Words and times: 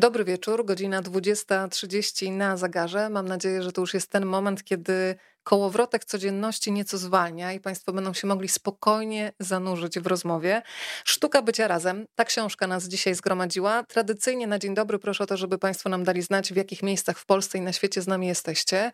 Dobry 0.00 0.24
wieczór, 0.24 0.64
godzina 0.64 1.02
20.30 1.02 2.32
na 2.32 2.56
zegarze. 2.56 3.10
Mam 3.10 3.28
nadzieję, 3.28 3.62
że 3.62 3.72
to 3.72 3.80
już 3.80 3.94
jest 3.94 4.10
ten 4.10 4.26
moment, 4.26 4.64
kiedy 4.64 5.14
kołowrotek 5.42 6.04
codzienności 6.04 6.72
nieco 6.72 6.98
zwalnia 6.98 7.52
i 7.52 7.60
Państwo 7.60 7.92
będą 7.92 8.12
się 8.12 8.26
mogli 8.26 8.48
spokojnie 8.48 9.32
zanurzyć 9.40 9.98
w 9.98 10.06
rozmowie. 10.06 10.62
Sztuka 11.04 11.42
bycia 11.42 11.68
razem. 11.68 12.06
Ta 12.14 12.24
książka 12.24 12.66
nas 12.66 12.88
dzisiaj 12.88 13.14
zgromadziła. 13.14 13.82
Tradycyjnie 13.82 14.46
na 14.46 14.58
dzień 14.58 14.74
dobry 14.74 14.98
proszę 14.98 15.24
o 15.24 15.26
to, 15.26 15.36
żeby 15.36 15.58
Państwo 15.58 15.88
nam 15.88 16.04
dali 16.04 16.22
znać, 16.22 16.52
w 16.52 16.56
jakich 16.56 16.82
miejscach 16.82 17.18
w 17.18 17.26
Polsce 17.26 17.58
i 17.58 17.60
na 17.60 17.72
świecie 17.72 18.02
z 18.02 18.06
nami 18.06 18.26
jesteście. 18.26 18.92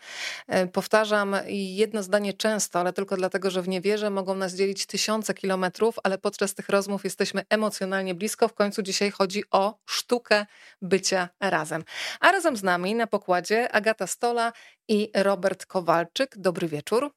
E, 0.49 0.67
powtarzam 0.67 1.37
jedno 1.49 2.03
zdanie 2.03 2.33
często, 2.33 2.81
ale 2.81 2.93
tylko 2.93 3.17
dlatego, 3.17 3.51
że 3.51 3.63
w 3.63 3.69
niewierze 3.69 4.11
mogą 4.11 4.35
nas 4.35 4.55
dzielić 4.55 4.87
tysiące 4.87 5.35
kilometrów, 5.35 5.97
ale 6.03 6.19
podczas 6.19 6.55
tych 6.55 6.69
rozmów 6.69 7.05
jesteśmy 7.05 7.43
emocjonalnie 7.51 8.15
blisko. 8.15 8.49
W 8.49 8.55
końcu 8.55 8.83
dzisiaj 8.83 9.11
chodzi 9.11 9.43
o 9.51 9.79
sztukę 9.87 10.47
bycia 10.83 11.29
razem. 11.41 11.85
A 12.21 12.33
razem 12.33 12.57
z 12.57 12.63
nami 12.63 12.95
na 12.95 13.07
pokładzie 13.07 13.73
Agata 13.73 14.07
Stola 14.07 14.53
i 14.89 15.11
Robert 15.15 15.67
Kowalczyk. 15.67 16.39
Dobry 16.39 16.69
wieczór. 16.69 17.11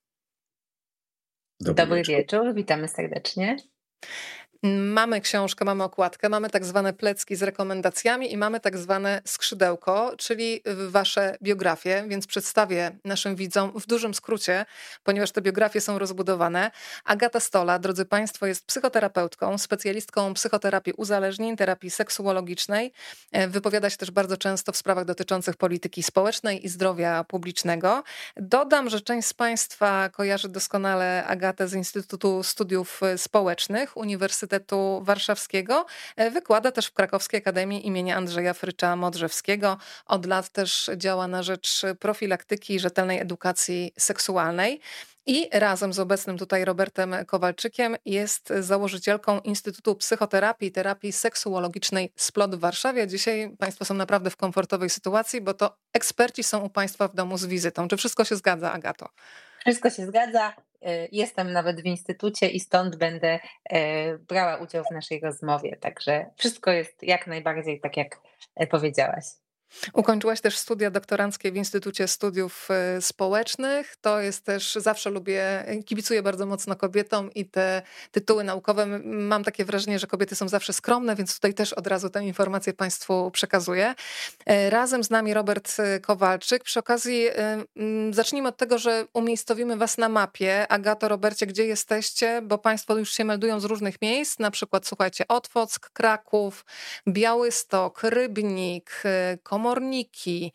Dobry, 1.59 1.75
Dobry 1.85 2.03
wieczór. 2.03 2.15
wieczór, 2.15 2.53
witamy 2.53 2.87
serdecznie. 2.87 3.57
Mamy 4.63 5.21
książkę, 5.21 5.65
mamy 5.65 5.83
okładkę, 5.83 6.29
mamy 6.29 6.49
tak 6.49 6.65
zwane 6.65 6.93
plecki 6.93 7.35
z 7.35 7.43
rekomendacjami 7.43 8.33
i 8.33 8.37
mamy 8.37 8.59
tak 8.59 8.77
zwane 8.77 9.21
skrzydełko, 9.25 10.13
czyli 10.17 10.63
wasze 10.87 11.37
biografie, 11.43 12.05
więc 12.07 12.27
przedstawię 12.27 12.91
naszym 13.05 13.35
widzom 13.35 13.71
w 13.79 13.87
dużym 13.87 14.13
skrócie, 14.13 14.65
ponieważ 15.03 15.31
te 15.31 15.41
biografie 15.41 15.81
są 15.81 15.99
rozbudowane. 15.99 16.71
Agata 17.05 17.39
Stola, 17.39 17.79
drodzy 17.79 18.05
Państwo, 18.05 18.45
jest 18.45 18.65
psychoterapeutką, 18.65 19.57
specjalistką 19.57 20.33
psychoterapii 20.33 20.93
uzależnień, 20.93 21.57
terapii 21.57 21.89
seksuologicznej. 21.89 22.91
E, 23.31 23.47
wypowiada 23.47 23.89
się 23.89 23.97
też 23.97 24.11
bardzo 24.11 24.37
często 24.37 24.71
w 24.71 24.77
sprawach 24.77 25.05
dotyczących 25.05 25.57
polityki 25.57 26.03
społecznej 26.03 26.65
i 26.65 26.69
zdrowia 26.69 27.23
publicznego. 27.23 28.03
Dodam, 28.37 28.89
że 28.89 29.01
część 29.01 29.27
z 29.27 29.33
Państwa 29.33 30.09
kojarzy 30.09 30.49
doskonale 30.49 31.25
Agatę 31.25 31.67
z 31.67 31.73
Instytutu 31.73 32.43
Studiów 32.43 33.01
Społecznych 33.17 33.97
Uniwersytetu 33.97 34.48
Uniwersytetu 34.49 35.01
Warszawskiego. 35.03 35.85
E, 36.15 36.31
wykłada 36.31 36.71
też 36.71 36.87
w 36.87 36.93
Krakowskiej 36.93 37.37
Akademii 37.37 37.87
imienia 37.87 38.17
Andrzeja 38.17 38.53
Frycza 38.53 38.95
Modrzewskiego. 38.95 39.77
Od 40.05 40.25
lat 40.25 40.49
też 40.49 40.89
działa 40.97 41.27
na 41.27 41.43
rzecz 41.43 41.81
profilaktyki 41.99 42.73
i 42.73 42.79
rzetelnej 42.79 43.19
edukacji 43.19 43.93
seksualnej. 43.97 44.81
I 45.25 45.49
razem 45.53 45.93
z 45.93 45.99
obecnym 45.99 46.37
tutaj 46.37 46.65
Robertem 46.65 47.15
Kowalczykiem 47.25 47.95
jest 48.05 48.53
założycielką 48.59 49.39
Instytutu 49.39 49.95
Psychoterapii 49.95 50.67
i 50.67 50.71
Terapii 50.71 51.11
Seksuologicznej 51.11 52.11
SPLOT 52.15 52.55
w 52.55 52.59
Warszawie. 52.59 53.07
Dzisiaj 53.07 53.55
Państwo 53.59 53.85
są 53.85 53.93
naprawdę 53.93 54.29
w 54.29 54.37
komfortowej 54.37 54.89
sytuacji, 54.89 55.41
bo 55.41 55.53
to 55.53 55.77
eksperci 55.93 56.43
są 56.43 56.59
u 56.59 56.69
Państwa 56.69 57.07
w 57.07 57.15
domu 57.15 57.37
z 57.37 57.45
wizytą. 57.45 57.87
Czy 57.87 57.97
wszystko 57.97 58.25
się 58.25 58.35
zgadza, 58.35 58.71
Agato? 58.71 59.09
Wszystko 59.59 59.89
się 59.89 60.05
zgadza. 60.05 60.53
E, 60.81 61.07
jestem 61.11 61.51
nawet 61.51 61.81
w 61.81 61.85
instytucie 61.85 62.49
i 62.49 62.59
stąd 62.59 62.95
będę 62.95 63.39
e, 63.69 64.17
brała 64.17 64.57
udział 64.57 64.83
w 64.83 64.93
naszej 64.93 65.19
rozmowie. 65.19 65.77
Także 65.77 66.25
wszystko 66.37 66.71
jest 66.71 67.03
jak 67.03 67.27
najbardziej 67.27 67.79
tak, 67.79 67.97
jak 67.97 68.21
e, 68.55 68.67
powiedziałaś. 68.67 69.25
Ukończyłaś 69.93 70.41
też 70.41 70.57
studia 70.57 70.91
doktoranckie 70.91 71.51
w 71.51 71.55
Instytucie 71.55 72.07
Studiów 72.07 72.67
e, 72.71 73.01
Społecznych. 73.01 73.95
To 74.01 74.21
jest 74.21 74.45
też, 74.45 74.75
zawsze 74.75 75.09
lubię, 75.09 75.65
kibicuję 75.85 76.23
bardzo 76.23 76.45
mocno 76.45 76.75
kobietom 76.75 77.33
i 77.33 77.45
te 77.45 77.81
tytuły 78.11 78.43
naukowe. 78.43 78.85
Mam 79.03 79.43
takie 79.43 79.65
wrażenie, 79.65 79.99
że 79.99 80.07
kobiety 80.07 80.35
są 80.35 80.47
zawsze 80.47 80.73
skromne, 80.73 81.15
więc 81.15 81.35
tutaj 81.35 81.53
też 81.53 81.73
od 81.73 81.87
razu 81.87 82.09
tę 82.09 82.23
informację 82.23 82.73
Państwu 82.73 83.31
przekazuję. 83.31 83.95
E, 84.45 84.69
razem 84.69 85.03
z 85.03 85.09
nami 85.09 85.33
Robert 85.33 85.77
Kowalczyk. 86.01 86.63
Przy 86.63 86.79
okazji 86.79 87.27
zacznijmy 88.11 88.49
od 88.49 88.57
tego, 88.57 88.77
że 88.77 89.05
umiejscowimy 89.13 89.77
Was 89.77 89.97
na 89.97 90.09
mapie. 90.09 90.67
Agato, 90.67 91.07
Robercie, 91.07 91.45
gdzie 91.45 91.65
jesteście? 91.65 92.41
Bo 92.41 92.57
Państwo 92.57 92.97
już 92.97 93.13
się 93.13 93.25
meldują 93.25 93.59
z 93.59 93.65
różnych 93.65 94.01
miejsc, 94.01 94.39
na 94.39 94.51
przykład 94.51 94.87
słuchajcie, 94.87 95.27
Otwock, 95.27 95.89
Kraków, 95.93 96.65
Białystok, 97.07 98.03
Rybnik, 98.03 99.03
Kom 99.43 99.58
komorniki. 99.59 100.53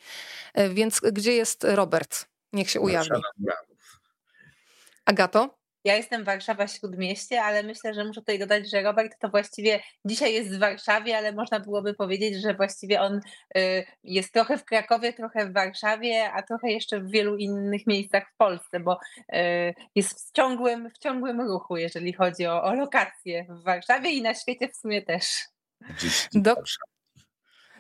E, 0.54 0.68
więc 0.68 1.00
gdzie 1.00 1.32
jest 1.32 1.64
Robert? 1.64 2.26
Niech 2.52 2.70
się 2.70 2.80
ujawni. 2.80 3.20
Agato? 5.04 5.58
Ja 5.84 5.96
jestem 5.96 6.24
Warszawa 6.24 6.66
Śródmieście, 6.68 7.42
ale 7.42 7.62
myślę, 7.62 7.94
że 7.94 8.04
muszę 8.04 8.20
tutaj 8.20 8.38
dodać, 8.38 8.70
że 8.70 8.82
Robert 8.82 9.18
to 9.18 9.28
właściwie 9.28 9.80
dzisiaj 10.04 10.34
jest 10.34 10.50
w 10.50 10.58
Warszawie, 10.58 11.16
ale 11.16 11.32
można 11.32 11.60
byłoby 11.60 11.94
powiedzieć, 11.94 12.42
że 12.42 12.54
właściwie 12.54 13.00
on 13.00 13.20
y, 13.56 13.86
jest 14.04 14.32
trochę 14.32 14.58
w 14.58 14.64
Krakowie, 14.64 15.12
trochę 15.12 15.46
w 15.46 15.52
Warszawie, 15.52 16.32
a 16.32 16.42
trochę 16.42 16.70
jeszcze 16.70 17.00
w 17.00 17.10
wielu 17.10 17.36
innych 17.36 17.86
miejscach 17.86 18.24
w 18.34 18.36
Polsce, 18.36 18.80
bo 18.80 18.98
y, 19.18 19.74
jest 19.94 20.28
w 20.28 20.32
ciągłym, 20.32 20.90
w 20.90 20.98
ciągłym 20.98 21.40
ruchu, 21.40 21.76
jeżeli 21.76 22.12
chodzi 22.12 22.46
o, 22.46 22.62
o 22.62 22.74
lokacje 22.74 23.46
w 23.48 23.62
Warszawie 23.62 24.10
i 24.10 24.22
na 24.22 24.34
świecie 24.34 24.68
w 24.68 24.76
sumie 24.76 25.02
też. 25.02 25.24
Do, 26.32 26.54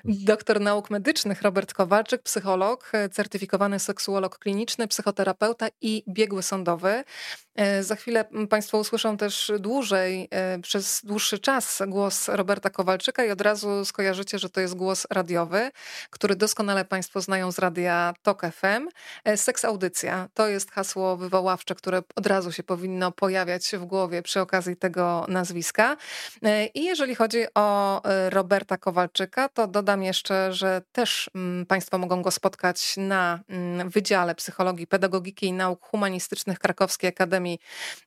Doktor 0.04 0.60
nauk 0.60 0.90
medycznych 0.90 1.42
Robert 1.42 1.74
Kowalczyk, 1.74 2.22
psycholog, 2.22 2.92
certyfikowany 3.12 3.78
seksuolog 3.78 4.38
kliniczny, 4.38 4.88
psychoterapeuta 4.88 5.66
i 5.80 6.04
biegły 6.08 6.42
sądowy. 6.42 7.04
E, 7.56 7.82
za 7.82 7.96
chwilę 7.96 8.24
Państwo 8.50 8.78
usłyszą 8.78 9.16
też 9.16 9.52
dłużej, 9.58 10.28
e, 10.30 10.58
przez 10.58 11.00
dłuższy 11.04 11.38
czas 11.38 11.82
głos 11.86 12.28
Roberta 12.28 12.70
Kowalczyka 12.70 13.24
i 13.24 13.30
od 13.30 13.40
razu 13.40 13.84
skojarzycie, 13.84 14.38
że 14.38 14.50
to 14.50 14.60
jest 14.60 14.74
głos 14.74 15.06
radiowy, 15.10 15.70
który 16.10 16.36
doskonale 16.36 16.84
Państwo 16.84 17.20
znają 17.20 17.52
z 17.52 17.58
radia 17.58 18.14
TOK 18.22 18.42
FM. 18.52 18.88
E, 19.24 19.36
seks 19.36 19.64
audycja 19.64 20.28
to 20.34 20.48
jest 20.48 20.70
hasło 20.70 21.16
wywoławcze, 21.16 21.74
które 21.74 22.02
od 22.16 22.26
razu 22.26 22.52
się 22.52 22.62
powinno 22.62 23.12
pojawiać 23.12 23.70
w 23.76 23.84
głowie 23.84 24.22
przy 24.22 24.40
okazji 24.40 24.76
tego 24.76 25.26
nazwiska. 25.28 25.96
I 26.74 26.84
jeżeli 26.84 27.14
chodzi 27.14 27.46
o 27.54 28.02
Roberta 28.30 28.76
Kowalczyka, 28.76 29.48
to 29.48 29.66
dodam 29.66 29.93
jeszcze, 30.02 30.52
że 30.52 30.82
też 30.92 31.30
Państwo 31.68 31.98
mogą 31.98 32.22
go 32.22 32.30
spotkać 32.30 32.94
na 32.96 33.40
Wydziale 33.84 34.34
Psychologii, 34.34 34.86
Pedagogiki 34.86 35.46
i 35.46 35.52
Nauk 35.52 35.86
Humanistycznych 35.86 36.58
Krakowskiej 36.58 37.08
Akademii 37.08 37.58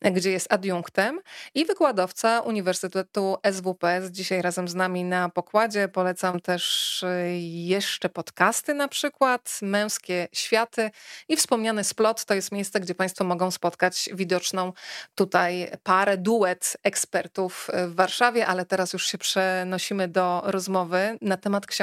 gdzie 0.01 0.31
jest 0.31 0.53
adiunktem 0.53 1.21
i 1.55 1.65
wykładowca 1.65 2.41
Uniwersytetu 2.41 3.37
SWPS. 3.51 4.11
Dzisiaj 4.11 4.41
razem 4.41 4.67
z 4.67 4.75
nami 4.75 5.03
na 5.03 5.29
pokładzie. 5.29 5.87
Polecam 5.87 6.39
też 6.39 7.03
y, 7.03 7.37
jeszcze 7.41 8.09
podcasty 8.09 8.73
na 8.73 8.87
przykład, 8.87 9.59
Męskie 9.61 10.27
Światy 10.33 10.91
i 11.27 11.37
wspomniany 11.37 11.83
Splot 11.83 12.25
to 12.25 12.33
jest 12.33 12.51
miejsce, 12.51 12.79
gdzie 12.79 12.95
Państwo 12.95 13.23
mogą 13.23 13.51
spotkać 13.51 14.09
widoczną 14.13 14.73
tutaj 15.15 15.71
parę, 15.83 16.17
duet 16.17 16.77
ekspertów 16.83 17.69
w 17.87 17.95
Warszawie, 17.95 18.47
ale 18.47 18.65
teraz 18.65 18.93
już 18.93 19.07
się 19.07 19.17
przenosimy 19.17 20.07
do 20.07 20.41
rozmowy 20.45 21.17
na 21.21 21.37
temat 21.37 21.65
książki. 21.65 21.76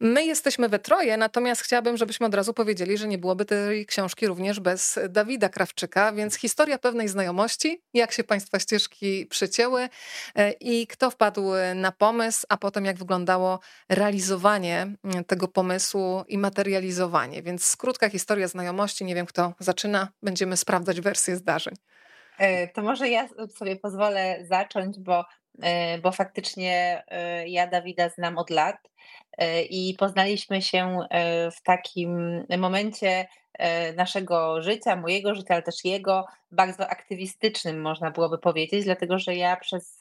My 0.00 0.24
jesteśmy 0.24 0.68
we 0.68 0.78
troje, 0.78 1.16
natomiast 1.16 1.62
chciałabym, 1.62 1.96
żebyśmy 1.96 2.26
od 2.26 2.34
razu 2.34 2.54
powiedzieli, 2.54 2.98
że 2.98 3.08
nie 3.08 3.18
byłoby 3.18 3.44
tej 3.44 3.86
książki 3.86 4.26
również 4.26 4.60
bez 4.60 4.98
Dawida 5.08 5.48
Krawczyka, 5.48 6.12
więc 6.12 6.34
historia 6.34 6.78
pewnej 6.78 7.08
znajomości, 7.08 7.82
jak 7.94 8.12
się 8.12 8.24
Państwa 8.24 8.58
ścieżki 8.58 9.26
przycięły 9.26 9.88
e, 10.34 10.50
i 10.50 10.86
kto 10.86 11.10
wpadł 11.10 11.42
na 11.74 11.92
pomysł, 11.92 12.46
a 12.48 12.56
potem 12.56 12.84
jak 12.84 12.96
wyglądało 12.96 13.60
realizowanie 13.88 14.86
mm, 15.04 15.24
tego 15.24 15.48
pomysłu 15.48 16.24
i 16.28 16.38
materializowanie. 16.38 17.42
Więc 17.42 17.76
krótka 17.76 18.08
historia 18.08 18.48
znajomości, 18.48 19.04
nie 19.04 19.14
wiem 19.14 19.26
kto 19.26 19.54
zaczyna, 19.58 20.08
będziemy 20.22 20.56
sprawdzać 20.56 21.00
wersję 21.00 21.36
zdarzeń. 21.36 21.74
E, 22.38 22.68
to 22.68 22.82
może 22.82 23.08
ja 23.08 23.28
sobie 23.58 23.76
pozwolę 23.76 24.38
zacząć, 24.44 24.98
bo, 24.98 25.18
e, 25.20 25.24
bo 26.02 26.12
faktycznie 26.12 27.02
ja 27.46 27.66
Dawida 27.66 28.08
znam 28.08 28.38
od 28.38 28.50
lat 28.50 28.76
i 29.70 29.94
poznaliśmy 29.98 30.62
się 30.62 30.98
w 31.56 31.62
takim 31.62 32.44
momencie 32.58 33.26
E, 33.58 33.92
naszego 33.92 34.62
życia, 34.62 34.96
mojego 34.96 35.34
życia, 35.34 35.54
ale 35.54 35.62
też 35.62 35.84
jego, 35.84 36.26
bardzo 36.50 36.90
aktywistycznym, 36.90 37.80
można 37.80 38.10
byłoby 38.10 38.38
powiedzieć, 38.38 38.84
dlatego 38.84 39.18
że 39.18 39.34
ja 39.34 39.56
przez 39.56 39.98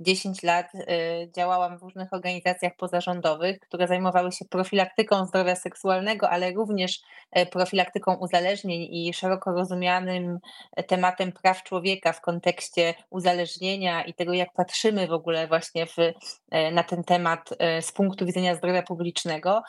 10 0.00 0.44
y, 0.44 0.46
lat 0.46 0.74
y, 0.74 1.30
działałam 1.36 1.78
w 1.78 1.82
różnych 1.82 2.12
organizacjach 2.12 2.76
pozarządowych, 2.76 3.60
które 3.60 3.88
zajmowały 3.88 4.32
się 4.32 4.44
profilaktyką 4.44 5.26
zdrowia 5.26 5.56
seksualnego, 5.56 6.30
ale 6.30 6.52
również 6.52 7.00
e, 7.30 7.46
profilaktyką 7.46 8.14
uzależnień 8.14 8.88
i 8.90 9.14
szeroko 9.14 9.52
rozumianym 9.52 10.38
tematem 10.86 11.32
praw 11.32 11.62
człowieka 11.62 12.12
w 12.12 12.20
kontekście 12.20 12.94
uzależnienia 13.10 14.04
i 14.04 14.14
tego, 14.14 14.32
jak 14.32 14.52
patrzymy 14.52 15.06
w 15.06 15.12
ogóle 15.12 15.48
właśnie 15.48 15.86
w, 15.86 15.96
e, 16.50 16.72
na 16.72 16.82
ten 16.82 17.04
temat 17.04 17.50
z 17.80 17.92
punktu 17.92 18.26
widzenia 18.26 18.54
zdrowia 18.54 18.82
publicznego. 18.82 19.62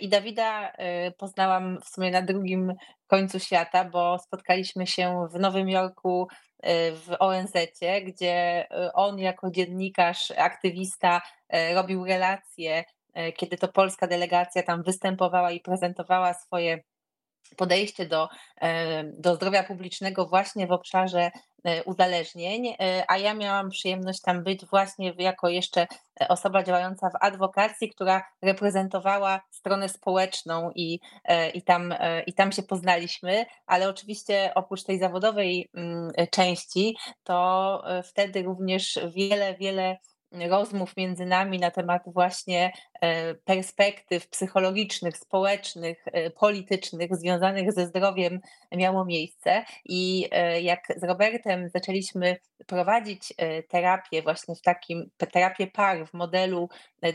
I 0.00 0.08
Dawida 0.08 0.72
poznałam 1.18 1.80
w 1.80 1.88
sumie 1.88 2.10
na 2.10 2.22
drugim 2.22 2.72
końcu 3.14 3.40
świata, 3.40 3.84
bo 3.84 4.18
spotkaliśmy 4.18 4.86
się 4.86 5.26
w 5.30 5.40
Nowym 5.40 5.68
Jorku 5.68 6.28
y, 6.28 6.68
w 6.96 7.16
ONZ, 7.18 7.52
gdzie 8.04 8.64
y, 8.64 8.92
on 8.92 9.18
jako 9.18 9.50
dziennikarz, 9.50 10.30
aktywista 10.30 11.20
y, 11.54 11.74
robił 11.74 12.04
relacje 12.04 12.84
kiedy 13.36 13.56
to 13.56 13.68
polska 13.68 14.06
delegacja 14.06 14.62
tam 14.62 14.82
występowała 14.82 15.50
i 15.50 15.60
prezentowała 15.60 16.34
swoje 16.34 16.82
podejście 17.56 18.06
do, 18.06 18.28
do 19.18 19.34
zdrowia 19.34 19.62
publicznego 19.62 20.26
właśnie 20.26 20.66
w 20.66 20.72
obszarze 20.72 21.30
uzależnień, 21.84 22.66
e, 22.66 23.04
a 23.08 23.18
ja 23.18 23.34
miałam 23.34 23.70
przyjemność 23.70 24.20
tam 24.20 24.42
być 24.42 24.66
właśnie 24.66 25.12
jako 25.18 25.48
jeszcze 25.48 25.86
osoba 26.28 26.62
działająca 26.62 27.10
w 27.10 27.24
adwokacji, 27.24 27.90
która 27.90 28.22
reprezentowała 28.42 29.40
stronę 29.50 29.88
społeczną 29.88 30.70
i, 30.74 31.00
e, 31.24 31.50
i, 31.50 31.62
tam, 31.62 31.94
i 32.26 32.32
tam 32.32 32.52
się 32.52 32.62
poznaliśmy, 32.62 33.46
ale 33.66 33.88
oczywiście 33.88 34.52
oprócz 34.54 34.82
tej 34.82 34.98
zawodowej 34.98 35.70
mm, 35.74 36.10
części, 36.30 36.96
to 37.24 37.82
wtedy 38.04 38.42
również 38.42 38.98
wiele, 39.14 39.54
wiele 39.54 39.96
rozmów 40.48 40.96
między 40.96 41.26
nami 41.26 41.58
na 41.58 41.70
temat 41.70 42.02
właśnie 42.06 42.72
e, 43.00 43.34
perspektyw 43.34 44.28
psychologicznych, 44.28 45.16
społecznych, 45.16 46.04
e, 46.06 46.30
politycznych 46.30 47.16
związanych 47.16 47.72
ze 47.72 47.86
zdrowiem 47.86 48.40
miało 48.72 49.04
miejsce. 49.04 49.64
I 49.84 50.28
e, 50.30 50.60
jak 50.60 50.80
z 50.96 51.04
Robertem 51.04 51.68
zaczęliśmy 51.68 52.36
prowadzić 52.66 53.34
terapię 53.68 54.22
właśnie 54.22 54.54
w 54.54 54.60
takim, 54.60 55.10
terapię 55.32 55.66
par 55.66 56.06
w 56.06 56.14
modelu 56.14 56.68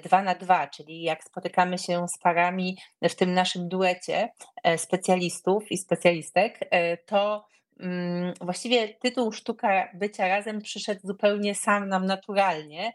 2 0.04 0.22
na 0.22 0.36
2, 0.36 0.68
czyli 0.68 1.02
jak 1.02 1.24
spotykamy 1.24 1.78
się 1.78 2.08
z 2.08 2.18
parami 2.18 2.78
w 3.02 3.16
tym 3.16 3.34
naszym 3.34 3.70
duecie 3.70 4.30
specjalistów 4.78 5.72
i 5.72 5.78
specjalistek, 5.78 6.60
to 7.06 7.46
mm, 7.80 8.34
właściwie 8.42 8.88
tytuł 8.88 9.32
Sztuka 9.32 9.90
bycia 9.94 10.28
razem 10.28 10.62
przyszedł 10.62 11.02
zupełnie 11.04 11.56
sam 11.56 11.90
nam 11.90 12.06
naturalnie, 12.06 12.94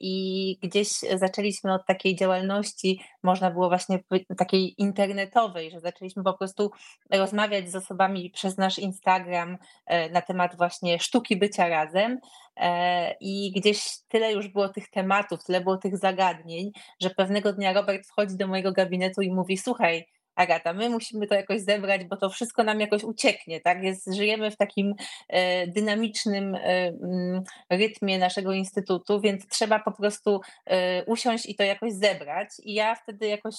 i 0.00 0.58
gdzieś 0.62 0.88
zaczęliśmy 1.14 1.74
od 1.74 1.86
takiej 1.86 2.16
działalności, 2.16 3.00
można 3.22 3.50
było 3.50 3.68
właśnie 3.68 3.98
takiej 4.38 4.74
internetowej, 4.78 5.70
że 5.70 5.80
zaczęliśmy 5.80 6.22
po 6.22 6.34
prostu 6.34 6.70
rozmawiać 7.10 7.70
z 7.70 7.76
osobami 7.76 8.30
przez 8.30 8.58
nasz 8.58 8.78
Instagram 8.78 9.58
e, 9.86 10.10
na 10.10 10.22
temat 10.22 10.56
właśnie 10.56 10.98
sztuki 10.98 11.36
bycia 11.36 11.68
razem. 11.68 12.18
E, 12.56 13.12
I 13.20 13.52
gdzieś 13.56 13.84
tyle 14.08 14.32
już 14.32 14.48
było 14.48 14.68
tych 14.68 14.90
tematów, 14.90 15.44
tyle 15.44 15.60
było 15.60 15.76
tych 15.76 15.98
zagadnień, 15.98 16.70
że 17.02 17.10
pewnego 17.10 17.52
dnia 17.52 17.72
Robert 17.72 18.06
wchodzi 18.06 18.36
do 18.36 18.46
mojego 18.46 18.72
gabinetu 18.72 19.22
i 19.22 19.32
mówi: 19.32 19.58
Słuchaj, 19.58 20.06
Agata, 20.36 20.72
my 20.72 20.90
musimy 20.90 21.26
to 21.26 21.34
jakoś 21.34 21.60
zebrać, 21.60 22.04
bo 22.04 22.16
to 22.16 22.30
wszystko 22.30 22.64
nam 22.64 22.80
jakoś 22.80 23.04
ucieknie, 23.04 23.60
tak? 23.60 23.82
Jest, 23.82 24.14
żyjemy 24.14 24.50
w 24.50 24.56
takim 24.56 24.94
e, 25.28 25.66
dynamicznym 25.66 26.54
e, 26.54 26.58
mm, 26.58 27.42
rytmie 27.70 28.18
naszego 28.18 28.52
instytutu, 28.52 29.20
więc 29.20 29.46
trzeba 29.48 29.78
po 29.78 29.92
prostu 29.92 30.40
e, 30.66 31.04
usiąść 31.04 31.46
i 31.46 31.54
to 31.54 31.62
jakoś 31.62 31.92
zebrać. 31.92 32.48
I 32.62 32.74
ja 32.74 32.94
wtedy 32.94 33.26
jakoś 33.26 33.54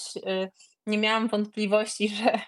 nie 0.87 0.97
miałam 0.97 1.27
wątpliwości, 1.27 2.09
że 2.15 2.39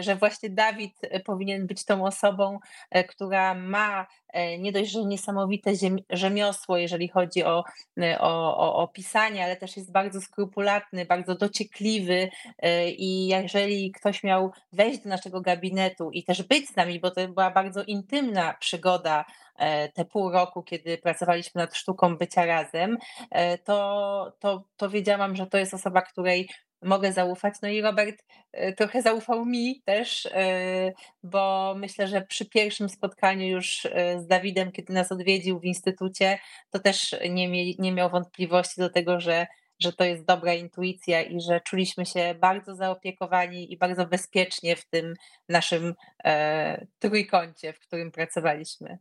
że 0.00 0.16
właśnie 0.16 0.50
Dawid 0.50 0.98
e, 1.02 1.20
powinien 1.20 1.66
być 1.66 1.84
tą 1.84 2.04
osobą, 2.04 2.58
e, 2.90 3.04
która 3.04 3.54
ma 3.54 4.06
nie 4.58 4.72
dość, 4.72 4.90
że 4.90 5.04
niesamowite 5.04 5.70
rzemiosło, 6.10 6.76
jeżeli 6.76 7.08
chodzi 7.08 7.44
o, 7.44 7.64
o, 8.20 8.56
o, 8.56 8.76
o 8.76 8.88
pisanie, 8.88 9.44
ale 9.44 9.56
też 9.56 9.76
jest 9.76 9.92
bardzo 9.92 10.20
skrupulatny, 10.20 11.04
bardzo 11.04 11.34
dociekliwy 11.34 12.30
i 12.86 13.26
jeżeli 13.26 13.92
ktoś 13.92 14.22
miał 14.22 14.52
wejść 14.72 15.02
do 15.02 15.08
naszego 15.08 15.40
gabinetu 15.40 16.10
i 16.10 16.24
też 16.24 16.42
być 16.42 16.68
z 16.68 16.76
nami, 16.76 17.00
bo 17.00 17.10
to 17.10 17.28
była 17.28 17.50
bardzo 17.50 17.82
intymna 17.82 18.54
przygoda 18.54 19.24
te 19.94 20.04
pół 20.04 20.30
roku, 20.30 20.62
kiedy 20.62 20.98
pracowaliśmy 20.98 21.60
nad 21.60 21.76
sztuką 21.76 22.16
bycia 22.16 22.46
razem, 22.46 22.98
to, 23.64 24.32
to, 24.40 24.64
to 24.76 24.90
wiedziałam, 24.90 25.36
że 25.36 25.46
to 25.46 25.58
jest 25.58 25.74
osoba, 25.74 26.02
której 26.02 26.48
mogę 26.82 27.12
zaufać. 27.12 27.54
No 27.62 27.68
i 27.68 27.80
Robert 27.80 28.24
e, 28.52 28.72
trochę 28.72 29.02
zaufał 29.02 29.44
mi 29.46 29.82
też, 29.84 30.26
e, 30.26 30.92
bo 31.22 31.74
myślę, 31.78 32.08
że 32.08 32.22
przy 32.22 32.46
pierwszym 32.46 32.88
spotkaniu 32.88 33.46
już 33.46 33.86
e, 33.86 34.20
z 34.20 34.26
Dawidem, 34.26 34.72
kiedy 34.72 34.92
nas 34.92 35.12
odwiedził 35.12 35.60
w 35.60 35.64
instytucie, 35.64 36.38
to 36.70 36.78
też 36.78 37.16
nie, 37.30 37.74
nie 37.76 37.92
miał 37.92 38.10
wątpliwości 38.10 38.80
do 38.80 38.90
tego, 38.90 39.20
że, 39.20 39.46
że 39.80 39.92
to 39.92 40.04
jest 40.04 40.24
dobra 40.24 40.54
intuicja 40.54 41.22
i 41.22 41.40
że 41.40 41.60
czuliśmy 41.60 42.06
się 42.06 42.34
bardzo 42.40 42.74
zaopiekowani 42.74 43.72
i 43.72 43.78
bardzo 43.78 44.06
bezpiecznie 44.06 44.76
w 44.76 44.86
tym 44.86 45.14
naszym 45.48 45.94
e, 46.24 46.86
trójkącie, 46.98 47.72
w 47.72 47.78
którym 47.78 48.12
pracowaliśmy. 48.12 48.98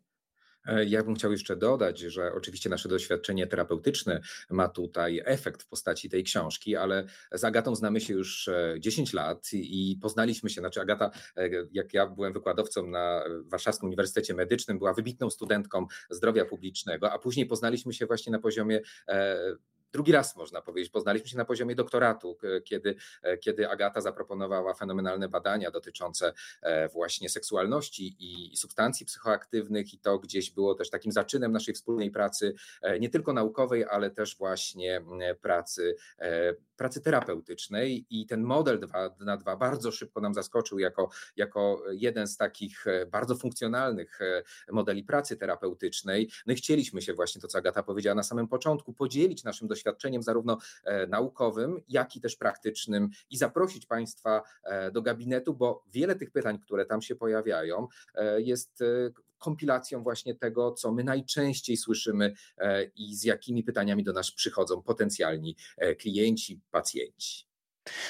E, 0.65 0.85
ja 0.85 1.03
bym 1.03 1.15
chciał 1.15 1.31
jeszcze 1.31 1.55
dodać, 1.55 1.99
że 1.99 2.33
oczywiście 2.33 2.69
nasze 2.69 2.89
doświadczenie 2.89 3.47
terapeutyczne 3.47 4.21
ma 4.49 4.67
tutaj 4.67 5.21
efekt 5.25 5.63
w 5.63 5.67
postaci 5.67 6.09
tej 6.09 6.23
książki, 6.23 6.75
ale 6.75 7.05
z 7.31 7.43
Agatą 7.43 7.75
znamy 7.75 8.01
się 8.01 8.13
już 8.13 8.49
10 8.79 9.13
e, 9.13 9.17
lat 9.17 9.49
i 9.53 9.97
poznaliśmy 10.01 10.49
się. 10.49 10.61
Znaczy, 10.61 10.81
Agata, 10.81 11.11
e, 11.37 11.49
jak 11.71 11.93
ja 11.93 12.07
byłem 12.07 12.33
wykładowcą 12.33 12.87
na 12.87 13.23
Warszawskim 13.45 13.87
Uniwersytecie 13.87 14.33
Medycznym, 14.33 14.77
była 14.77 14.93
wybitną 14.93 15.29
studentką 15.29 15.85
zdrowia 16.09 16.45
publicznego, 16.45 17.11
a 17.11 17.19
później 17.19 17.45
poznaliśmy 17.45 17.93
się 17.93 18.05
właśnie 18.05 18.31
na 18.31 18.39
poziomie 18.39 18.81
drugi 19.93 20.11
raz 20.11 20.35
można 20.35 20.61
powiedzieć, 20.61 20.91
poznaliśmy 20.91 21.27
się 21.29 21.37
na 21.37 21.45
poziomie 21.45 21.75
doktoratu, 21.75 22.37
kiedy, 22.65 22.95
e, 23.21 23.37
kiedy 23.37 23.69
Agata 23.69 24.01
zaproponowała 24.01 24.73
fenomenalne 24.73 25.29
badania 25.29 25.71
dotyczące 25.71 26.33
e, 26.61 26.87
właśnie 26.89 27.29
seksualności 27.29 28.15
i 28.19 28.57
substancji 28.57 29.05
psychoaktywnych 29.05 29.93
i 29.93 29.99
to 29.99 30.19
gdzieś 30.19 30.51
było 30.51 30.75
też 30.75 30.89
takim 30.89 31.11
zaczynem 31.11 31.51
naszej 31.51 31.73
wspólnej 31.73 32.11
pracy, 32.11 32.53
e, 32.81 32.99
nie 32.99 33.09
tylko 33.09 33.33
naukowej, 33.33 33.85
ale 33.85 34.09
też 34.09 34.37
właśnie 34.37 35.01
pracy, 35.41 35.95
pracy 36.77 37.01
terapeutycznej 37.01 38.05
i 38.09 38.25
ten 38.25 38.43
model 38.43 38.79
2 38.79 39.15
na 39.19 39.37
2 39.37 39.55
bardzo 39.55 39.91
szybko 39.91 40.21
nam 40.21 40.33
zaskoczył 40.33 40.79
jako, 40.79 41.09
jako 41.35 41.83
jeden 41.91 42.27
z 42.27 42.37
takich 42.37 42.85
bardzo 43.11 43.35
funkcjonalnych 43.35 44.19
modeli 44.71 45.03
pracy 45.03 45.37
terapeutycznej. 45.37 46.31
I 46.47 46.55
chcieliśmy 46.55 47.01
się 47.01 47.13
właśnie 47.13 47.41
to, 47.41 47.47
co 47.47 47.57
Agata 47.57 47.83
powiedziała 47.83 48.15
na 48.15 48.23
samym 48.23 48.47
początku, 48.47 48.93
podzielić 48.93 49.43
naszym 49.43 49.67
doświadczeniem 49.67 49.80
doświadczeniem 49.81 50.23
zarówno 50.23 50.57
e, 50.83 51.07
naukowym, 51.07 51.81
jak 51.89 52.15
i 52.15 52.21
też 52.21 52.35
praktycznym 52.35 53.09
i 53.29 53.37
zaprosić 53.37 53.85
Państwa 53.85 54.41
e, 54.63 54.91
do 54.91 55.01
gabinetu, 55.01 55.53
bo 55.53 55.83
wiele 55.93 56.15
tych 56.15 56.31
pytań, 56.31 56.59
które 56.59 56.85
tam 56.85 57.01
się 57.01 57.15
pojawiają, 57.15 57.87
e, 58.15 58.41
jest 58.41 58.83
kompilacją 59.37 60.03
właśnie 60.03 60.35
tego, 60.35 60.71
co 60.71 60.91
my 60.91 61.03
najczęściej 61.03 61.77
słyszymy 61.77 62.33
i 62.95 63.15
z 63.15 63.23
jakimi 63.23 63.63
pytaniami 63.63 64.03
do 64.03 64.13
nas 64.13 64.31
przychodzą 64.31 64.81
potencjalni 64.81 65.55
klienci, 65.99 66.61
pacjenci. 66.71 67.50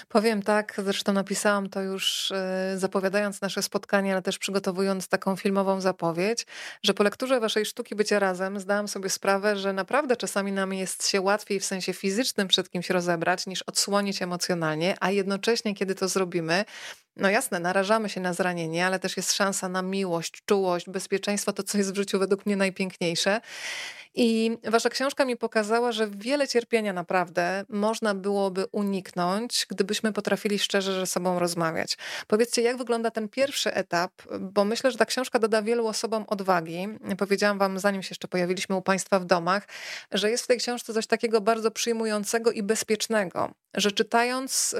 Powiem 0.09 0.43
tak, 0.43 0.81
zresztą 0.83 1.13
napisałam 1.13 1.69
to 1.69 1.81
już 1.81 2.31
e, 2.31 2.73
zapowiadając 2.77 3.41
nasze 3.41 3.61
spotkanie, 3.61 4.11
ale 4.11 4.21
też 4.21 4.37
przygotowując 4.37 5.07
taką 5.07 5.35
filmową 5.35 5.81
zapowiedź, 5.81 6.45
że 6.83 6.93
po 6.93 7.03
lekturze 7.03 7.39
waszej 7.39 7.65
sztuki 7.65 7.95
bycia 7.95 8.19
razem 8.19 8.59
zdałam 8.59 8.87
sobie 8.87 9.09
sprawę, 9.09 9.55
że 9.55 9.73
naprawdę 9.73 10.17
czasami 10.17 10.51
nam 10.51 10.73
jest 10.73 11.07
się 11.07 11.21
łatwiej 11.21 11.59
w 11.59 11.65
sensie 11.65 11.93
fizycznym 11.93 12.47
przed 12.47 12.69
kimś 12.69 12.89
rozebrać, 12.89 13.47
niż 13.47 13.61
odsłonić 13.61 14.21
emocjonalnie, 14.21 14.95
a 14.99 15.11
jednocześnie, 15.11 15.75
kiedy 15.75 15.95
to 15.95 16.07
zrobimy, 16.07 16.65
no 17.15 17.29
jasne, 17.29 17.59
narażamy 17.59 18.09
się 18.09 18.21
na 18.21 18.33
zranienie, 18.33 18.85
ale 18.85 18.99
też 18.99 19.17
jest 19.17 19.33
szansa 19.33 19.69
na 19.69 19.81
miłość, 19.81 20.41
czułość, 20.45 20.89
bezpieczeństwo, 20.89 21.53
to 21.53 21.63
co 21.63 21.77
jest 21.77 21.93
w 21.93 21.95
życiu 21.95 22.19
według 22.19 22.45
mnie 22.45 22.55
najpiękniejsze. 22.55 23.41
I 24.15 24.57
wasza 24.63 24.89
książka 24.89 25.25
mi 25.25 25.37
pokazała, 25.37 25.91
że 25.91 26.07
wiele 26.07 26.47
cierpienia 26.47 26.93
naprawdę 26.93 27.65
można 27.69 28.15
byłoby 28.15 28.65
uniknąć, 28.71 29.65
gdybyśmy 29.69 30.13
potrafili 30.13 30.59
szczerze 30.59 30.93
ze 30.93 31.05
sobą 31.05 31.39
rozmawiać. 31.39 31.97
Powiedzcie, 32.27 32.61
jak 32.61 32.77
wygląda 32.77 33.11
ten 33.11 33.29
pierwszy 33.29 33.73
etap, 33.73 34.11
bo 34.39 34.65
myślę, 34.65 34.91
że 34.91 34.97
ta 34.97 35.05
książka 35.05 35.39
doda 35.39 35.61
wielu 35.61 35.87
osobom 35.87 36.25
odwagi. 36.27 36.87
Powiedziałam 37.17 37.57
wam, 37.57 37.79
zanim 37.79 38.03
się 38.03 38.09
jeszcze 38.11 38.27
pojawiliśmy 38.27 38.75
u 38.75 38.81
państwa 38.81 39.19
w 39.19 39.25
domach, 39.25 39.67
że 40.11 40.29
jest 40.31 40.43
w 40.43 40.47
tej 40.47 40.57
książce 40.57 40.93
coś 40.93 41.07
takiego 41.07 41.41
bardzo 41.41 41.71
przyjmującego 41.71 42.51
i 42.51 42.63
bezpiecznego, 42.63 43.51
że 43.73 43.91
czytając 43.91 44.75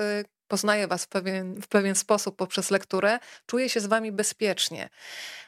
poznaję 0.51 0.87
Was 0.87 1.03
w 1.03 1.07
pewien, 1.07 1.61
w 1.61 1.67
pewien 1.67 1.95
sposób 1.95 2.35
poprzez 2.35 2.71
lekturę, 2.71 3.19
czuję 3.45 3.69
się 3.69 3.79
z 3.79 3.85
Wami 3.85 4.11
bezpiecznie. 4.11 4.89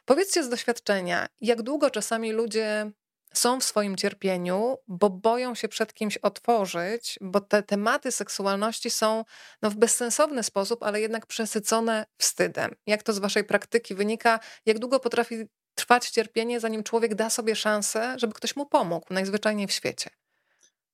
Powiedzcie 0.05 0.43
z 0.43 0.49
doświadczenia, 0.49 1.27
jak 1.41 1.61
długo 1.61 1.89
czasami 1.89 2.31
ludzie 2.31 2.91
są 3.33 3.59
w 3.59 3.63
swoim 3.63 3.95
cierpieniu, 3.95 4.77
bo 4.87 5.09
boją 5.09 5.55
się 5.55 5.67
przed 5.67 5.93
kimś 5.93 6.17
otworzyć, 6.17 7.19
bo 7.21 7.41
te 7.41 7.63
tematy 7.63 8.11
seksualności 8.11 8.89
są 8.89 9.25
no, 9.61 9.69
w 9.69 9.75
bezsensowny 9.75 10.43
sposób, 10.43 10.83
ale 10.83 11.01
jednak 11.01 11.25
przesycone 11.25 12.05
wstydem. 12.17 12.75
Jak 12.87 13.03
to 13.03 13.13
z 13.13 13.19
Waszej 13.19 13.43
praktyki 13.43 13.95
wynika? 13.95 14.39
Jak 14.65 14.79
długo 14.79 14.99
potrafi 14.99 15.35
trwać 15.75 16.09
cierpienie, 16.09 16.59
zanim 16.59 16.83
człowiek 16.83 17.15
da 17.15 17.29
sobie 17.29 17.55
szansę, 17.55 18.15
żeby 18.17 18.33
ktoś 18.33 18.55
mu 18.55 18.65
pomógł, 18.65 19.05
najzwyczajniej 19.09 19.67
w 19.67 19.71
świecie? 19.71 20.09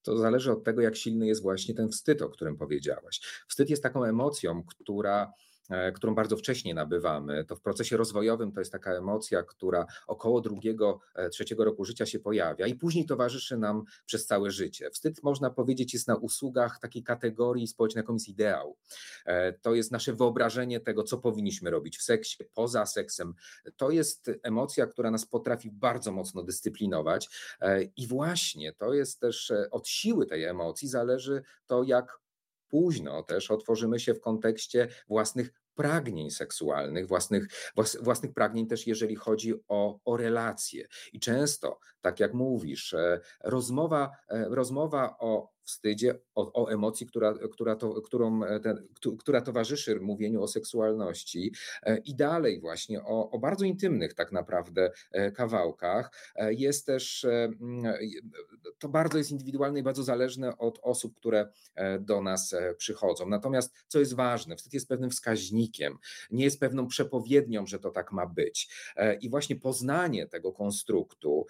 To 0.04 0.18
zależy 0.18 0.52
od 0.52 0.64
tego, 0.64 0.82
jak 0.82 0.96
silny 0.96 1.28
jest 1.28 1.42
właśnie 1.42 1.76
ten 1.76 1.90
wstyd, 1.90 2.22
o 2.22 2.30
którym 2.30 2.58
powiedziałaś. 2.58 3.22
Wstyd 3.48 3.70
jest 3.70 3.84
taką 3.84 4.04
emocją, 4.04 4.64
która 4.64 5.32
którą 5.96 6.16
bardzo 6.16 6.38
wcześnie 6.38 6.74
nabywamy, 6.74 7.46
to 7.46 7.56
w 7.56 7.62
procesie 7.62 7.98
rozwojowym 7.98 8.52
to 8.52 8.62
jest 8.62 8.72
taka 8.72 8.92
emocja, 8.92 9.44
która 9.44 9.86
około 10.08 10.42
drugiego, 10.42 11.00
e, 11.16 11.30
trzeciego 11.30 11.66
roku 11.66 11.86
życia 11.86 12.06
się 12.06 12.20
pojawia 12.20 12.68
i 12.68 12.76
później 12.76 13.06
towarzyszy 13.06 13.58
nam 13.58 13.84
przez 14.06 14.26
całe 14.26 14.52
życie. 14.52 14.90
Wstyd, 14.90 15.24
można 15.24 15.50
powiedzieć, 15.50 15.94
jest 15.94 16.08
na 16.08 16.16
usługach 16.16 16.80
takiej 16.80 17.04
kategorii 17.04 17.68
społecznej, 17.68 18.02
jaką 18.02 18.14
jest 18.14 18.28
ideał. 18.28 18.78
To 19.62 19.76
jest 19.76 19.92
nasze 19.92 20.14
wyobrażenie 20.14 20.80
tego, 20.80 21.04
co 21.04 21.18
powinniśmy 21.18 21.70
robić 21.70 21.98
w 21.98 22.04
seksie, 22.04 22.44
poza 22.54 22.86
seksem. 22.86 23.34
To 23.78 23.92
jest 23.92 24.32
emocja, 24.44 24.88
która 24.88 25.12
nas 25.12 25.26
potrafi 25.26 25.72
bardzo 25.72 26.12
mocno 26.12 26.44
dyscyplinować 26.44 27.30
i 27.96 28.08
właśnie 28.08 28.74
to 28.74 28.94
jest 28.94 29.20
też 29.20 29.54
od 29.72 29.88
siły 29.88 30.26
tej 30.26 30.44
emocji 30.44 30.88
zależy 30.88 31.42
to, 31.68 31.84
jak 31.84 32.20
późno 32.70 33.24
też 33.24 33.52
otworzymy 33.52 34.00
się 34.00 34.14
w 34.14 34.22
kontekście 34.22 34.88
własnych 35.08 35.52
pragnień 35.80 36.32
seksualnych, 36.32 37.08
własnych, 37.08 37.48
własnych 38.02 38.34
pragnień 38.34 38.68
też, 38.68 38.88
jeżeli 38.88 39.16
chodzi 39.16 39.54
o, 39.68 40.00
o 40.06 40.18
relacje. 40.18 40.88
I 41.14 41.20
często, 41.20 41.80
tak 42.02 42.20
jak 42.20 42.34
mówisz, 42.34 42.94
e, 42.94 43.20
rozmowa, 43.44 44.12
e, 44.30 44.46
rozmowa 44.50 45.16
o 45.20 45.50
wstydzie, 45.70 46.20
o, 46.36 46.64
o 46.64 46.72
emocji, 46.72 47.08
która, 47.08 47.34
która, 47.52 47.76
to, 47.76 48.02
którą 48.02 48.44
e, 48.44 48.60
ten, 48.60 48.88
która 49.20 49.42
towarzyszy 49.42 50.00
mówieniu 50.00 50.42
o 50.42 50.48
seksualności 50.48 51.54
e, 51.84 51.98
i 51.98 52.16
dalej 52.16 52.60
właśnie 52.60 53.04
o, 53.04 53.30
o 53.30 53.40
bardzo 53.40 53.66
intymnych 53.66 54.14
tak 54.14 54.32
naprawdę 54.32 54.92
e, 55.12 55.32
kawałkach. 55.32 56.12
Jest 56.50 56.86
też, 56.86 57.26
mm, 57.26 57.94
to 58.80 58.90
bardzo 58.90 59.18
jest 59.18 59.32
indywidualne 59.32 59.80
i 59.80 59.84
bardzo 59.84 60.04
zależne 60.04 60.58
od 60.58 60.80
osób, 60.82 61.16
które 61.16 61.48
do 62.00 62.22
nas 62.22 62.56
przychodzą. 62.78 63.30
Natomiast 63.30 63.74
co 63.88 64.00
jest 64.00 64.16
ważne, 64.16 64.56
wstyd 64.56 64.74
jest 64.74 64.88
pewnym 64.88 65.10
wskaźnikiem, 65.10 65.98
nie 66.32 66.44
jest 66.44 66.60
pewną 66.60 66.88
przepowiednią, 66.88 67.66
że 67.66 67.80
to 67.80 67.92
tak 67.92 68.12
ma 68.12 68.26
być. 68.26 68.70
I 69.22 69.30
właśnie 69.30 69.56
poznanie 69.56 70.28
tego 70.28 70.54
konstruktu, 70.54 71.46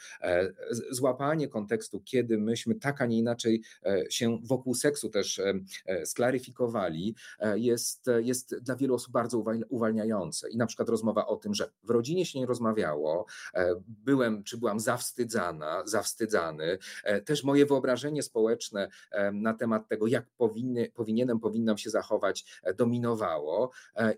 złapanie 0.91 1.47
kontekstu, 1.47 2.01
kiedy 2.05 2.37
myśmy 2.37 2.75
tak, 2.75 3.01
a 3.01 3.05
nie 3.05 3.17
inaczej 3.17 3.61
się 4.09 4.39
wokół 4.43 4.73
seksu 4.73 5.09
też 5.09 5.39
e, 5.85 6.05
sklaryfikowali, 6.05 7.15
e, 7.39 7.59
jest, 7.59 8.05
jest 8.19 8.55
dla 8.55 8.75
wielu 8.75 8.95
osób 8.95 9.11
bardzo 9.11 9.43
uwalniające. 9.69 10.49
I 10.49 10.57
na 10.57 10.65
przykład 10.65 10.89
rozmowa 10.89 11.27
o 11.27 11.35
tym, 11.35 11.53
że 11.53 11.71
w 11.83 11.89
rodzinie 11.89 12.25
się 12.25 12.39
nie 12.39 12.45
rozmawiało, 12.45 13.25
e, 13.53 13.75
byłem 13.87 14.43
czy 14.43 14.57
byłam 14.57 14.79
zawstydzana, 14.79 15.83
zawstydzany. 15.85 16.77
Też 17.25 17.43
moje 17.43 17.65
wyobrażenie 17.65 18.23
społeczne 18.23 18.89
na 19.33 19.53
temat 19.53 19.87
tego, 19.87 20.07
jak 20.07 20.25
powinny, 20.37 20.91
powinienem, 20.95 21.39
powinnam 21.39 21.77
się 21.77 21.89
zachować, 21.89 22.61
dominowało. 22.77 23.71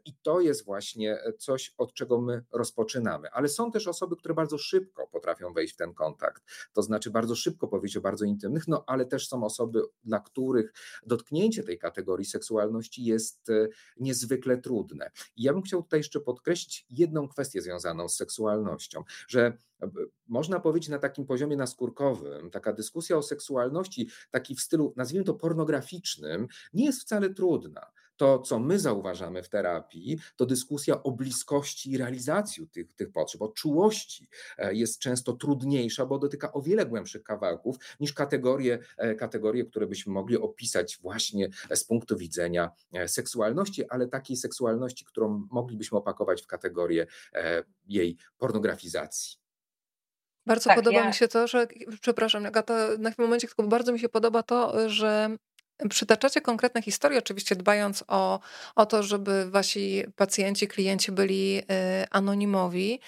I 0.06 0.14
to 0.22 0.42
jest 0.42 0.66
właśnie 0.66 1.18
coś, 1.40 1.74
od 1.78 1.94
czego 1.94 2.22
my 2.22 2.44
rozpoczynamy. 2.52 3.32
Ale 3.32 3.48
są 3.48 3.72
też 3.72 3.88
osoby, 3.88 4.16
które 4.16 4.34
bardzo 4.34 4.58
szybko 4.58 5.08
potrafią 5.08 5.54
wejść 5.54 5.74
w 5.74 5.78
ten 5.78 5.94
kontakt. 5.94 6.44
To 6.74 6.82
znaczy 6.82 7.12
bardzo 7.12 7.36
szybko 7.36 7.68
powiedzieć 7.68 7.98
o 7.98 8.02
bardzo 8.02 8.26
intymnych, 8.26 8.68
no 8.68 8.84
ale 8.88 9.06
też 9.06 9.28
są 9.28 9.44
osoby 9.44 9.81
dla 10.04 10.20
których 10.20 10.74
dotknięcie 11.06 11.64
tej 11.64 11.80
kategorii 11.80 12.26
seksualności 12.26 13.04
jest 13.04 13.50
e, 13.50 13.68
niezwykle 14.00 14.58
trudne. 14.58 15.12
I 15.36 15.44
ja 15.44 15.54
bym 15.54 15.62
chciał 15.62 15.84
tutaj 15.84 16.00
jeszcze 16.00 16.20
podkreślić 16.20 16.86
jedną 16.90 17.28
kwestię 17.28 17.62
związaną 17.62 18.10
z 18.10 18.16
seksualnością, 18.16 19.04
że 19.28 19.58
e, 19.82 19.90
można 20.28 20.60
powiedzieć 20.60 20.90
na 20.90 21.00
takim 21.00 21.26
poziomie 21.26 21.56
naskórkowym, 21.56 22.52
taka 22.52 22.74
dyskusja 22.74 23.18
o 23.18 23.22
seksualności, 23.22 24.10
taki 24.32 24.56
w 24.56 24.62
stylu, 24.62 24.94
nazwijmy 24.98 25.26
to 25.26 25.34
pornograficznym, 25.34 26.48
nie 26.74 26.86
jest 26.86 27.02
wcale 27.02 27.34
trudna 27.34 27.92
to, 28.22 28.40
co 28.40 28.60
my 28.60 28.80
zauważamy 28.80 29.44
w 29.44 29.50
terapii, 29.50 30.20
to 30.36 30.46
dyskusja 30.46 31.04
o 31.04 31.12
bliskości 31.12 31.92
i 31.92 31.98
realizacji 31.98 32.68
tych, 32.68 32.94
tych 32.94 33.12
potrzeb, 33.12 33.42
o 33.42 33.48
czułości 33.48 34.28
e, 34.58 34.74
jest 34.74 35.00
często 35.00 35.34
trudniejsza, 35.34 36.06
bo 36.06 36.20
dotyka 36.20 36.54
o 36.54 36.62
wiele 36.62 36.86
głębszych 36.86 37.24
kawałków 37.24 37.76
niż 38.00 38.14
kategorie, 38.14 38.80
e, 38.98 39.16
kategorie, 39.16 39.66
które 39.66 39.88
byśmy 39.88 40.14
mogli 40.14 40.38
opisać 40.38 40.98
właśnie 41.02 41.50
z 41.74 41.84
punktu 41.84 42.18
widzenia 42.18 42.72
e, 42.94 43.08
seksualności, 43.08 43.90
ale 43.90 44.08
takiej 44.08 44.38
seksualności, 44.38 45.06
którą 45.06 45.48
moglibyśmy 45.52 45.98
opakować 45.98 46.42
w 46.42 46.48
kategorię 46.48 47.08
jej 47.88 48.18
pornografizacji. 48.38 49.38
Bardzo 50.46 50.70
tak, 50.70 50.78
podoba 50.78 51.00
ja... 51.00 51.08
mi 51.08 51.14
się 51.14 51.28
to, 51.28 51.48
że, 51.48 51.68
przepraszam, 52.02 52.46
Agata, 52.46 52.88
na 53.00 53.12
tym 53.12 53.26
momencie 53.26 53.48
tylko 53.48 53.64
bardzo 53.64 53.92
mi 53.92 54.00
się 54.00 54.10
podoba 54.10 54.44
to, 54.44 54.90
że 54.90 55.38
Przytaczacie 55.90 56.42
konkretne 56.42 56.82
historie, 56.82 57.20
oczywiście 57.20 57.56
dbając 57.56 58.04
o, 58.08 58.40
o 58.76 58.86
to, 58.86 59.04
żeby 59.04 59.52
wasi 59.52 60.04
pacjenci, 60.16 60.68
klienci 60.68 61.12
byli 61.12 61.60
y, 61.60 61.64
anonimowi. 62.12 63.00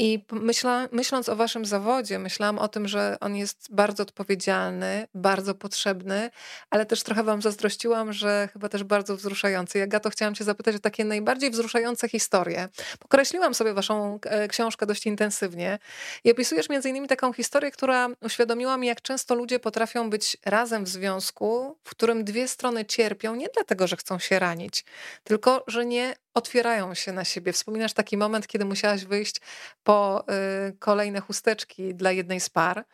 I 0.00 0.24
myśla, 0.32 0.88
myśląc 0.92 1.28
o 1.28 1.36
waszym 1.36 1.64
zawodzie, 1.64 2.18
myślałam 2.18 2.58
o 2.58 2.68
tym, 2.68 2.88
że 2.88 3.16
on 3.20 3.36
jest 3.36 3.66
bardzo 3.70 4.02
odpowiedzialny, 4.02 5.06
bardzo 5.14 5.54
potrzebny, 5.54 6.30
ale 6.70 6.86
też 6.86 7.02
trochę 7.02 7.22
wam 7.22 7.42
zazdrościłam, 7.42 8.12
że 8.12 8.48
chyba 8.52 8.68
też 8.68 8.84
bardzo 8.84 9.16
wzruszający. 9.16 9.88
Ja 9.92 10.00
to 10.00 10.10
chciałam 10.10 10.34
cię 10.34 10.44
zapytać 10.44 10.76
o 10.76 10.78
takie 10.78 11.04
najbardziej 11.04 11.50
wzruszające 11.50 12.08
historie. 12.08 12.68
Pokreśliłam 12.98 13.54
sobie 13.54 13.74
waszą 13.74 14.18
e, 14.24 14.48
książkę 14.48 14.86
dość 14.86 15.06
intensywnie 15.06 15.78
i 16.24 16.30
opisujesz 16.30 16.68
między 16.68 16.88
innymi 16.88 17.08
taką 17.08 17.32
historię, 17.32 17.70
która 17.70 18.08
uświadomiła 18.22 18.76
mi, 18.76 18.86
jak 18.86 19.02
często 19.02 19.34
ludzie 19.34 19.58
potrafią 19.58 20.10
być 20.10 20.36
razem 20.44 20.84
w 20.84 20.88
związku, 20.88 21.78
w 21.84 21.90
którym 21.90 22.24
dwie 22.24 22.48
strony 22.48 22.84
cierpią 22.84 23.34
nie 23.34 23.46
dlatego, 23.54 23.86
że 23.86 23.96
chcą 23.96 24.18
się 24.18 24.38
ranić, 24.38 24.84
tylko 25.24 25.64
że 25.66 25.86
nie 25.86 26.14
otwierają 26.34 26.94
się 26.94 27.12
na 27.12 27.24
siebie. 27.24 27.52
Wspominasz 27.52 27.92
taki 27.92 28.16
moment, 28.16 28.46
kiedy 28.46 28.64
musiałaś 28.64 29.04
wyjść 29.04 29.36
po 29.82 30.24
y, 30.68 30.76
kolejne 30.78 31.20
chusteczki 31.20 31.94
dla 31.94 32.12
jednej 32.12 32.40
z 32.40 32.50
par. 32.50 32.84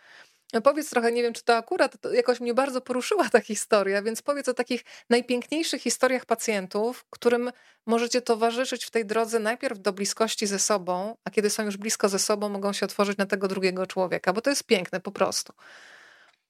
Powiedz 0.65 0.91
trochę, 0.91 1.13
nie 1.13 1.23
wiem, 1.23 1.33
czy 1.33 1.45
to 1.45 1.57
akurat 1.57 2.01
to 2.01 2.13
jakoś 2.13 2.41
mnie 2.41 2.55
bardzo 2.55 2.81
poruszyła 2.81 3.29
ta 3.29 3.41
historia, 3.41 4.03
więc 4.03 4.23
powiedz 4.23 4.49
o 4.49 4.55
takich 4.55 4.85
najpiękniejszych 5.11 5.83
historiach 5.83 6.25
pacjentów, 6.25 7.05
którym 7.11 7.51
możecie 7.87 8.23
towarzyszyć 8.23 8.85
w 8.85 8.91
tej 8.91 9.07
drodze 9.07 9.39
najpierw 9.39 9.79
do 9.79 9.93
bliskości 9.93 10.47
ze 10.47 10.59
sobą, 10.59 11.17
a 11.25 11.31
kiedy 11.31 11.51
są 11.51 11.65
już 11.65 11.77
blisko 11.77 12.09
ze 12.09 12.19
sobą, 12.19 12.49
mogą 12.49 12.73
się 12.73 12.87
otworzyć 12.87 13.19
na 13.19 13.27
tego 13.27 13.49
drugiego 13.49 13.87
człowieka, 13.87 14.33
bo 14.33 14.41
to 14.41 14.51
jest 14.51 14.65
piękne 14.65 15.01
po 15.01 15.13
prostu. 15.13 15.53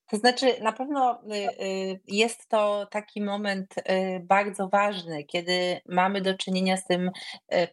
To 0.06 0.16
znaczy, 0.16 0.46
na 0.60 0.72
pewno 0.72 1.20
y, 1.22 1.64
y, 1.64 2.00
jest 2.06 2.48
to 2.48 2.86
taki 2.90 3.20
moment 3.20 3.74
y, 3.78 3.82
bardzo 4.20 4.68
ważny, 4.68 5.24
kiedy 5.24 5.80
mamy 5.88 6.20
do 6.20 6.34
czynienia 6.34 6.76
z 6.76 6.86
tym 6.86 7.10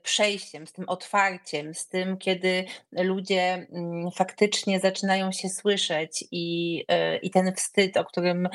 przejściem, 0.03 0.67
z 0.67 0.71
tym 0.71 0.89
otwarciem, 0.89 1.73
z 1.73 1.87
tym, 1.87 2.17
kiedy 2.17 2.65
ludzie 2.91 3.53
mm, 3.53 4.11
faktycznie 4.11 4.79
zaczynają 4.79 5.31
się 5.31 5.49
słyszeć 5.49 6.25
i, 6.31 6.85
i 7.21 7.31
ten 7.31 7.55
wstyd, 7.55 7.97
o 7.97 8.05
którym 8.05 8.49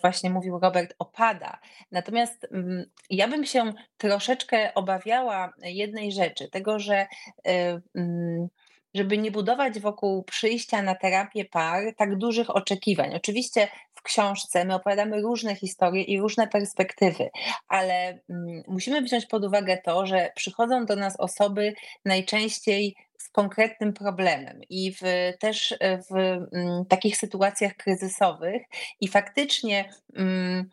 właśnie 0.00 0.30
mówił 0.30 0.58
Robert, 0.58 0.94
opada. 0.98 1.58
Natomiast 1.92 2.46
mm, 2.52 2.84
ja 3.10 3.28
bym 3.28 3.44
się 3.44 3.72
troszeczkę 3.96 4.74
obawiała 4.74 5.52
jednej 5.62 6.12
rzeczy, 6.12 6.48
tego, 6.48 6.78
że 6.78 7.06
mm, 7.94 8.48
żeby 8.94 9.18
nie 9.18 9.30
budować 9.30 9.80
wokół 9.80 10.22
przyjścia 10.22 10.82
na 10.82 10.94
terapię 10.94 11.44
par 11.44 11.94
tak 11.96 12.16
dużych 12.16 12.56
oczekiwań. 12.56 13.14
Oczywiście 13.14 13.68
w 13.94 14.02
książce 14.02 14.64
my 14.64 14.74
opowiadamy 14.74 15.20
różne 15.20 15.56
historie 15.56 16.02
i 16.02 16.20
różne 16.20 16.48
perspektywy, 16.48 17.30
ale 17.68 18.18
mm, 18.30 18.62
musimy 18.68 19.02
wziąć 19.02 19.26
pod 19.26 19.44
uwagę 19.44 19.78
to, 19.84 20.06
że 20.06 20.30
przychodzą 20.34 20.86
do 20.86 20.96
nas 20.96 21.20
osoby 21.20 21.74
najczęściej 22.04 22.94
z 23.18 23.28
konkretnym 23.28 23.92
problemem 23.92 24.60
i 24.70 24.92
w, 24.92 25.02
też 25.40 25.74
w 26.10 26.16
mm, 26.16 26.84
takich 26.88 27.16
sytuacjach 27.16 27.76
kryzysowych 27.76 28.62
i 29.00 29.08
faktycznie 29.08 29.90
mm, 30.16 30.70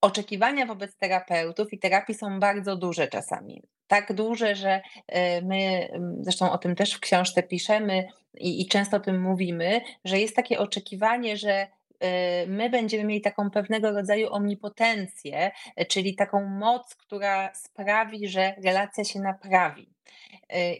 oczekiwania 0.00 0.66
wobec 0.66 0.96
terapeutów 0.96 1.72
i 1.72 1.78
terapii 1.78 2.14
są 2.14 2.40
bardzo 2.40 2.76
duże 2.76 3.08
czasami. 3.08 3.62
Tak 3.90 4.12
duże, 4.12 4.54
że 4.54 4.80
e, 5.06 5.42
my, 5.42 5.88
zresztą 6.20 6.52
o 6.52 6.58
tym 6.58 6.74
też 6.76 6.94
w 6.94 7.00
książce 7.00 7.42
piszemy 7.42 8.08
i, 8.34 8.62
i 8.62 8.68
często 8.68 8.96
o 8.96 9.00
tym 9.00 9.22
mówimy, 9.22 9.80
że 10.04 10.18
jest 10.18 10.36
takie 10.36 10.58
oczekiwanie, 10.58 11.36
że 11.36 11.66
e, 12.00 12.46
my 12.46 12.70
będziemy 12.70 13.04
mieli 13.04 13.20
taką 13.20 13.50
pewnego 13.50 13.92
rodzaju 13.92 14.32
omnipotencję, 14.32 15.50
e, 15.76 15.86
czyli 15.86 16.14
taką 16.14 16.44
moc, 16.44 16.94
która 16.94 17.54
sprawi, 17.54 18.28
że 18.28 18.54
relacja 18.64 19.04
się 19.04 19.20
naprawi. 19.20 19.90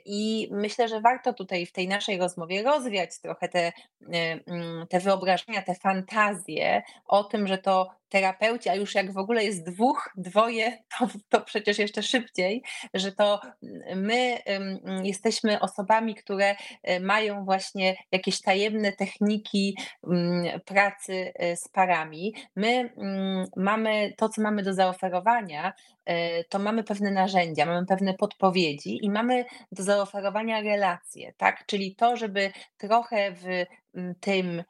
I 0.04 0.48
myślę, 0.50 0.88
że 0.88 1.00
warto 1.00 1.32
tutaj 1.32 1.66
w 1.66 1.72
tej 1.72 1.88
naszej 1.88 2.18
rozmowie 2.18 2.62
rozwiać 2.62 3.20
trochę 3.20 3.48
te, 3.48 3.72
te 4.88 5.00
wyobrażenia, 5.00 5.62
te 5.62 5.74
fantazje 5.74 6.82
o 7.06 7.24
tym, 7.24 7.46
że 7.46 7.58
to 7.58 7.99
terapeuci, 8.10 8.68
a 8.68 8.74
już 8.74 8.94
jak 8.94 9.12
w 9.12 9.18
ogóle 9.18 9.44
jest 9.44 9.70
dwóch, 9.70 10.12
dwoje, 10.16 10.78
to, 10.98 11.08
to 11.28 11.40
przecież 11.40 11.78
jeszcze 11.78 12.02
szybciej, 12.02 12.62
że 12.94 13.12
to 13.12 13.40
my 13.96 14.38
jesteśmy 15.02 15.60
osobami, 15.60 16.14
które 16.14 16.56
e, 16.82 17.00
mają 17.00 17.44
właśnie 17.44 17.96
jakieś 18.12 18.40
tajemne 18.40 18.92
techniki 18.92 19.76
pracy 20.64 21.32
e, 21.34 21.56
z 21.56 21.68
parami. 21.68 22.34
My 22.56 22.92
mamy 23.56 24.12
to, 24.16 24.28
co 24.28 24.42
mamy 24.42 24.62
do 24.62 24.74
zaoferowania, 24.74 25.72
e, 26.04 26.44
to 26.44 26.58
mamy 26.58 26.84
pewne 26.84 27.10
narzędzia, 27.10 27.66
mamy 27.66 27.86
pewne 27.86 28.14
podpowiedzi 28.14 28.98
i 29.02 29.10
mamy 29.10 29.44
do 29.72 29.82
zaoferowania 29.82 30.60
relacje, 30.60 31.32
tak? 31.36 31.66
Czyli 31.66 31.96
to, 31.96 32.16
żeby 32.16 32.52
trochę 32.78 33.32
w 33.32 33.46
tym 34.20 34.64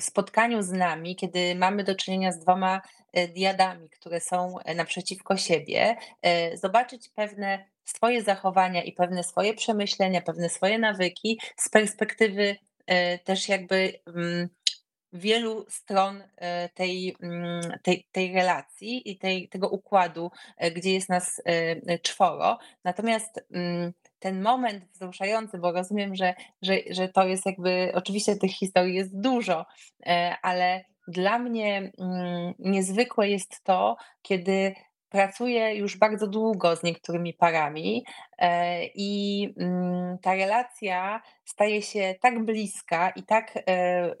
spotkaniu 0.00 0.62
z 0.62 0.72
nami, 0.72 1.16
kiedy 1.16 1.54
mamy 1.54 1.84
do 1.84 1.94
czynienia 1.94 2.32
z 2.32 2.38
dwoma 2.38 2.82
e, 3.12 3.28
diadami, 3.28 3.90
które 3.90 4.20
są 4.20 4.58
e, 4.58 4.74
naprzeciwko 4.74 5.36
siebie, 5.36 5.96
e, 6.22 6.56
zobaczyć 6.56 7.08
pewne 7.08 7.64
swoje 7.84 8.22
zachowania 8.22 8.82
i 8.82 8.92
pewne 8.92 9.24
swoje 9.24 9.54
przemyślenia, 9.54 10.20
pewne 10.20 10.48
swoje 10.48 10.78
nawyki 10.78 11.40
z 11.56 11.68
perspektywy 11.68 12.56
też 13.24 13.48
jakby 13.48 13.92
mm, 14.06 14.48
wielu 15.12 15.66
stron 15.68 16.22
tej, 16.74 17.16
mm, 17.22 17.60
tej, 17.82 18.06
tej 18.12 18.32
relacji 18.32 19.10
i 19.10 19.18
tej, 19.18 19.48
tego 19.48 19.68
układu, 19.68 20.30
gdzie 20.74 20.92
jest 20.92 21.08
nas 21.08 21.42
czworo. 22.02 22.58
Natomiast 22.84 23.46
ten 24.24 24.42
moment 24.42 24.84
wzruszający, 24.84 25.58
bo 25.58 25.72
rozumiem, 25.72 26.14
że, 26.14 26.34
że, 26.62 26.78
że 26.90 27.08
to 27.08 27.26
jest 27.26 27.46
jakby, 27.46 27.92
oczywiście 27.94 28.36
tych 28.36 28.50
historii 28.50 28.94
jest 28.94 29.20
dużo, 29.20 29.66
e, 30.06 30.36
ale 30.42 30.84
dla 31.08 31.38
mnie 31.38 31.92
mm, 31.98 32.54
niezwykłe 32.58 33.28
jest 33.28 33.64
to, 33.64 33.96
kiedy 34.22 34.74
pracuję 35.08 35.74
już 35.74 35.98
bardzo 35.98 36.26
długo 36.26 36.76
z 36.76 36.82
niektórymi 36.82 37.34
parami 37.34 38.04
e, 38.38 38.84
i 38.94 39.48
mm, 39.58 40.18
ta 40.18 40.34
relacja 40.34 41.22
staje 41.44 41.82
się 41.82 42.14
tak 42.20 42.44
bliska 42.44 43.10
i 43.10 43.22
tak, 43.22 43.58
e, 43.68 44.14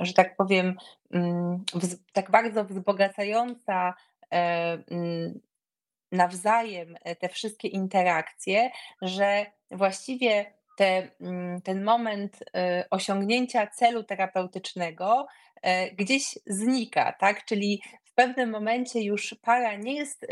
że 0.00 0.12
tak 0.12 0.36
powiem, 0.36 0.76
mm, 1.10 1.64
tak 2.12 2.30
bardzo 2.30 2.64
wzbogacająca 2.64 3.94
nawzajem 6.14 6.96
e, 7.04 7.16
te 7.16 7.28
wszystkie 7.28 7.68
interakcje, 7.68 8.70
że 9.02 9.46
właściwie 9.70 10.54
te, 10.78 11.08
mm, 11.20 11.62
ten 11.62 11.84
moment 11.84 12.44
e, 12.54 12.84
osiągnięcia 12.90 13.66
celu 13.66 14.04
terapeutycznego 14.04 15.26
e, 15.62 15.90
gdzieś 15.90 16.38
znika, 16.46 17.12
tak? 17.12 17.44
Czyli 17.44 17.82
w 18.04 18.14
pewnym 18.14 18.50
momencie 18.50 19.00
już 19.00 19.34
para 19.42 19.76
nie 19.76 19.94
jest 19.94 20.26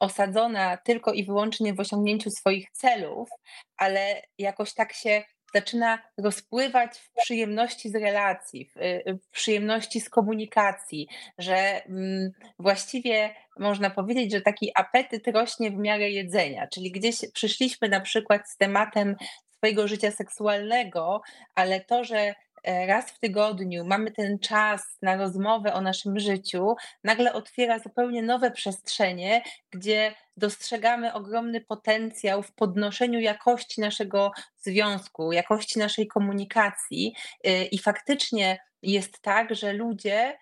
osadzona 0.00 0.76
tylko 0.76 1.12
i 1.12 1.24
wyłącznie 1.24 1.74
w 1.74 1.80
osiągnięciu 1.80 2.30
swoich 2.30 2.70
celów, 2.70 3.28
ale 3.76 4.22
jakoś 4.38 4.74
tak 4.74 4.92
się 4.92 5.22
zaczyna 5.54 5.98
rozpływać 6.18 6.98
w 6.98 7.12
przyjemności 7.22 7.90
z 7.90 7.94
relacji, 7.94 8.64
w, 8.64 8.74
w 9.22 9.30
przyjemności 9.30 10.00
z 10.00 10.10
komunikacji, 10.10 11.08
że 11.38 11.84
mm, 11.84 12.30
właściwie 12.58 13.34
można 13.58 13.90
powiedzieć, 13.90 14.32
że 14.32 14.40
taki 14.40 14.72
apetyt 14.74 15.28
rośnie 15.28 15.70
w 15.70 15.76
miarę 15.76 16.10
jedzenia, 16.10 16.66
czyli 16.66 16.92
gdzieś 16.92 17.16
przyszliśmy 17.32 17.88
na 17.88 18.00
przykład 18.00 18.50
z 18.50 18.56
tematem 18.56 19.16
swojego 19.60 19.88
życia 19.88 20.10
seksualnego, 20.10 21.20
ale 21.54 21.80
to, 21.80 22.04
że 22.04 22.34
raz 22.64 23.10
w 23.10 23.18
tygodniu 23.18 23.84
mamy 23.84 24.10
ten 24.10 24.38
czas 24.38 24.98
na 25.02 25.16
rozmowę 25.16 25.74
o 25.74 25.80
naszym 25.80 26.18
życiu, 26.18 26.74
nagle 27.04 27.32
otwiera 27.32 27.78
zupełnie 27.78 28.22
nowe 28.22 28.50
przestrzenie, 28.50 29.42
gdzie 29.70 30.14
dostrzegamy 30.36 31.12
ogromny 31.12 31.60
potencjał 31.60 32.42
w 32.42 32.52
podnoszeniu 32.52 33.20
jakości 33.20 33.80
naszego 33.80 34.32
związku, 34.56 35.32
jakości 35.32 35.78
naszej 35.78 36.06
komunikacji 36.06 37.14
e, 37.44 37.64
i 37.64 37.78
faktycznie 37.78 38.58
jest 38.82 39.20
tak, 39.20 39.54
że 39.54 39.72
ludzie 39.72 40.38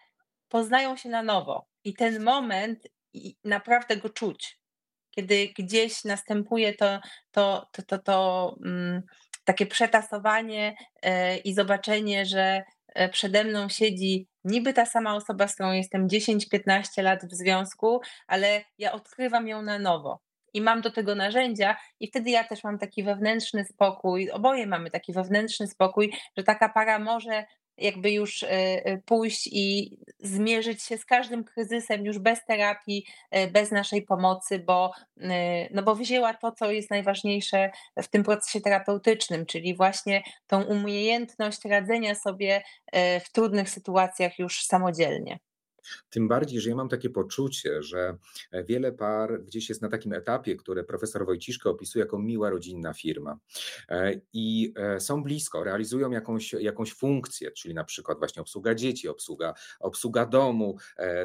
poznają 0.49 0.97
się 0.97 1.09
na 1.09 1.23
nowo 1.23 1.67
i 1.85 1.95
ten 1.95 2.23
moment 2.23 2.89
naprawdę 3.45 3.97
go 3.97 4.09
czuć. 4.09 4.59
Kiedy 5.11 5.49
gdzieś 5.59 6.05
następuje 6.05 6.75
to, 6.75 7.01
to, 7.31 7.69
to, 7.73 7.83
to, 7.83 7.99
to 7.99 8.57
um, 8.61 9.03
takie 9.49 9.67
przetasowanie 9.67 10.77
e, 11.03 11.37
i 11.37 11.55
zobaczenie, 11.55 12.27
że 12.27 12.63
e, 12.95 13.09
przede 13.09 13.45
mną 13.45 13.69
siedzi 13.69 14.27
niby 14.45 14.73
ta 14.73 14.87
sama 14.87 15.15
osoba, 15.15 15.49
z 15.49 15.55
którą 15.55 15.73
jestem 15.73 16.09
10-15 16.09 17.03
lat 17.03 17.27
w 17.27 17.35
związku, 17.35 18.01
ale 18.27 18.65
ja 18.79 18.93
odkrywam 18.93 19.49
ją 19.49 19.63
na 19.63 19.79
nowo. 19.79 20.21
I 20.55 20.61
mam 20.61 20.81
do 20.81 20.91
tego 20.91 21.15
narzędzia, 21.15 21.77
i 22.01 22.09
wtedy 22.09 22.31
ja 22.31 22.45
też 22.45 22.65
mam 22.65 22.79
taki 22.79 23.05
wewnętrzny 23.05 23.65
spokój, 23.65 24.31
oboje 24.31 24.67
mamy 24.67 24.91
taki 24.91 25.13
wewnętrzny 25.13 25.67
spokój, 25.67 26.13
że 26.37 26.45
taka 26.45 26.69
para 26.69 26.99
może 26.99 27.45
jakby 27.79 28.11
już 28.11 28.43
e, 28.43 28.49
e, 28.51 28.99
pójść 28.99 29.49
i 29.53 29.99
zmierzyć 30.21 30.83
się 30.83 30.99
z 30.99 31.05
każdym 31.05 31.45
kryzysem 31.45 32.05
już 32.05 32.19
bez 32.19 32.45
terapii, 32.45 33.07
e, 33.31 33.49
bez 33.49 33.71
naszej 33.71 34.03
pomocy, 34.03 34.59
bo, 34.59 34.93
no 35.71 35.83
bo 35.83 35.95
wzięła 35.95 36.35
to, 36.35 36.53
co 36.53 36.71
jest 36.71 36.91
najważniejsze 36.91 37.71
w 38.03 38.09
tym 38.09 38.23
procesie 38.25 38.61
terapeutycznym, 38.61 39.47
czyli 39.47 39.77
właśnie 39.77 40.23
tą 40.47 40.63
umiejętność 40.63 41.65
radzenia 41.65 42.15
sobie 42.15 42.63
w 42.95 43.33
trudnych 43.33 43.71
sytuacjach 43.71 44.39
już 44.39 44.65
samodzielnie. 44.65 45.39
Tym 46.11 46.29
bardziej, 46.29 46.61
że 46.61 46.71
ja 46.71 46.77
mam 46.77 46.89
takie 46.89 47.11
poczucie, 47.11 47.83
że 47.83 48.19
e, 48.51 48.65
wiele 48.65 48.93
par 48.93 49.43
gdzieś 49.45 49.69
jest 49.69 49.83
na 49.83 49.89
takim 49.89 50.13
etapie, 50.13 50.57
które 50.57 50.85
profesor 50.85 51.27
Wojciszko 51.27 51.71
opisuje 51.71 52.05
jako 52.05 52.19
miła 52.19 52.51
rodzinna 52.51 52.93
firma. 52.95 53.39
E, 53.89 54.21
I 54.33 54.73
e, 54.77 55.01
są 55.01 55.23
blisko, 55.23 55.65
realizują 55.65 56.11
jakąś, 56.11 56.53
jakąś 56.53 56.93
funkcję, 56.93 57.51
czyli 57.51 57.75
na 57.75 57.85
przykład 57.85 58.19
właśnie 58.19 58.43
obsługa 58.43 58.75
dzieci, 58.75 59.09
obsługa, 59.09 59.55
obsługa 59.81 60.27
domu. 60.27 60.77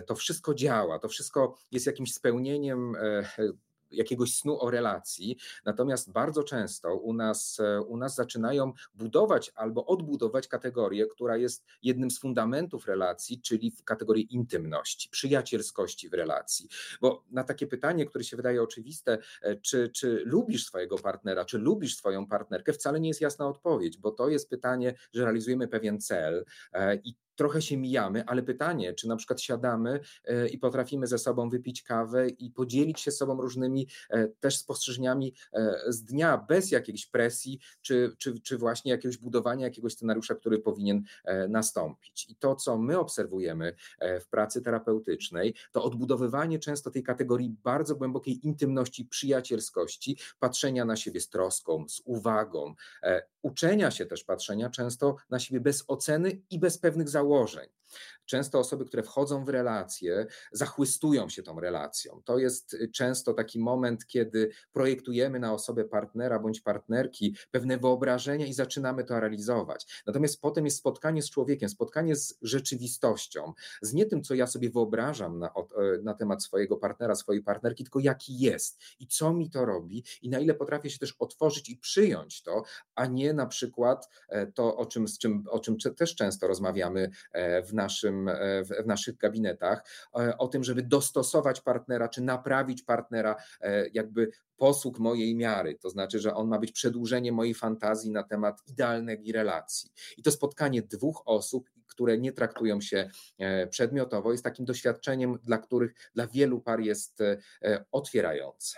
To 0.07 0.15
wszystko 0.15 0.53
działa, 0.53 0.99
to 0.99 1.09
wszystko 1.09 1.57
jest 1.71 1.85
jakimś 1.85 2.13
spełnieniem 2.13 2.95
jakiegoś 3.93 4.35
snu 4.35 4.61
o 4.61 4.71
relacji. 4.71 5.37
Natomiast 5.65 6.11
bardzo 6.11 6.43
często 6.43 6.95
u 6.95 7.13
nas, 7.13 7.59
e, 7.59 7.81
u 7.81 7.97
nas 7.97 8.15
zaczynają 8.15 8.73
budować 8.93 9.51
albo 9.55 9.85
odbudować 9.85 10.47
kategorię, 10.47 11.05
która 11.05 11.37
jest 11.37 11.65
jednym 11.83 12.11
z 12.11 12.19
fundamentów 12.19 12.87
relacji, 12.87 13.41
czyli 13.41 13.71
w 13.71 13.83
kategorii 13.83 14.33
intymności, 14.35 15.09
przyjacielskości 15.09 16.09
w 16.09 16.13
relacji. 16.13 16.69
Bo 17.01 17.23
na 17.31 17.43
takie 17.43 17.67
pytanie, 17.67 18.05
które 18.05 18.23
się 18.23 18.37
wydaje 18.37 18.63
oczywiste, 18.63 19.17
e, 19.41 19.55
czy, 19.55 19.89
czy 19.89 20.23
lubisz 20.25 20.65
swojego 20.65 20.97
partnera, 20.97 21.45
czy 21.45 21.57
lubisz 21.57 21.97
swoją 21.97 22.27
partnerkę, 22.27 22.73
wcale 22.73 22.99
nie 22.99 23.07
jest 23.07 23.21
jasna 23.21 23.47
odpowiedź, 23.47 23.97
bo 23.97 24.11
to 24.11 24.29
jest 24.29 24.49
pytanie, 24.49 24.93
że 25.13 25.23
realizujemy 25.23 25.67
pewien 25.67 26.01
cel 26.01 26.45
e, 26.73 26.95
i 26.95 27.15
trochę 27.35 27.61
się 27.61 27.77
mijamy, 27.77 28.23
ale 28.25 28.43
pytanie, 28.43 28.93
czy 28.93 29.07
na 29.07 29.15
przykład 29.15 29.41
siadamy 29.41 29.99
e, 30.25 30.47
i 30.47 30.57
potrafimy 30.57 31.07
ze 31.07 31.17
sobą 31.17 31.49
wypić 31.49 31.83
kawę 31.83 32.29
i 32.29 32.51
podzielić 32.51 32.99
się 32.99 33.11
sobą 33.11 33.41
różnymi 33.41 33.87
e, 34.09 34.27
też 34.27 34.57
spostrzeżeniami 34.57 35.33
e, 35.53 35.75
z 35.87 36.03
dnia, 36.03 36.37
bez 36.37 36.71
jakiejś 36.71 37.05
presji, 37.05 37.59
czy, 37.81 38.15
czy, 38.17 38.39
czy 38.39 38.57
właśnie 38.57 38.91
jakiegoś 38.91 39.17
budowania 39.17 39.65
jakiegoś 39.65 39.93
scenariusza, 39.93 40.35
który 40.35 40.59
powinien 40.59 41.03
nastąpić. 41.49 42.29
I 42.29 42.35
to, 42.35 42.55
co 42.55 42.77
my 42.77 42.99
obserwujemy 42.99 43.75
w 44.21 44.27
pracy 44.29 44.61
terapeutycznej, 44.61 45.53
to 45.71 45.83
odbudowywanie 45.83 46.59
często 46.59 46.91
tej 46.91 47.03
kategorii 47.03 47.55
bardzo 47.63 47.95
głębokiej 47.95 48.45
intymności, 48.47 49.05
przyjacielskości, 49.05 50.17
patrzenia 50.39 50.85
na 50.85 50.95
siebie 50.95 51.21
z 51.21 51.29
troską, 51.29 51.85
z 51.89 52.01
uwagą, 52.05 52.75
uczenia 53.41 53.91
się 53.91 54.05
też 54.05 54.23
patrzenia 54.23 54.69
często 54.69 55.15
na 55.29 55.39
siebie 55.39 55.59
bez 55.59 55.83
oceny 55.87 56.41
i 56.49 56.59
bez 56.59 56.77
pewnych 56.77 57.09
założeń 57.09 57.22
założeń. 57.23 57.69
Często 58.25 58.59
osoby, 58.59 58.85
które 58.85 59.03
wchodzą 59.03 59.45
w 59.45 59.49
relacje, 59.49 60.25
zachłystują 60.51 61.29
się 61.29 61.43
tą 61.43 61.59
relacją. 61.59 62.21
To 62.25 62.37
jest 62.37 62.73
y, 62.73 62.91
często 62.91 63.33
taki 63.33 63.59
moment, 63.59 64.07
kiedy 64.07 64.51
projektujemy 64.73 65.39
na 65.39 65.53
osobę 65.53 65.85
partnera 65.85 66.39
bądź 66.39 66.61
partnerki 66.61 67.35
pewne 67.51 67.77
wyobrażenia 67.77 68.45
i 68.45 68.53
zaczynamy 68.53 69.03
to 69.03 69.19
realizować. 69.19 70.03
Natomiast 70.07 70.41
potem 70.41 70.65
jest 70.65 70.77
spotkanie 70.77 71.21
z 71.21 71.29
człowiekiem, 71.29 71.69
spotkanie 71.69 72.15
z 72.15 72.37
rzeczywistością, 72.41 73.53
z 73.81 73.93
nie 73.93 74.05
tym, 74.05 74.23
co 74.23 74.35
ja 74.35 74.47
sobie 74.47 74.69
wyobrażam 74.69 75.39
na, 75.39 75.47
e, 75.47 75.51
na 76.03 76.13
temat 76.13 76.43
swojego 76.43 76.77
partnera, 76.77 77.15
swojej 77.15 77.43
partnerki, 77.43 77.83
tylko 77.83 77.99
jaki 77.99 78.39
jest 78.39 78.79
i 78.99 79.07
co 79.07 79.33
mi 79.33 79.49
to 79.49 79.65
robi 79.65 80.03
i 80.21 80.29
na 80.29 80.39
ile 80.39 80.53
potrafię 80.53 80.89
się 80.89 80.99
też 80.99 81.15
otworzyć 81.19 81.69
i 81.69 81.77
przyjąć 81.77 82.43
to, 82.43 82.63
a 82.95 83.05
nie 83.05 83.33
na 83.33 83.45
przykład 83.45 84.09
e, 84.29 84.47
to, 84.47 84.77
o 84.77 84.85
czym, 84.85 85.07
z 85.07 85.17
czym, 85.17 85.43
o 85.49 85.59
czym 85.59 85.77
też 85.77 86.15
często 86.15 86.47
rozmawiamy 86.47 87.09
e, 87.31 87.63
w 87.63 87.73
naszym 87.73 88.12
naszym, 88.13 88.29
w 88.83 88.87
naszych 88.87 89.17
gabinetach, 89.17 89.83
o 90.37 90.47
tym, 90.47 90.63
żeby 90.63 90.83
dostosować 90.83 91.61
partnera, 91.61 92.09
czy 92.09 92.21
naprawić 92.21 92.83
partnera, 92.83 93.35
jakby 93.93 94.29
posług 94.57 94.99
mojej 94.99 95.35
miary, 95.35 95.75
to 95.75 95.89
znaczy, 95.89 96.19
że 96.19 96.33
on 96.33 96.47
ma 96.47 96.59
być 96.59 96.71
przedłużeniem 96.71 97.35
mojej 97.35 97.53
fantazji 97.53 98.11
na 98.11 98.23
temat 98.23 98.61
idealnej 98.67 99.31
relacji. 99.31 99.91
I 100.17 100.23
to 100.23 100.31
spotkanie 100.31 100.81
dwóch 100.81 101.21
osób, 101.25 101.69
które 101.87 102.17
nie 102.17 102.31
traktują 102.31 102.81
się 102.81 103.09
przedmiotowo, 103.69 104.31
jest 104.31 104.43
takim 104.43 104.65
doświadczeniem, 104.65 105.39
dla 105.43 105.57
których 105.57 105.93
dla 106.15 106.27
wielu 106.27 106.61
par 106.61 106.79
jest 106.79 107.19
otwierające. 107.91 108.77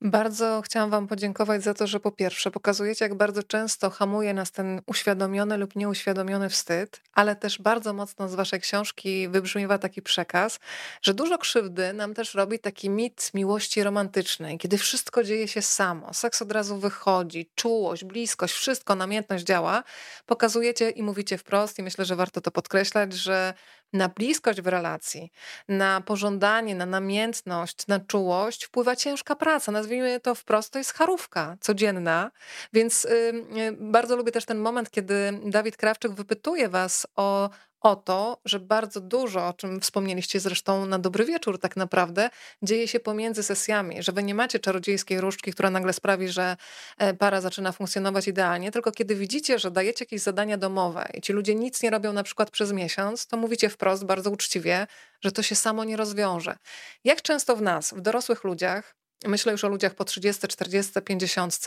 Bardzo 0.00 0.62
chciałam 0.64 0.90
Wam 0.90 1.06
podziękować 1.06 1.62
za 1.62 1.74
to, 1.74 1.86
że 1.86 2.00
po 2.00 2.12
pierwsze 2.12 2.50
pokazujecie, 2.50 3.04
jak 3.04 3.14
bardzo 3.14 3.42
często 3.42 3.90
hamuje 3.90 4.34
nas 4.34 4.52
ten 4.52 4.80
uświadomiony 4.86 5.56
lub 5.56 5.76
nieuświadomiony 5.76 6.48
wstyd, 6.48 7.00
ale 7.12 7.36
też 7.36 7.62
bardzo 7.62 7.92
mocno 7.92 8.28
z 8.28 8.34
Waszej 8.34 8.60
książki 8.60 9.28
wybrzmiewa 9.28 9.78
taki 9.78 10.02
przekaz, 10.02 10.58
że 11.02 11.14
dużo 11.14 11.38
krzywdy 11.38 11.92
nam 11.92 12.14
też 12.14 12.34
robi 12.34 12.58
taki 12.58 12.90
mit 12.90 13.30
miłości 13.34 13.82
romantycznej, 13.82 14.58
kiedy 14.58 14.78
wszystko 14.78 15.24
dzieje 15.24 15.48
się 15.48 15.62
samo, 15.62 16.14
seks 16.14 16.42
od 16.42 16.52
razu 16.52 16.78
wychodzi, 16.78 17.50
czułość, 17.54 18.04
bliskość, 18.04 18.54
wszystko, 18.54 18.94
namiętność 18.94 19.44
działa. 19.44 19.82
Pokazujecie 20.26 20.90
i 20.90 21.02
mówicie 21.02 21.38
wprost, 21.38 21.78
i 21.78 21.82
myślę, 21.82 22.04
że 22.04 22.16
warto 22.16 22.40
to 22.40 22.50
podkreślać, 22.50 23.12
że 23.12 23.54
na 23.92 24.08
bliskość 24.08 24.60
w 24.60 24.66
relacji, 24.66 25.32
na 25.68 26.00
pożądanie, 26.00 26.74
na 26.74 26.86
namiętność, 26.86 27.86
na 27.86 28.00
czułość 28.00 28.64
wpływa 28.64 28.96
ciężka 28.96 29.36
praca. 29.36 29.72
Nazwijmy 29.72 30.20
to 30.20 30.34
wprost, 30.34 30.72
to 30.72 30.78
jest 30.78 30.94
charówka 30.94 31.56
codzienna. 31.60 32.30
Więc 32.72 33.04
y, 33.04 33.46
bardzo 33.80 34.16
lubię 34.16 34.32
też 34.32 34.44
ten 34.44 34.58
moment, 34.58 34.90
kiedy 34.90 35.40
Dawid 35.44 35.76
Krawczyk 35.76 36.12
wypytuje 36.12 36.68
Was 36.68 37.06
o 37.16 37.50
o 37.86 37.96
to, 37.96 38.40
że 38.44 38.60
bardzo 38.60 39.00
dużo, 39.00 39.48
o 39.48 39.52
czym 39.52 39.80
wspomnieliście 39.80 40.40
zresztą 40.40 40.86
na 40.86 40.98
dobry 40.98 41.24
wieczór, 41.24 41.60
tak 41.60 41.76
naprawdę, 41.76 42.30
dzieje 42.62 42.88
się 42.88 43.00
pomiędzy 43.00 43.42
sesjami, 43.42 44.02
że 44.02 44.12
wy 44.12 44.22
nie 44.22 44.34
macie 44.34 44.58
czarodziejskiej 44.58 45.20
różdżki, 45.20 45.52
która 45.52 45.70
nagle 45.70 45.92
sprawi, 45.92 46.28
że 46.28 46.56
e, 46.98 47.14
para 47.14 47.40
zaczyna 47.40 47.72
funkcjonować 47.72 48.28
idealnie, 48.28 48.70
tylko 48.70 48.92
kiedy 48.92 49.14
widzicie, 49.14 49.58
że 49.58 49.70
dajecie 49.70 50.04
jakieś 50.04 50.20
zadania 50.20 50.56
domowe 50.56 51.08
i 51.14 51.20
ci 51.20 51.32
ludzie 51.32 51.54
nic 51.54 51.82
nie 51.82 51.90
robią 51.90 52.12
na 52.12 52.22
przykład 52.22 52.50
przez 52.50 52.72
miesiąc, 52.72 53.26
to 53.26 53.36
mówicie 53.36 53.68
wprost, 53.68 54.04
bardzo 54.04 54.30
uczciwie, 54.30 54.86
że 55.20 55.32
to 55.32 55.42
się 55.42 55.54
samo 55.54 55.84
nie 55.84 55.96
rozwiąże. 55.96 56.56
Jak 57.04 57.22
często 57.22 57.56
w 57.56 57.62
nas, 57.62 57.94
w 57.94 58.00
dorosłych 58.00 58.44
ludziach, 58.44 58.94
myślę 59.24 59.52
już 59.52 59.64
o 59.64 59.68
ludziach 59.68 59.94
po 59.94 60.04
30, 60.04 60.48
40, 60.48 60.92
50, 61.02 61.58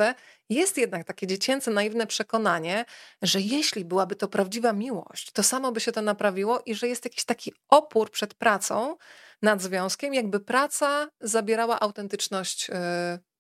jest 0.50 0.78
jednak 0.78 1.08
takie 1.08 1.28
dziecięce, 1.28 1.72
naiwne 1.72 2.08
przekonanie, 2.08 2.86
że 3.22 3.42
jeśli 3.42 3.86
byłaby 3.86 4.16
to 4.16 4.28
prawdziwa 4.28 4.74
miłość, 4.74 5.32
to 5.32 5.44
samo 5.44 5.72
by 5.72 5.80
się 5.80 5.92
to 5.92 6.02
naprawiło 6.02 6.62
i 6.66 6.76
że 6.76 6.88
jest 6.88 7.06
jakiś 7.06 7.26
taki 7.26 7.54
opór 7.70 8.12
przed 8.12 8.34
pracą 8.34 8.98
nad 9.42 9.62
związkiem, 9.62 10.14
jakby 10.14 10.40
praca 10.40 11.08
zabierała 11.22 11.80
autentyczność 11.80 12.70
y, 12.70 12.74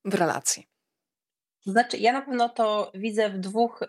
w 0.05 0.13
relacji. 0.13 0.78
To 1.65 1.71
znaczy, 1.71 1.97
ja 1.97 2.13
na 2.13 2.21
pewno 2.21 2.49
to 2.49 2.91
widzę 2.93 3.29
w 3.29 3.37
dwóch 3.37 3.81
y, 3.81 3.85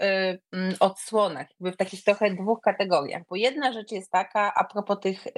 mm, 0.52 0.74
odsłonach, 0.80 1.46
jakby 1.50 1.72
w 1.72 1.76
takich 1.76 2.04
trochę 2.04 2.30
dwóch 2.30 2.60
kategoriach. 2.60 3.22
Bo 3.28 3.36
jedna 3.36 3.72
rzecz 3.72 3.92
jest 3.92 4.10
taka, 4.10 4.54
a 4.54 4.64
propos 4.64 5.00
tych 5.00 5.26
y, 5.26 5.30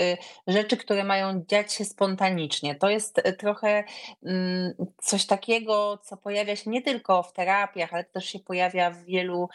rzeczy, 0.47 0.77
które 0.77 1.05
mają 1.05 1.45
dziać 1.49 1.73
się 1.73 1.85
spontanicznie. 1.85 2.75
To 2.75 2.91
jest 2.91 3.19
y, 3.19 3.33
trochę 3.33 3.85
mm, 4.27 4.73
coś 5.03 5.27
takiego, 5.27 5.99
co 6.05 6.17
pojawia 6.17 6.57
się 6.57 6.71
nie 6.71 6.83
tylko 6.83 7.23
w 7.23 7.33
terapiach, 7.33 7.95
ale 7.95 8.05
też 8.05 8.25
się 8.25 8.39
pojawia 8.39 8.91
w 8.91 9.05
wielu 9.05 9.49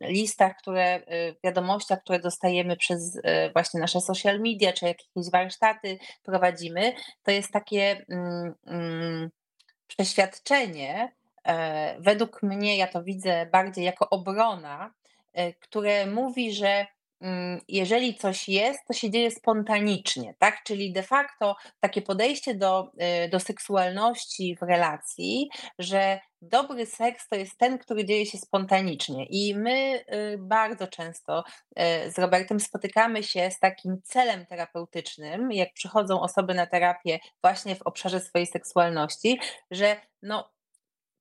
listach, 0.00 0.56
które, 0.56 1.02
wiadomościach, 1.44 2.00
które 2.00 2.18
dostajemy 2.18 2.76
przez 2.76 3.20
właśnie 3.52 3.80
nasze 3.80 4.00
social 4.00 4.40
media, 4.40 4.72
czy 4.72 4.86
jakieś 4.86 5.30
warsztaty 5.32 5.98
prowadzimy. 6.22 6.92
To 7.22 7.30
jest 7.30 7.52
takie 7.52 8.04
mm, 8.66 9.30
przeświadczenie, 9.86 11.17
według 11.98 12.42
mnie 12.42 12.76
ja 12.76 12.86
to 12.86 13.02
widzę 13.02 13.46
bardziej 13.46 13.84
jako 13.84 14.10
obrona, 14.10 14.94
e, 15.32 15.52
które 15.52 16.06
mówi, 16.06 16.52
że 16.52 16.86
mm, 17.20 17.60
jeżeli 17.68 18.14
coś 18.14 18.48
jest, 18.48 18.80
to 18.86 18.92
się 18.92 19.10
dzieje 19.10 19.30
spontanicznie, 19.30 20.34
tak? 20.38 20.62
Czyli 20.62 20.92
de 20.92 21.02
facto 21.02 21.56
takie 21.80 22.02
podejście 22.02 22.54
do, 22.54 22.92
e, 22.98 23.28
do 23.28 23.40
seksualności 23.40 24.56
w 24.60 24.62
relacji, 24.62 25.50
że 25.78 26.20
dobry 26.42 26.86
seks 26.86 27.28
to 27.28 27.36
jest 27.36 27.58
ten, 27.58 27.78
który 27.78 28.04
dzieje 28.04 28.26
się 28.26 28.38
spontanicznie. 28.38 29.26
I 29.30 29.54
my 29.54 30.04
bardzo 30.38 30.86
często 30.86 31.44
z 32.08 32.18
Robertem 32.18 32.60
spotykamy 32.60 33.22
się 33.22 33.50
z 33.50 33.58
takim 33.58 34.02
celem 34.04 34.46
terapeutycznym, 34.46 35.52
jak 35.52 35.72
przychodzą 35.72 36.20
osoby 36.20 36.54
na 36.54 36.66
terapię 36.66 37.18
właśnie 37.42 37.76
w 37.76 37.82
obszarze 37.82 38.20
swojej 38.20 38.46
seksualności, 38.46 39.40
że 39.70 39.96
no 40.22 40.50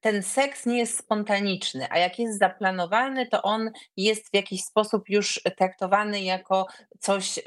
ten 0.02 0.24
seks 0.24 0.66
nie 0.66 0.78
jest 0.78 0.98
spontaniczny, 0.98 1.88
a 1.90 1.98
jak 1.98 2.20
jest 2.20 2.40
zaplanowany, 2.40 3.28
to 3.28 3.42
on 3.42 3.72
jest 3.98 4.32
w 4.32 4.34
jakiś 4.34 4.62
sposób 4.64 5.10
już 5.10 5.42
traktowany 5.58 6.22
jako 6.22 6.68
coś, 7.00 7.38
y, 7.38 7.42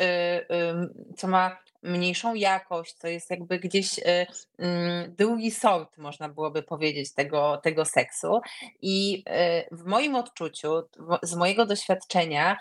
co 1.17 1.29
ma 1.29 1.59
mniejszą 1.83 2.35
jakość, 2.35 2.95
co 2.95 3.09
jest 3.09 3.31
jakby 3.31 3.59
gdzieś 3.59 3.99
y, 3.99 4.27
mm, 4.59 5.15
drugi 5.15 5.51
sort, 5.51 5.99
można 5.99 6.29
byłoby 6.29 6.63
powiedzieć, 6.63 7.15
tego, 7.15 7.61
tego 7.63 7.85
seksu. 7.85 8.41
I 8.83 9.25
y, 9.71 9.77
w 9.77 9.85
moim 9.85 10.15
odczuciu, 10.15 10.83
z 11.23 11.35
mojego 11.35 11.67
doświadczenia, 11.67 12.57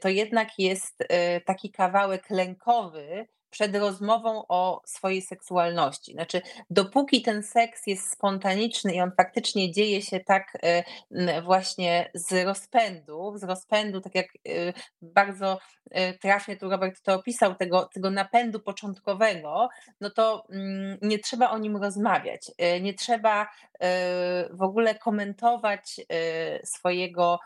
to 0.00 0.08
jednak 0.08 0.48
jest 0.58 1.04
taki 1.44 1.70
kawałek 1.70 2.30
lękowy, 2.30 3.26
przed 3.54 3.76
rozmową 3.76 4.44
o 4.48 4.82
swojej 4.84 5.22
seksualności. 5.22 6.12
Znaczy, 6.12 6.42
dopóki 6.70 7.22
ten 7.22 7.42
seks 7.42 7.86
jest 7.86 8.10
spontaniczny 8.10 8.94
i 8.94 9.00
on 9.00 9.12
faktycznie 9.16 9.72
dzieje 9.72 10.02
się 10.02 10.20
tak 10.20 10.58
e, 10.62 11.42
właśnie 11.42 12.10
z 12.14 12.44
rozpędu, 12.46 13.32
z 13.36 13.44
rozpędu, 13.44 14.00
tak 14.00 14.14
jak 14.14 14.26
e, 14.26 14.72
bardzo 15.02 15.58
e, 15.90 16.18
trafnie 16.18 16.56
tu 16.56 16.70
Robert 16.70 17.02
to 17.02 17.14
opisał, 17.14 17.54
tego, 17.54 17.88
tego 17.94 18.10
napędu 18.10 18.60
początkowego, 18.60 19.68
no 20.00 20.10
to 20.10 20.46
mm, 20.50 20.98
nie 21.02 21.18
trzeba 21.18 21.50
o 21.50 21.58
nim 21.58 21.76
rozmawiać. 21.76 22.50
Nie 22.80 22.94
trzeba 22.94 23.46
w 24.50 24.62
ogóle 24.62 24.94
komentować 24.94 26.00
swojego 26.64 27.38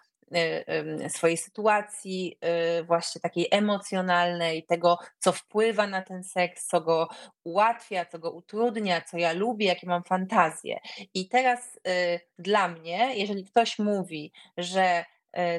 swojej 1.09 1.37
sytuacji, 1.37 2.39
y, 2.81 2.85
właśnie 2.85 3.21
takiej 3.21 3.49
emocjonalnej, 3.51 4.67
tego, 4.67 4.99
co 5.19 5.33
wpływa 5.33 5.87
na 5.87 6.03
ten 6.03 6.25
seks, 6.25 6.67
co 6.67 6.81
go 6.81 7.09
ułatwia, 7.45 8.05
co 8.05 8.19
go 8.19 8.31
utrudnia, 8.31 9.01
co 9.01 9.19
ja 9.19 9.33
lubię, 9.33 9.67
jakie 9.67 9.87
mam 9.87 10.03
fantazje. 10.05 10.79
I 11.15 11.29
teraz 11.29 11.77
y, 11.77 12.21
dla 12.39 12.69
mnie, 12.69 13.17
jeżeli 13.17 13.45
ktoś 13.45 13.79
mówi, 13.79 14.33
że 14.57 15.05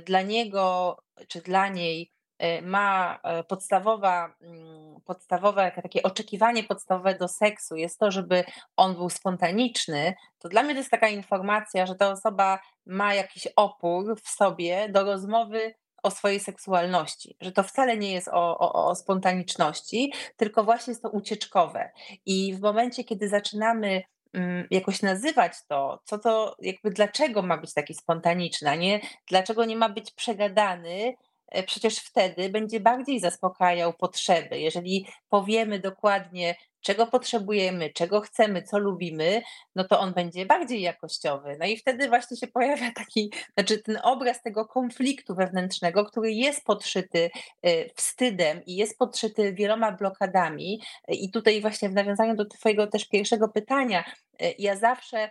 dla 0.06 0.22
niego 0.22 0.98
czy 1.28 1.42
dla 1.42 1.68
niej 1.68 2.12
Y, 2.12 2.19
ma 2.62 3.20
y, 3.40 3.44
podstawowa, 3.44 4.36
mm, 4.42 5.02
podstawowe 5.06 5.72
takie 5.72 6.04
oczekiwanie 6.04 6.64
podstawowe 6.64 7.16
do 7.16 7.28
seksu 7.28 7.76
jest 7.76 8.00
to, 8.00 8.12
żeby 8.12 8.44
on 8.78 8.96
był 8.96 9.10
spontaniczny, 9.10 10.14
to 10.40 10.50
dla 10.50 10.64
mnie 10.64 10.74
to 10.74 10.78
jest 10.78 10.92
taka 10.92 11.08
informacja, 11.08 11.86
że 11.86 11.96
ta 11.96 12.12
osoba 12.12 12.60
ma 12.86 13.14
jakiś 13.14 13.48
opór 13.56 14.22
w 14.22 14.30
sobie 14.30 14.90
do 14.90 15.04
rozmowy 15.04 15.74
o 16.04 16.12
swojej 16.12 16.40
seksualności, 16.40 17.38
że 17.42 17.52
to 17.52 17.64
wcale 17.64 17.98
nie 17.98 18.12
jest 18.12 18.28
o, 18.28 18.60
o, 18.60 18.88
o 18.88 18.96
spontaniczności, 18.96 20.14
tylko 20.38 20.64
właśnie 20.64 20.92
jest 20.92 21.04
to 21.04 21.10
ucieczkowe. 21.10 21.92
I 22.26 22.54
w 22.54 22.62
momencie, 22.62 23.04
kiedy 23.04 23.30
zaczynamy 23.30 24.02
mm, 24.34 24.68
jakoś 24.72 25.02
nazywać 25.02 25.54
to, 25.68 26.00
co 26.06 26.18
to, 26.18 26.56
jakby 26.60 26.92
dlaczego 26.92 27.42
ma 27.42 27.58
być 27.58 27.74
taki 27.74 27.94
spontaniczny, 27.94 28.70
a 28.70 28.76
nie 28.76 29.00
dlaczego 29.28 29.66
nie 29.66 29.76
ma 29.76 29.90
być 29.90 30.12
przegadany, 30.12 31.14
E, 31.14 31.29
przecież 31.66 31.98
wtedy 31.98 32.50
będzie 32.50 32.80
bardziej 32.80 33.20
zaspokajał 33.20 33.94
potrzeby. 33.94 34.60
Jeżeli 34.60 35.08
powiemy 35.30 35.80
dokładnie, 35.80 36.56
czego 36.82 37.08
potrzebujemy, 37.08 37.90
czego 37.94 38.22
chcemy, 38.22 38.64
co 38.64 38.80
lubimy, 38.80 39.42
no 39.76 39.84
to 39.84 40.00
on 40.00 40.14
będzie 40.14 40.46
bardziej 40.46 40.82
jakościowy. 40.82 41.58
No 41.60 41.66
i 41.66 41.78
wtedy 41.78 42.08
właśnie 42.08 42.38
się 42.38 42.48
pojawia 42.48 42.92
taki, 42.92 43.32
znaczy 43.54 43.84
ten 43.84 44.00
obraz 44.04 44.42
tego 44.42 44.66
konfliktu 44.66 45.36
wewnętrznego, 45.36 46.06
który 46.06 46.32
jest 46.32 46.66
podszyty 46.66 47.30
e, 47.62 47.94
wstydem 47.94 48.66
i 48.66 48.76
jest 48.76 48.98
podszyty 48.98 49.54
wieloma 49.54 49.92
blokadami. 49.92 50.82
I 51.08 51.32
tutaj 51.32 51.62
właśnie 51.62 51.90
w 51.90 51.94
nawiązaniu 51.94 52.36
do 52.36 52.46
Twojego 52.46 52.88
też 52.88 53.08
pierwszego 53.08 53.50
pytania, 53.50 54.04
e, 54.04 54.29
ja 54.60 54.76
zawsze 54.76 55.30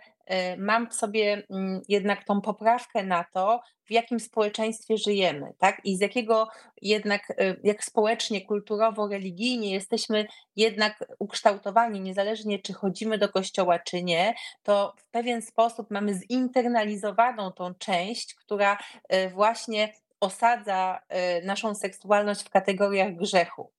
mam 0.57 0.89
w 0.89 0.93
sobie 0.93 1.43
mm, 1.49 1.81
jednak 1.87 2.23
tą 2.23 2.41
poprawkę 2.41 3.03
na 3.03 3.23
to, 3.23 3.61
w 3.89 3.91
jakim 3.91 4.19
społeczeństwie 4.19 4.97
żyjemy, 4.97 5.53
tak? 5.57 5.81
I 5.83 5.97
z 5.97 5.99
jakiego 5.99 6.47
jednak, 6.81 7.29
y, 7.29 7.59
jak 7.63 7.83
społecznie, 7.83 8.45
kulturowo, 8.45 9.07
religijnie 9.07 9.71
jesteśmy 9.71 10.27
jednak 10.55 11.05
ukształtowani, 11.19 12.01
niezależnie 12.01 12.59
czy 12.59 12.73
chodzimy 12.73 13.17
do 13.17 13.29
kościoła, 13.29 13.79
czy 13.79 14.03
nie, 14.03 14.33
to 14.63 14.93
w 14.97 15.09
pewien 15.09 15.41
sposób 15.41 15.91
mamy 15.91 16.13
zinternalizowaną 16.13 17.51
tą 17.51 17.73
część, 17.73 18.35
która 18.35 18.77
y, 19.13 19.29
właśnie 19.29 19.93
osadza 20.19 20.99
naszą 21.43 21.75
seksualność 21.75 22.43
w 22.43 22.49
kategoriach 22.49 23.15
grzechu. 23.15 23.71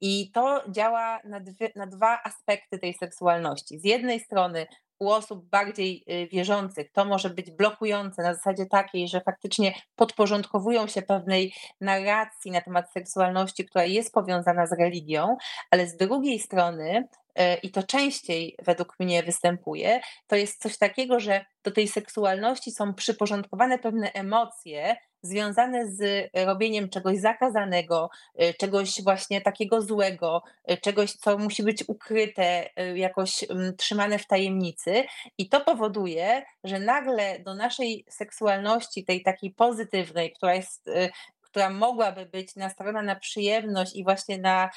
I 0.00 0.30
to 0.30 0.62
działa 0.68 1.20
na, 1.24 1.40
dwie, 1.40 1.70
na 1.76 1.86
dwa 1.86 2.22
aspekty 2.24 2.78
tej 2.78 2.94
seksualności. 2.94 3.78
Z 3.78 3.84
jednej 3.84 4.20
strony 4.20 4.66
u 4.98 5.10
osób 5.10 5.48
bardziej 5.48 6.04
y, 6.10 6.28
wierzących 6.28 6.92
to 6.92 7.04
może 7.04 7.30
być 7.30 7.50
blokujące 7.50 8.22
na 8.22 8.34
zasadzie 8.34 8.66
takiej, 8.66 9.08
że 9.08 9.20
faktycznie 9.20 9.74
podporządkowują 9.96 10.86
się 10.86 11.02
pewnej 11.02 11.54
narracji 11.80 12.50
na 12.50 12.60
temat 12.60 12.92
seksualności, 12.92 13.64
która 13.64 13.84
jest 13.84 14.12
powiązana 14.12 14.66
z 14.66 14.72
religią, 14.72 15.36
ale 15.70 15.86
z 15.86 15.96
drugiej 15.96 16.38
strony 16.38 17.08
y, 17.38 17.42
i 17.62 17.70
to 17.70 17.82
częściej 17.82 18.56
według 18.62 19.00
mnie 19.00 19.22
występuje, 19.22 20.00
to 20.26 20.36
jest 20.36 20.62
coś 20.62 20.78
takiego, 20.78 21.20
że 21.20 21.44
do 21.64 21.70
tej 21.70 21.88
seksualności 21.88 22.70
są 22.70 22.94
przyporządkowane 22.94 23.78
pewne 23.78 24.12
emocje, 24.12 24.96
związane 25.24 25.86
z 25.86 26.30
robieniem 26.34 26.88
czegoś 26.88 27.18
zakazanego, 27.18 28.10
y, 28.42 28.54
czegoś 28.54 29.02
właśnie 29.02 29.40
takiego 29.40 29.82
złego, 29.82 30.42
y, 30.70 30.76
czegoś, 30.76 31.12
co 31.12 31.38
musi 31.38 31.62
być 31.62 31.84
ukryte, 31.88 32.70
jakoś 32.94 33.44
trzymane 33.78 34.18
w 34.18 34.26
tajemnicy. 34.26 35.04
I 35.38 35.48
to 35.48 35.60
powoduje, 35.60 36.42
że 36.64 36.80
nagle 36.80 37.38
do 37.38 37.54
naszej 37.54 38.04
seksualności, 38.08 39.04
tej 39.04 39.22
takiej 39.22 39.50
pozytywnej, 39.50 40.32
która 40.32 40.54
jest 40.54 40.90
która 41.42 41.70
mogłaby 41.70 42.26
być 42.26 42.56
nastawiona 42.56 43.02
na 43.02 43.16
przyjemność 43.16 43.96
i 43.96 44.04
właśnie 44.04 44.38
na, 44.38 44.70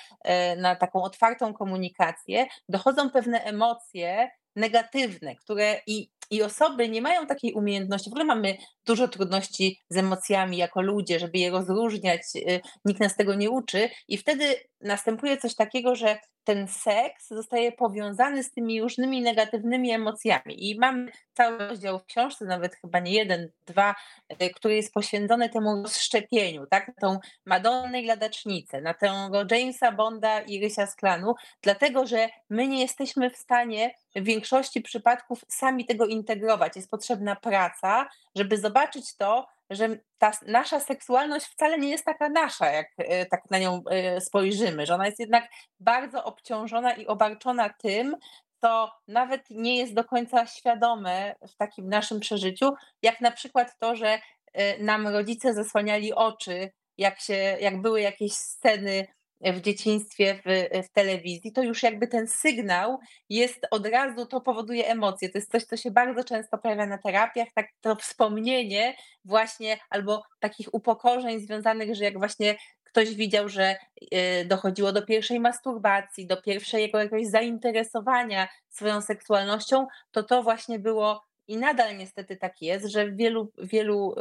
na 0.58 0.76
taką 0.76 1.04
otwartą 1.04 1.54
komunikację, 1.54 2.48
dochodzą 2.70 3.10
pewne 3.10 3.44
emocje 3.44 4.30
negatywne, 4.56 5.36
które 5.36 5.82
i 5.88 6.10
i 6.30 6.44
osoby 6.44 6.90
nie 6.90 7.02
mają 7.02 7.28
takiej 7.28 7.54
umiejętności. 7.54 8.10
W 8.10 8.14
ogóle 8.14 8.26
mamy 8.26 8.58
dużo 8.86 9.08
trudności 9.08 9.80
z 9.90 9.98
emocjami 9.98 10.58
jako 10.58 10.82
ludzie, 10.82 11.20
żeby 11.20 11.38
je 11.38 11.52
rozróżniać. 11.52 12.22
Y, 12.36 12.60
nikt 12.86 13.00
nas 13.00 13.16
tego 13.16 13.36
nie 13.36 13.50
uczy, 13.50 13.90
i 14.08 14.18
wtedy 14.18 14.56
następuje 14.82 15.38
coś 15.38 15.56
takiego, 15.56 15.96
że 15.96 16.18
ten 16.48 16.68
seks 16.68 17.28
zostaje 17.28 17.72
powiązany 17.72 18.44
z 18.44 18.52
tymi 18.52 18.82
różnymi 18.82 19.22
negatywnymi 19.22 19.92
emocjami. 19.92 20.70
I 20.70 20.80
mamy 20.80 21.12
cały 21.34 21.58
rozdział 21.58 22.00
w 22.00 22.06
książce, 22.06 22.46
nawet 22.46 22.76
chyba 22.76 23.00
nie 23.00 23.14
jeden, 23.14 23.50
dwa, 23.66 23.96
y, 24.42 24.50
który 24.50 24.76
jest 24.76 24.94
poświęcony 24.94 25.50
temu 25.50 25.84
rozszczepieniu, 25.84 26.68
tak? 26.68 26.92
tą 27.02 27.20
Madonnę 27.46 28.02
i 28.02 28.06
Ladacznicę, 28.06 28.82
na 28.82 28.94
tego 28.94 29.46
Jamesa 29.52 29.92
Bonda 29.92 30.42
i 30.42 30.62
Rysia 30.62 30.88
Sklanu, 30.88 31.36
dlatego 31.62 32.08
że 32.08 32.30
my 32.50 32.68
nie 32.68 32.82
jesteśmy 32.82 33.30
w 33.30 33.38
stanie 33.38 33.96
w 34.16 34.24
większości 34.24 34.82
przypadków 34.82 35.46
sami 35.48 35.86
tego 35.86 36.06
integrować. 36.06 36.76
Jest 36.76 36.92
potrzebna 36.92 37.36
praca, 37.36 38.10
żeby 38.36 38.58
zobaczyć 38.58 39.16
to, 39.16 39.48
że 39.70 39.98
ta 40.18 40.32
nasza 40.48 40.80
seksualność 40.80 41.46
wcale 41.46 41.80
nie 41.80 41.90
jest 41.90 42.06
taka 42.06 42.30
nasza, 42.30 42.70
jak 42.70 42.88
e, 42.98 43.26
tak 43.26 43.42
na 43.52 43.60
nią 43.60 43.82
e, 43.90 44.22
spojrzymy, 44.22 44.86
że 44.86 44.96
ona 44.96 45.06
jest 45.06 45.20
jednak 45.20 45.50
bardzo 45.80 46.24
obciążona 46.24 46.94
i 46.94 47.08
obarczona 47.08 47.70
tym, 47.70 48.16
co 48.62 48.92
nawet 49.08 49.42
nie 49.50 49.78
jest 49.78 49.94
do 49.94 50.04
końca 50.04 50.46
świadome 50.46 51.36
w 51.48 51.56
takim 51.56 51.90
naszym 51.90 52.20
przeżyciu, 52.20 52.74
jak 53.02 53.22
na 53.22 53.32
przykład 53.32 53.78
to, 53.80 53.96
że 53.96 54.20
e, 54.54 54.84
nam 54.84 55.08
rodzice 55.08 55.54
zasłaniali 55.54 56.14
oczy, 56.14 56.72
jak, 56.98 57.20
się, 57.20 57.34
jak 57.34 57.82
były 57.82 58.02
jakieś 58.02 58.34
sceny 58.34 59.08
w 59.42 59.62
dzieciństwie 59.62 60.40
w, 60.46 60.86
w, 60.88 60.90
telewizji, 60.94 61.52
to 61.52 61.64
już 61.64 61.84
jakby 61.84 62.08
ten 62.08 62.28
sygnał 62.28 63.00
jest 63.30 63.68
od 63.72 63.88
razu, 63.88 64.26
to 64.26 64.42
powoduje 64.42 64.88
emocje. 64.88 65.30
To 65.30 65.38
jest 65.38 65.52
coś, 65.52 65.64
co 65.64 65.78
się 65.78 65.92
bardzo 65.92 66.24
często 66.24 66.58
pojawia 66.58 66.86
na 66.86 66.98
terapiach, 66.98 67.48
tak 67.56 67.68
to 67.82 67.96
wspomnienie 67.96 68.96
właśnie 69.26 69.78
albo 69.90 70.24
takich 70.40 70.74
upokorzeń 70.74 71.40
związanych, 71.40 71.96
że 71.96 72.04
jak 72.04 72.18
właśnie 72.18 72.56
ktoś 72.84 73.16
widział, 73.16 73.50
że 73.50 73.76
y, 74.14 74.46
dochodziło 74.46 74.92
do 74.92 75.02
pierwszej 75.02 75.40
masturbacji, 75.40 76.28
do 76.28 76.42
pierwszego 76.42 76.98
jakiegoś 76.98 77.28
zainteresowania 77.28 78.48
swoją 78.70 79.02
seksualnością, 79.02 79.88
to 80.12 80.24
to 80.24 80.44
właśnie 80.44 80.80
było 80.80 81.27
i 81.48 81.58
nadal 81.58 81.98
niestety 81.98 82.38
tak 82.38 82.62
jest, 82.62 82.86
że 82.86 83.08
w 83.12 83.16
wielu, 83.16 83.52
wielu 83.58 84.16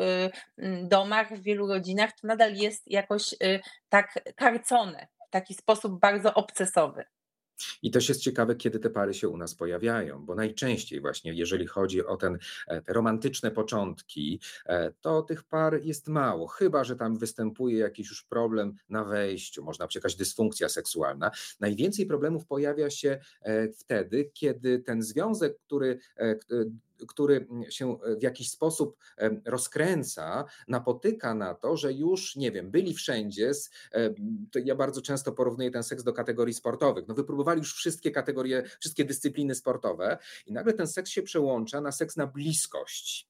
y, 0.59 0.87
domach, 0.89 1.37
w 1.39 1.43
wielu 1.43 1.67
rodzinach 1.67 2.11
to 2.21 2.27
nadal 2.27 2.55
jest 2.55 2.91
jakoś 2.91 3.33
y, 3.33 3.61
tak 3.89 4.33
karcone 4.37 5.07
w 5.29 5.31
taki 5.31 5.55
sposób 5.55 6.01
bardzo 6.01 6.35
obcesowy. 6.35 7.05
I 7.83 7.91
też 7.91 8.09
jest 8.09 8.21
ciekawe, 8.21 8.57
kiedy 8.57 8.79
te 8.79 8.91
pary 8.91 9.15
się 9.15 9.29
u 9.29 9.37
nas 9.37 9.55
pojawiają, 9.55 10.27
bo 10.27 10.35
najczęściej 10.35 11.01
właśnie, 11.01 11.35
jeżeli 11.35 11.67
chodzi 11.67 12.07
o 12.07 12.17
ten, 12.17 12.39
e, 12.67 12.83
te 12.83 12.93
romantyczne 12.93 13.51
początki, 13.51 14.41
e, 14.67 14.93
to 15.01 15.23
tych 15.23 15.45
par 15.45 15.81
jest 15.83 16.09
mało, 16.09 16.47
chyba 16.47 16.85
że 16.85 16.97
tam 16.97 17.19
występuje 17.19 17.79
jakiś 17.79 18.09
już 18.09 18.25
problem 18.25 18.75
na 18.89 19.05
wejściu, 19.05 19.65
można 19.65 19.87
być 19.87 19.95
jakaś 19.95 20.15
dysfunkcja 20.15 20.69
seksualna. 20.69 21.31
Najwięcej 21.61 22.07
problemów 22.07 22.47
pojawia 22.47 22.91
się 22.91 23.19
e, 23.43 23.69
wtedy, 23.69 24.31
kiedy 24.35 24.79
ten 24.79 25.03
związek, 25.03 25.59
który 25.59 25.99
który 27.09 27.47
się 27.71 27.99
w 28.19 28.23
jakiś 28.23 28.51
sposób 28.51 28.97
rozkręca, 29.45 30.45
napotyka 30.69 31.35
na 31.35 31.55
to, 31.55 31.77
że 31.77 31.93
już, 31.93 32.37
nie 32.37 32.53
wiem, 32.53 32.71
byli 32.71 32.95
wszędzie. 32.95 33.55
Z, 33.55 33.71
ja 34.65 34.75
bardzo 34.75 35.03
często 35.03 35.33
porównuję 35.33 35.71
ten 35.71 35.83
seks 35.83 36.03
do 36.03 36.13
kategorii 36.13 36.55
sportowych. 36.55 37.05
No, 37.09 37.15
wypróbowali 37.15 37.59
już 37.59 37.75
wszystkie 37.75 38.11
kategorie, 38.11 38.63
wszystkie 38.81 39.05
dyscypliny 39.05 39.55
sportowe 39.55 40.19
i 40.47 40.53
nagle 40.53 40.73
ten 40.73 40.89
seks 40.89 41.11
się 41.11 41.23
przełącza 41.23 41.81
na 41.81 41.93
seks 41.93 42.17
na 42.17 42.27
bliskość. 42.27 43.29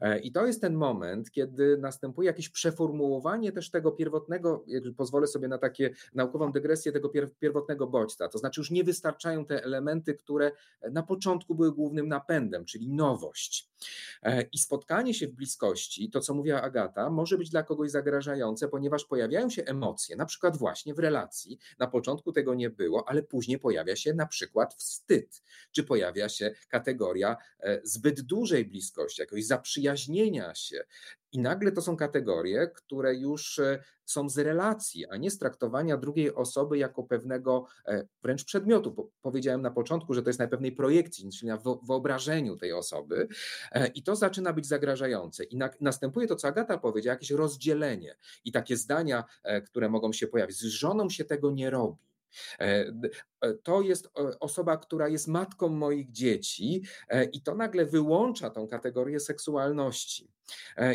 E, 0.00 0.18
I 0.18 0.32
to 0.32 0.46
jest 0.46 0.60
ten 0.60 0.74
moment, 0.74 1.30
kiedy 1.30 1.78
następuje 1.78 2.26
jakieś 2.26 2.48
przeformułowanie 2.48 3.52
też 3.52 3.70
tego 3.70 3.92
pierwotnego, 3.92 4.64
pozwolę 4.96 5.26
sobie 5.26 5.48
na 5.48 5.58
takie 5.58 5.94
naukową 6.14 6.52
dygresję 6.52 6.92
tego 6.92 7.08
pierwotnego 7.40 7.86
bodźca. 7.86 8.28
To 8.28 8.38
znaczy 8.38 8.60
już 8.60 8.70
nie 8.70 8.84
wystarczają 8.84 9.46
te 9.46 9.64
elementy, 9.64 10.14
które 10.14 10.52
na 10.90 11.02
początku 11.02 11.54
były 11.54 11.72
głównym 11.72 12.08
napędem, 12.08 12.64
czyli 12.64 12.88
nowość. 12.88 13.70
E, 14.22 14.42
I 14.42 14.58
spotkanie 14.58 15.14
się 15.14 15.28
w 15.28 15.32
bliskości, 15.32 16.10
to 16.10 16.20
co 16.20 16.34
mówiła 16.34 16.62
Agata, 16.62 17.10
może 17.10 17.38
być 17.38 17.50
dla 17.50 17.62
kogoś 17.62 17.90
zagrażające, 17.90 18.68
ponieważ 18.68 19.04
pojawiają 19.04 19.50
się 19.50 19.64
emocje, 19.64 20.16
na 20.16 20.26
przykład 20.26 20.56
właśnie 20.56 20.94
w 20.94 20.98
relacji. 20.98 21.58
Na 21.78 21.86
początku 21.86 22.32
tego 22.32 22.54
nie 22.54 22.70
było, 22.70 23.08
ale 23.08 23.22
później 23.22 23.58
pojawia 23.58 23.96
się 23.96 24.14
na 24.14 24.26
przykład 24.26 24.74
wstyd, 24.74 25.42
czy 25.72 25.84
pojawia 25.84 26.28
się 26.28 26.54
kategoria 26.68 27.36
e, 27.60 27.80
zbyt 27.84 28.20
dużej 28.20 28.64
bliskości, 28.64 29.22
jakiegoś 29.22 29.46
zaprzyjaźnienia 29.54 30.54
się. 30.54 30.84
I 31.32 31.38
nagle 31.38 31.72
to 31.72 31.82
są 31.82 31.96
kategorie, 31.96 32.70
które 32.74 33.14
już 33.14 33.58
e, 33.58 33.84
są 34.04 34.28
z 34.28 34.38
relacji, 34.38 35.06
a 35.06 35.16
nie 35.16 35.30
z 35.30 35.38
traktowania 35.38 35.96
drugiej 35.96 36.34
osoby 36.34 36.78
jako 36.78 37.02
pewnego 37.02 37.66
e, 37.86 38.06
wręcz 38.22 38.44
przedmiotu. 38.44 39.10
Powiedziałem 39.22 39.62
na 39.62 39.70
początku, 39.70 40.14
że 40.14 40.22
to 40.22 40.28
jest 40.28 40.38
na 40.38 40.48
pewnej 40.48 40.72
projekcji, 40.72 41.30
czyli 41.30 41.48
na 41.48 41.58
wyobrażeniu 41.82 42.56
tej 42.56 42.72
osoby, 42.72 43.28
e, 43.72 43.86
i 43.86 44.02
to 44.02 44.16
zaczyna 44.16 44.52
być 44.52 44.66
zagrażające. 44.66 45.44
I 45.44 45.56
na, 45.56 45.70
następuje 45.80 46.26
to, 46.26 46.36
co 46.36 46.48
Agata 46.48 46.78
powiedziała, 46.78 47.14
jakieś 47.14 47.30
rozdzielenie 47.30 48.16
i 48.44 48.52
takie 48.52 48.76
zdania, 48.76 49.24
które 49.66 49.88
mogą 49.88 50.12
się 50.12 50.26
pojawić. 50.26 50.56
Z 50.56 50.64
żoną 50.64 51.10
się 51.10 51.24
tego 51.24 51.50
nie 51.50 51.70
robi 51.70 52.13
to 53.62 53.82
jest 53.82 54.06
e, 54.06 54.38
osoba, 54.40 54.76
która 54.76 55.08
jest 55.08 55.28
matką 55.28 55.68
moich 55.68 56.10
dzieci, 56.10 56.82
i 57.32 57.42
to 57.42 57.54
nagle 57.54 57.86
wyłącza 57.86 58.50
tą 58.50 58.68
kategorię 58.68 59.20
seksualności. 59.20 60.34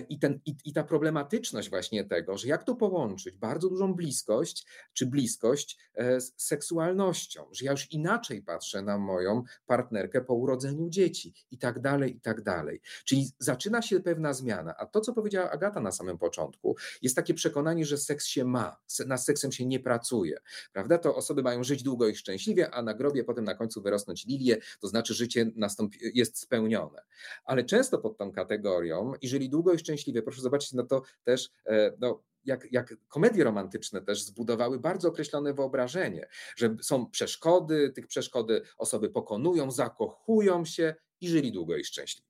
I, 0.10 0.20
ten, 0.20 0.40
i, 0.46 0.56
I 0.66 0.74
ta 0.74 0.84
problematyczność 0.84 1.70
właśnie 1.70 2.06
tego, 2.06 2.38
że 2.38 2.48
jak 2.48 2.64
to 2.64 2.76
połączyć 2.76 3.38
bardzo 3.38 3.70
dużą 3.70 3.94
bliskość, 3.94 4.66
czy 4.94 5.06
bliskość 5.06 5.78
z 5.98 6.34
seksualnością, 6.38 7.46
że 7.52 7.66
ja 7.66 7.72
już 7.72 7.92
inaczej 7.92 8.42
patrzę 8.42 8.82
na 8.82 8.98
moją 8.98 9.44
partnerkę 9.66 10.22
po 10.22 10.34
urodzeniu 10.34 10.90
dzieci 10.90 11.34
i 11.52 11.58
tak 11.58 11.80
dalej, 11.80 12.16
i 12.16 12.22
tak 12.22 12.42
dalej. 12.42 12.82
Czyli 13.06 13.32
zaczyna 13.40 13.82
się 13.82 14.00
pewna 14.00 14.34
zmiana. 14.34 14.76
A 14.78 14.86
to, 14.86 15.02
co 15.02 15.14
powiedziała 15.14 15.52
Agata 15.52 15.80
na 15.80 15.92
samym 15.92 16.18
początku, 16.18 16.76
jest 17.02 17.16
takie 17.16 17.34
przekonanie, 17.34 17.86
że 17.86 17.98
seks 17.98 18.26
się 18.26 18.46
ma, 18.46 18.78
na 19.06 19.18
seksem 19.18 19.52
się 19.52 19.66
nie 19.66 19.80
pracuje. 19.80 20.38
Prawda? 20.74 20.98
To 20.98 21.16
osoby 21.30 21.44
mają 21.44 21.64
żyć 21.64 21.84
długo 21.84 22.08
i 22.08 22.16
szczęśliwie, 22.16 22.72
a 22.72 22.82
na 22.82 22.94
grobie 22.94 23.24
potem 23.24 23.46
na 23.46 23.56
końcu 23.56 23.82
wyrosnąć 23.82 24.26
lilie, 24.26 24.58
to 24.80 24.88
znaczy 24.88 25.14
życie 25.14 25.52
nastąpi, 25.56 26.00
jest 26.14 26.40
spełnione. 26.40 27.02
Ale 27.44 27.64
często 27.64 27.98
pod 27.98 28.18
tą 28.18 28.32
kategorią, 28.32 29.14
jeżeli 29.22 29.50
długo 29.50 29.74
i 29.74 29.80
szczęśliwie, 29.80 30.22
proszę 30.22 30.42
zobaczyć 30.42 30.74
na 30.74 30.84
to 30.84 31.02
też, 31.24 31.50
e, 31.66 31.94
no, 32.00 32.24
jak, 32.46 32.72
jak 32.72 32.96
komedie 33.08 33.44
romantyczne 33.44 34.02
też 34.02 34.24
zbudowały 34.24 34.80
bardzo 34.80 35.10
określone 35.10 35.54
wyobrażenie, 35.54 36.28
że 36.56 36.76
są 36.82 37.10
przeszkody, 37.10 37.90
tych 37.90 38.08
przeszkody 38.08 38.62
osoby 38.78 39.10
pokonują, 39.10 39.72
zakochują 39.72 40.66
się 40.66 40.96
i 41.22 41.30
żyli 41.30 41.52
długo 41.52 41.78
i 41.78 41.84
szczęśliwie. 41.84 42.29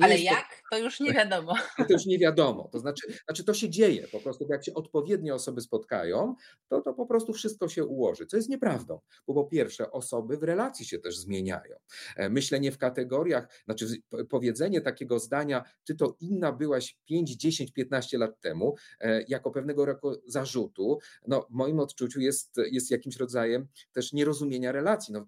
Ale 0.00 0.18
jak? 0.18 0.62
To... 0.70 0.76
to... 0.76 0.78
już 0.78 1.00
nie 1.00 1.12
wiadomo. 1.20 1.54
To 1.76 1.86
już 1.90 2.06
nie 2.06 2.18
wiadomo. 2.18 2.68
To 2.72 2.78
znaczy, 2.78 3.12
znaczy 3.24 3.44
to 3.44 3.54
się 3.54 3.70
dzieje 3.70 4.08
po 4.08 4.20
prostu, 4.20 4.46
jak 4.50 4.64
się 4.64 4.74
odpowiednie 4.74 5.34
osoby 5.34 5.60
spotkają, 5.60 6.34
to, 6.68 6.80
to 6.80 6.94
po 6.94 7.06
prostu 7.06 7.32
wszystko 7.32 7.68
się 7.68 7.84
ułoży, 7.84 8.26
co 8.26 8.36
jest 8.36 8.48
nieprawdą, 8.48 9.00
bo 9.26 9.34
po 9.34 9.44
pierwsze 9.44 9.90
osoby 9.90 10.36
w 10.36 10.42
relacji 10.42 10.86
się 10.86 10.98
też 10.98 11.18
zmieniają. 11.18 11.76
E, 12.16 12.28
myślenie 12.28 12.72
w 12.72 12.78
kategoriach, 12.78 13.62
znaczy 13.64 13.86
powiedzenie 14.30 14.80
takiego 14.80 15.18
zdania, 15.18 15.64
ty 15.84 15.94
to 15.94 16.16
inna 16.20 16.52
byłaś 16.52 16.98
5, 17.04 17.36
10, 17.36 17.72
15 17.72 18.18
lat 18.18 18.40
temu, 18.40 18.74
e, 19.00 19.24
jako 19.28 19.50
pewnego 19.50 19.84
roku 19.84 20.14
zarzutu, 20.26 20.98
no 21.26 21.46
w 21.50 21.54
moim 21.54 21.80
odczuciu 21.80 22.20
jest, 22.20 22.56
jest 22.70 22.90
jakimś 22.90 23.16
rodzajem 23.16 23.68
też 23.92 24.12
nierozumienia 24.12 24.72
relacji. 24.72 25.14
No, 25.14 25.26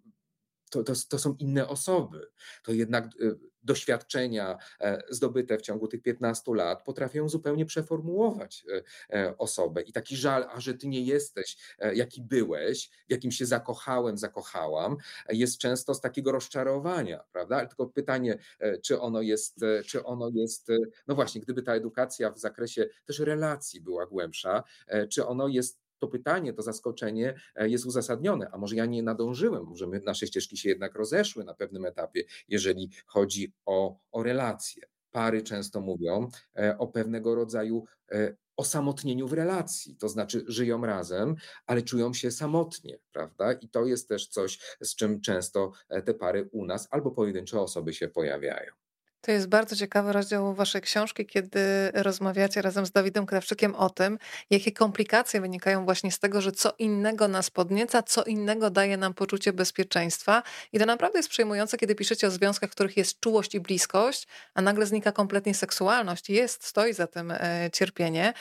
to, 0.70 0.84
to, 0.84 0.92
to, 1.08 1.18
są 1.18 1.36
inne 1.38 1.68
osoby. 1.68 2.30
To 2.64 2.72
jednak 2.72 3.04
y, 3.20 3.50
doświadczenia 3.62 4.58
e, 4.80 5.02
zdobyte 5.10 5.58
w 5.58 5.62
ciągu 5.62 5.88
tych 5.88 6.02
15 6.02 6.54
lat 6.54 6.84
potrafią 6.84 7.28
zupełnie 7.28 7.66
przeformułować 7.66 8.64
e, 8.68 8.82
e, 9.18 9.38
osobę. 9.38 9.82
I 9.82 9.92
taki 9.92 10.16
żal, 10.16 10.46
a 10.52 10.60
że 10.60 10.74
ty 10.74 10.88
nie 10.88 11.00
jesteś, 11.00 11.56
jaki 11.94 12.22
byłeś, 12.22 12.90
w 13.08 13.10
jakim 13.10 13.32
się 13.32 13.46
zakochałem, 13.46 14.18
zakochałam, 14.18 14.96
jest 15.28 15.58
często 15.58 15.94
z 15.94 16.00
takiego 16.00 16.32
rozczarowania, 16.32 17.24
prawda? 17.32 17.56
Ale 17.56 17.68
tylko 17.68 17.86
pytanie, 17.86 18.38
czy 18.82 19.00
ono 19.00 19.20
jest, 19.20 19.60
czy 19.86 20.04
ono 20.04 20.30
jest, 20.34 20.68
no 21.06 21.14
właśnie, 21.14 21.40
gdyby 21.40 21.62
ta 21.62 21.74
edukacja 21.74 22.30
w 22.30 22.38
zakresie 22.38 22.88
też 23.04 23.18
relacji 23.18 23.80
była 23.80 24.06
głębsza, 24.06 24.62
czy 25.10 25.26
ono 25.26 25.48
jest 25.48 25.80
to 26.00 26.08
pytanie, 26.08 26.52
to 26.52 26.62
zaskoczenie 26.62 27.34
e, 27.54 27.68
jest 27.68 27.86
uzasadnione. 27.86 28.50
A 28.52 28.58
może 28.58 28.76
ja 28.76 28.86
nie 28.86 29.02
nadążyłem, 29.02 29.64
może 29.64 29.86
my, 29.86 30.00
nasze 30.00 30.26
ścieżki 30.26 30.56
się 30.56 30.68
jednak 30.68 30.94
rozeszły 30.94 31.44
na 31.44 31.54
pewnym 31.54 31.84
etapie, 31.84 32.24
jeżeli 32.48 32.90
chodzi 33.06 33.52
o, 33.66 33.98
o 34.12 34.22
relacje. 34.22 34.82
Pary 35.10 35.42
często 35.42 35.80
mówią 35.80 36.28
e, 36.56 36.78
o 36.78 36.86
pewnego 36.86 37.34
rodzaju 37.34 37.84
e, 38.12 38.36
osamotnieniu 38.56 39.28
w 39.28 39.32
relacji, 39.32 39.96
to 39.96 40.08
znaczy 40.08 40.44
żyją 40.48 40.86
razem, 40.86 41.36
ale 41.66 41.82
czują 41.82 42.14
się 42.14 42.30
samotnie, 42.30 42.98
prawda? 43.12 43.52
I 43.52 43.68
to 43.68 43.86
jest 43.86 44.08
też 44.08 44.28
coś, 44.28 44.58
z 44.80 44.94
czym 44.94 45.20
często 45.20 45.72
te 46.04 46.14
pary 46.14 46.48
u 46.52 46.64
nas 46.64 46.88
albo 46.90 47.10
pojedyncze 47.10 47.60
osoby 47.60 47.94
się 47.94 48.08
pojawiają. 48.08 48.72
To 49.20 49.32
jest 49.32 49.48
bardzo 49.48 49.76
ciekawy 49.76 50.12
rozdział 50.12 50.54
waszej 50.54 50.80
książki, 50.80 51.26
kiedy 51.26 51.60
rozmawiacie 51.94 52.62
razem 52.62 52.86
z 52.86 52.90
Dawidem 52.90 53.26
Krawczykiem 53.26 53.74
o 53.74 53.90
tym, 53.90 54.18
jakie 54.50 54.72
komplikacje 54.72 55.40
wynikają 55.40 55.84
właśnie 55.84 56.12
z 56.12 56.18
tego, 56.18 56.40
że 56.40 56.52
co 56.52 56.72
innego 56.78 57.28
nas 57.28 57.50
podnieca, 57.50 58.02
co 58.02 58.24
innego 58.24 58.70
daje 58.70 58.96
nam 58.96 59.14
poczucie 59.14 59.52
bezpieczeństwa. 59.52 60.42
I 60.72 60.78
to 60.78 60.86
naprawdę 60.86 61.18
jest 61.18 61.28
przejmujące, 61.28 61.76
kiedy 61.76 61.94
piszecie 61.94 62.26
o 62.26 62.30
związkach, 62.30 62.70
w 62.70 62.72
których 62.72 62.96
jest 62.96 63.20
czułość 63.20 63.54
i 63.54 63.60
bliskość, 63.60 64.26
a 64.54 64.62
nagle 64.62 64.86
znika 64.86 65.12
kompletnie 65.12 65.54
seksualność. 65.54 66.30
Jest, 66.30 66.66
stoi 66.66 66.92
za 66.92 67.06
tym 67.06 67.30
e, 67.30 67.70
cierpienie. 67.72 68.32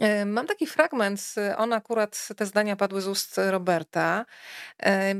E, 0.00 0.24
mam 0.24 0.46
taki 0.46 0.66
fragment, 0.66 1.34
on 1.56 1.72
akurat, 1.72 2.28
te 2.36 2.46
zdania 2.46 2.76
padły 2.76 3.00
z 3.00 3.06
ust 3.06 3.40
Roberta 3.50 4.26
e, 4.82 5.14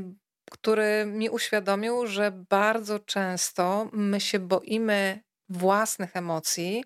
który 0.55 1.05
mi 1.05 1.29
uświadomił, 1.29 2.07
że 2.07 2.31
bardzo 2.49 2.99
często 2.99 3.89
my 3.93 4.19
się 4.19 4.39
boimy 4.39 5.19
własnych 5.49 6.15
emocji, 6.15 6.83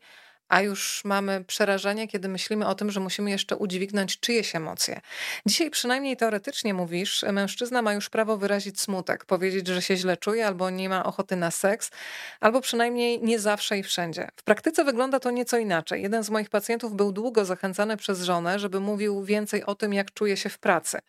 a 0.49 0.61
już 0.61 1.01
mamy 1.05 1.43
przerażenie, 1.43 2.07
kiedy 2.07 2.27
myślimy 2.27 2.67
o 2.67 2.75
tym, 2.75 2.91
że 2.91 2.99
musimy 2.99 3.31
jeszcze 3.31 3.55
udźwignąć 3.55 4.19
czyjeś 4.19 4.55
emocje. 4.55 5.01
Dzisiaj 5.45 5.69
przynajmniej 5.69 6.17
teoretycznie 6.17 6.73
mówisz, 6.73 7.25
mężczyzna 7.31 7.81
ma 7.81 7.93
już 7.93 8.09
prawo 8.09 8.37
wyrazić 8.37 8.81
smutek, 8.81 9.25
powiedzieć, 9.25 9.67
że 9.67 9.81
się 9.81 9.97
źle 9.97 10.17
czuje 10.17 10.47
albo 10.47 10.69
nie 10.69 10.89
ma 10.89 11.03
ochoty 11.03 11.35
na 11.35 11.51
seks, 11.51 11.91
albo 12.39 12.61
przynajmniej 12.61 13.23
nie 13.23 13.39
zawsze 13.39 13.77
i 13.77 13.83
wszędzie. 13.83 14.27
W 14.35 14.43
praktyce 14.43 14.83
wygląda 14.83 15.19
to 15.19 15.31
nieco 15.31 15.57
inaczej. 15.57 16.01
Jeden 16.01 16.23
z 16.23 16.29
moich 16.29 16.49
pacjentów 16.49 16.95
był 16.95 17.11
długo 17.11 17.45
zachęcany 17.45 17.97
przez 17.97 18.21
żonę, 18.21 18.59
żeby 18.59 18.79
mówił 18.79 19.23
więcej 19.23 19.63
o 19.63 19.75
tym, 19.75 19.93
jak 19.93 20.13
czuje 20.13 20.37
się 20.37 20.49
w 20.49 20.57
pracy. 20.59 20.99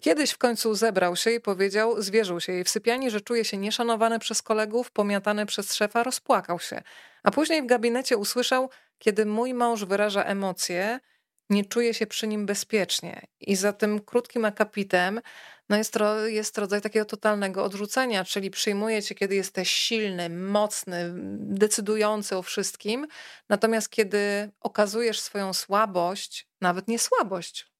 Kiedyś 0.00 0.30
w 0.30 0.38
końcu 0.38 0.74
zebrał 0.74 1.16
się 1.16 1.30
i 1.30 1.40
powiedział, 1.40 2.02
zwierzył 2.02 2.40
się 2.40 2.52
jej 2.52 2.64
w 2.64 2.68
sypialni, 2.68 3.10
że 3.10 3.20
czuje 3.20 3.44
się 3.44 3.56
nieszanowany 3.56 4.18
przez 4.18 4.42
kolegów, 4.42 4.90
pomiatany 4.90 5.46
przez 5.46 5.74
szefa, 5.74 6.02
rozpłakał 6.02 6.60
się. 6.60 6.82
A 7.24 7.30
później 7.30 7.62
w 7.62 7.66
gabinecie 7.66 8.16
usłyszał, 8.16 8.70
kiedy 8.98 9.26
mój 9.26 9.54
mąż 9.54 9.84
wyraża 9.84 10.24
emocje, 10.24 11.00
nie 11.50 11.64
czuję 11.64 11.94
się 11.94 12.06
przy 12.06 12.26
nim 12.26 12.46
bezpiecznie. 12.46 13.26
I 13.40 13.56
za 13.56 13.72
tym 13.72 14.00
krótkim 14.00 14.44
akapitem 14.44 15.20
no 15.68 15.76
jest, 15.76 15.94
jest 16.26 16.58
rodzaj 16.58 16.80
takiego 16.80 17.04
totalnego 17.04 17.64
odrzucenia, 17.64 18.24
czyli 18.24 18.50
przyjmuje 18.50 19.02
cię, 19.02 19.14
kiedy 19.14 19.34
jesteś 19.34 19.70
silny, 19.70 20.30
mocny, 20.30 21.12
decydujący 21.36 22.36
o 22.36 22.42
wszystkim, 22.42 23.06
natomiast 23.48 23.90
kiedy 23.90 24.50
okazujesz 24.60 25.20
swoją 25.20 25.52
słabość, 25.52 26.48
nawet 26.60 26.88
nie 26.88 26.98
słabość, 26.98 27.74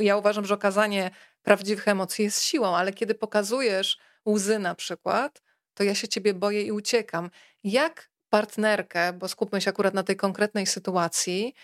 ja 0.00 0.16
uważam, 0.16 0.44
że 0.44 0.54
okazanie 0.54 1.10
prawdziwych 1.42 1.88
emocji 1.88 2.24
jest 2.24 2.42
siłą, 2.42 2.76
ale 2.76 2.92
kiedy 2.92 3.14
pokazujesz 3.14 3.98
łzy 4.28 4.58
na 4.58 4.74
przykład, 4.74 5.42
to 5.74 5.84
ja 5.84 5.94
się 5.94 6.08
ciebie 6.08 6.34
boję 6.34 6.62
i 6.62 6.72
uciekam. 6.72 7.30
Jak 7.64 8.10
partnerkę, 8.30 9.12
bo 9.12 9.28
skupmy 9.28 9.60
się 9.60 9.70
akurat 9.70 9.94
na 9.94 10.02
tej 10.02 10.16
konkretnej 10.16 10.66
sytuacji, 10.66 11.54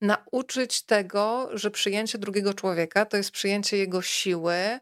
nauczyć 0.00 0.82
tego, 0.82 1.48
że 1.52 1.70
przyjęcie 1.70 2.18
drugiego 2.18 2.54
człowieka 2.54 3.06
to 3.06 3.16
jest 3.16 3.30
przyjęcie 3.30 3.76
jego 3.76 4.02
siły, 4.02 4.80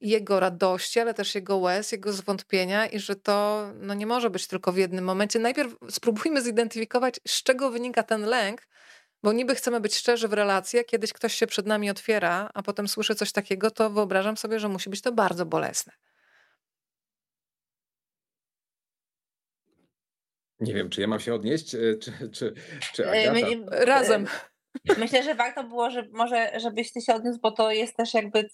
jego 0.00 0.40
radości, 0.40 1.00
ale 1.00 1.14
też 1.14 1.34
jego 1.34 1.56
łez, 1.56 1.92
jego 1.92 2.12
zwątpienia 2.12 2.86
i 2.86 2.98
że 2.98 3.16
to 3.16 3.66
no, 3.74 3.94
nie 3.94 4.06
może 4.06 4.30
być 4.30 4.46
tylko 4.46 4.72
w 4.72 4.76
jednym 4.76 5.04
momencie. 5.04 5.38
Najpierw 5.38 5.74
spróbujmy 5.90 6.42
zidentyfikować, 6.42 7.20
z 7.28 7.42
czego 7.42 7.70
wynika 7.70 8.02
ten 8.02 8.22
lęk, 8.22 8.68
bo 9.22 9.32
niby 9.32 9.54
chcemy 9.54 9.80
być 9.80 9.94
szczerzy 9.94 10.28
w 10.28 10.32
relacji, 10.32 10.78
a 10.78 10.84
kiedyś 10.84 11.12
ktoś 11.12 11.34
się 11.34 11.46
przed 11.46 11.66
nami 11.66 11.90
otwiera, 11.90 12.50
a 12.54 12.62
potem 12.62 12.88
słyszy 12.88 13.14
coś 13.14 13.32
takiego, 13.32 13.70
to 13.70 13.90
wyobrażam 13.90 14.36
sobie, 14.36 14.60
że 14.60 14.68
musi 14.68 14.90
być 14.90 15.00
to 15.00 15.12
bardzo 15.12 15.46
bolesne. 15.46 15.92
Nie 20.60 20.74
wiem, 20.74 20.90
czy 20.90 21.00
ja 21.00 21.06
mam 21.06 21.20
się 21.20 21.34
odnieść, 21.34 21.70
czy, 21.70 21.98
czy, 22.32 22.54
czy 22.94 23.06
e, 23.06 23.30
Agata? 23.30 23.84
Razem. 23.84 24.26
Myślę, 24.98 25.22
że 25.22 25.34
warto 25.34 25.64
było, 25.64 25.90
że 25.90 26.08
może 26.12 26.60
żebyś 26.60 26.92
ty 26.92 27.00
się 27.00 27.14
odniósł, 27.14 27.38
bo 27.40 27.50
to 27.50 27.70
jest 27.70 27.96
też 27.96 28.14
jakby 28.14 28.48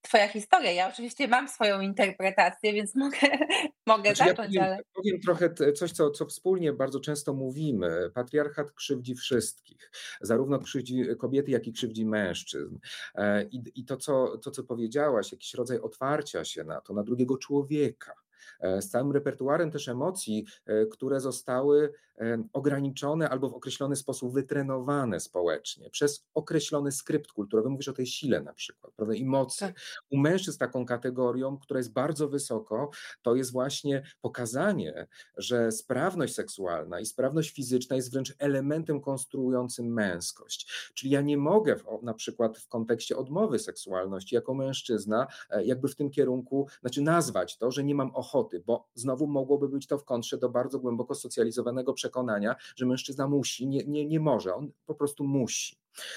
twoja 0.00 0.28
historia. 0.28 0.72
Ja 0.72 0.88
oczywiście 0.88 1.28
mam 1.28 1.48
swoją 1.48 1.80
interpretację, 1.80 2.72
więc 2.72 2.94
mogę, 2.94 3.18
mogę 3.86 4.14
znaczy, 4.14 4.30
zacząć, 4.30 4.54
ja 4.54 4.60
powiem, 4.62 4.74
ale... 4.74 4.82
powiem 4.94 5.20
trochę 5.20 5.72
coś, 5.72 5.92
co, 5.92 6.10
co 6.10 6.26
wspólnie 6.26 6.72
bardzo 6.72 7.00
często 7.00 7.34
mówimy. 7.34 8.10
Patriarchat 8.14 8.72
krzywdzi 8.72 9.14
wszystkich. 9.14 9.90
Zarówno 10.20 10.58
krzywdzi 10.58 11.04
kobiety, 11.18 11.50
jak 11.50 11.66
i 11.66 11.72
krzywdzi 11.72 12.06
mężczyzn. 12.06 12.78
E, 13.14 13.42
I, 13.42 13.62
i 13.74 13.84
to, 13.84 13.96
co, 13.96 14.38
to, 14.38 14.50
co 14.50 14.64
powiedziałaś, 14.64 15.32
jakiś 15.32 15.54
rodzaj 15.54 15.78
otwarcia 15.78 16.44
się 16.44 16.64
na 16.64 16.80
to, 16.80 16.94
na 16.94 17.02
drugiego 17.02 17.38
człowieka 17.38 18.12
E, 18.12 18.27
z 18.60 18.88
całym 18.88 19.12
repertuarem 19.12 19.70
też 19.70 19.88
emocji, 19.88 20.46
e, 20.66 20.86
które 20.86 21.20
zostały 21.20 21.92
e, 22.18 22.42
ograniczone 22.52 23.28
albo 23.28 23.48
w 23.48 23.54
określony 23.54 23.96
sposób 23.96 24.34
wytrenowane 24.34 25.20
społecznie 25.20 25.90
przez 25.90 26.26
określony 26.34 26.92
skrypt 26.92 27.32
kulturowy. 27.32 27.68
Mówisz 27.68 27.88
o 27.88 27.92
tej 27.92 28.06
sile 28.06 28.40
na 28.40 28.52
przykład, 28.52 28.92
prawda, 28.96 29.14
i 29.14 29.24
mocy. 29.24 29.60
Tak. 29.60 29.74
U 30.10 30.18
mężczyzn 30.18 30.58
taką 30.58 30.86
kategorią, 30.86 31.58
która 31.58 31.78
jest 31.78 31.92
bardzo 31.92 32.28
wysoko, 32.28 32.90
to 33.22 33.34
jest 33.34 33.52
właśnie 33.52 34.02
pokazanie, 34.20 35.06
że 35.36 35.72
sprawność 35.72 36.34
seksualna 36.34 37.00
i 37.00 37.06
sprawność 37.06 37.50
fizyczna 37.50 37.96
jest 37.96 38.12
wręcz 38.12 38.34
elementem 38.38 39.00
konstruującym 39.00 39.86
męskość. 39.92 40.90
Czyli 40.94 41.12
ja 41.12 41.20
nie 41.20 41.36
mogę 41.36 41.76
w, 41.76 41.84
na 42.02 42.14
przykład 42.14 42.58
w 42.58 42.68
kontekście 42.68 43.16
odmowy 43.16 43.58
seksualności 43.58 44.34
jako 44.34 44.54
mężczyzna 44.54 45.26
jakby 45.64 45.88
w 45.88 45.96
tym 45.96 46.10
kierunku, 46.10 46.68
znaczy 46.80 47.02
nazwać 47.02 47.58
to, 47.58 47.70
że 47.70 47.84
nie 47.84 47.94
mam 47.94 48.10
ochoty 48.14 48.47
bo 48.66 48.88
znowu 48.94 49.26
mogłoby 49.26 49.68
być 49.68 49.86
to 49.86 49.98
w 49.98 50.04
kontrze 50.04 50.38
do 50.38 50.48
bardzo 50.48 50.78
głęboko 50.78 51.14
socjalizowanego 51.14 51.92
przekonania, 51.92 52.56
że 52.76 52.86
mężczyzna 52.86 53.28
musi, 53.28 53.66
nie, 53.66 53.84
nie, 53.84 54.06
nie 54.06 54.20
może, 54.20 54.54
on 54.54 54.72
po 54.86 54.94
prostu 54.94 55.24
musi. 55.24 55.76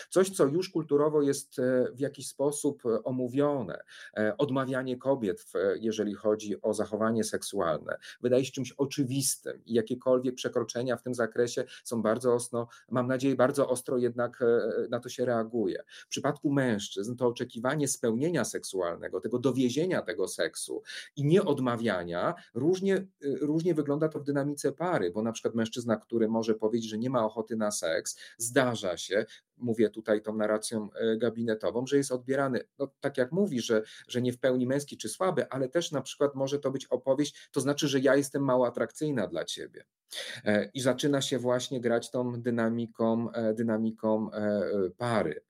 Coś, 0.10 0.30
co 0.30 0.46
już 0.46 0.70
kulturowo 0.70 1.22
jest 1.22 1.60
e, 1.60 1.91
w 1.94 2.00
jakiś 2.00 2.28
sposób 2.28 2.86
e, 2.86 3.04
omówione, 3.04 3.84
e, 4.17 4.38
odmawianie 4.38 4.98
kobiet, 4.98 5.46
jeżeli 5.80 6.13
chodzi 6.13 6.62
o 6.62 6.74
zachowanie 6.74 7.24
seksualne, 7.24 7.98
wydaje 8.22 8.46
się 8.46 8.52
czymś 8.52 8.72
oczywistym 8.72 9.65
i 9.65 9.74
jakiekolwiek 9.74 10.36
przekroczenia 10.36 10.98
w 10.98 11.04
tym 11.04 11.13
zakresie 11.13 11.63
są 11.84 12.02
bardzo 12.02 12.34
ostro, 12.34 12.67
mam 12.89 13.08
nadzieję, 13.08 13.36
bardzo 13.36 13.70
ostro 13.70 13.98
jednak 13.98 14.39
na 14.89 15.00
to 15.00 15.10
się 15.10 15.26
reaguje. 15.26 15.84
W 16.06 16.08
przypadku 16.08 16.52
mężczyzn 16.52 17.15
to 17.15 17.28
oczekiwanie 17.28 17.88
spełnienia 17.88 18.46
seksualnego, 18.46 19.20
tego 19.20 19.39
dowiezienia 19.39 20.02
tego 20.02 20.28
seksu 20.28 20.82
i 21.15 21.26
nieodmawiania, 21.26 22.34
różnie, 22.54 23.08
różnie 23.41 23.74
wygląda 23.74 24.10
to 24.10 24.20
w 24.20 24.24
dynamice 24.24 24.72
pary, 24.72 25.12
bo 25.12 25.22
na 25.22 25.32
przykład 25.32 25.56
mężczyzna, 25.56 25.98
który 25.98 26.28
może 26.28 26.56
powiedzieć, 26.56 26.89
że 26.89 26.98
nie 26.98 27.10
ma 27.10 27.26
ochoty 27.26 27.56
na 27.56 27.72
seks, 27.72 28.17
zdarza 28.38 28.98
się, 28.98 29.26
mówię 29.62 29.89
tutaj 29.89 30.21
tą 30.21 30.36
narracją 30.36 30.89
gabinetową, 31.17 31.88
że 31.88 31.97
jest 31.97 32.12
odbierany, 32.12 32.60
no, 32.80 32.91
tak 33.00 33.17
jak 33.17 33.32
mówi, 33.32 33.62
że, 33.62 33.82
że 34.08 34.21
nie 34.21 34.34
w 34.34 34.39
pełni 34.39 34.67
męski 34.67 34.97
czy 34.97 35.10
słaby, 35.10 35.50
ale 35.50 35.69
też 35.69 35.91
na 35.91 36.02
przykład 36.02 36.36
może 36.36 36.60
to 36.60 36.71
być 36.71 36.86
opowieść, 36.86 37.50
to 37.52 37.62
znaczy, 37.62 37.88
że 37.88 38.00
ja 38.00 38.15
jestem 38.15 38.43
mało 38.43 38.67
atrakcyjna 38.67 39.28
dla 39.28 39.45
ciebie. 39.45 39.86
I 40.74 40.82
zaczyna 40.82 41.21
się 41.21 41.39
właśnie 41.39 41.82
grać 41.82 42.12
tą 42.12 42.41
dynamiką, 42.41 43.28
dynamiką 43.56 44.30
pary. 44.97 45.41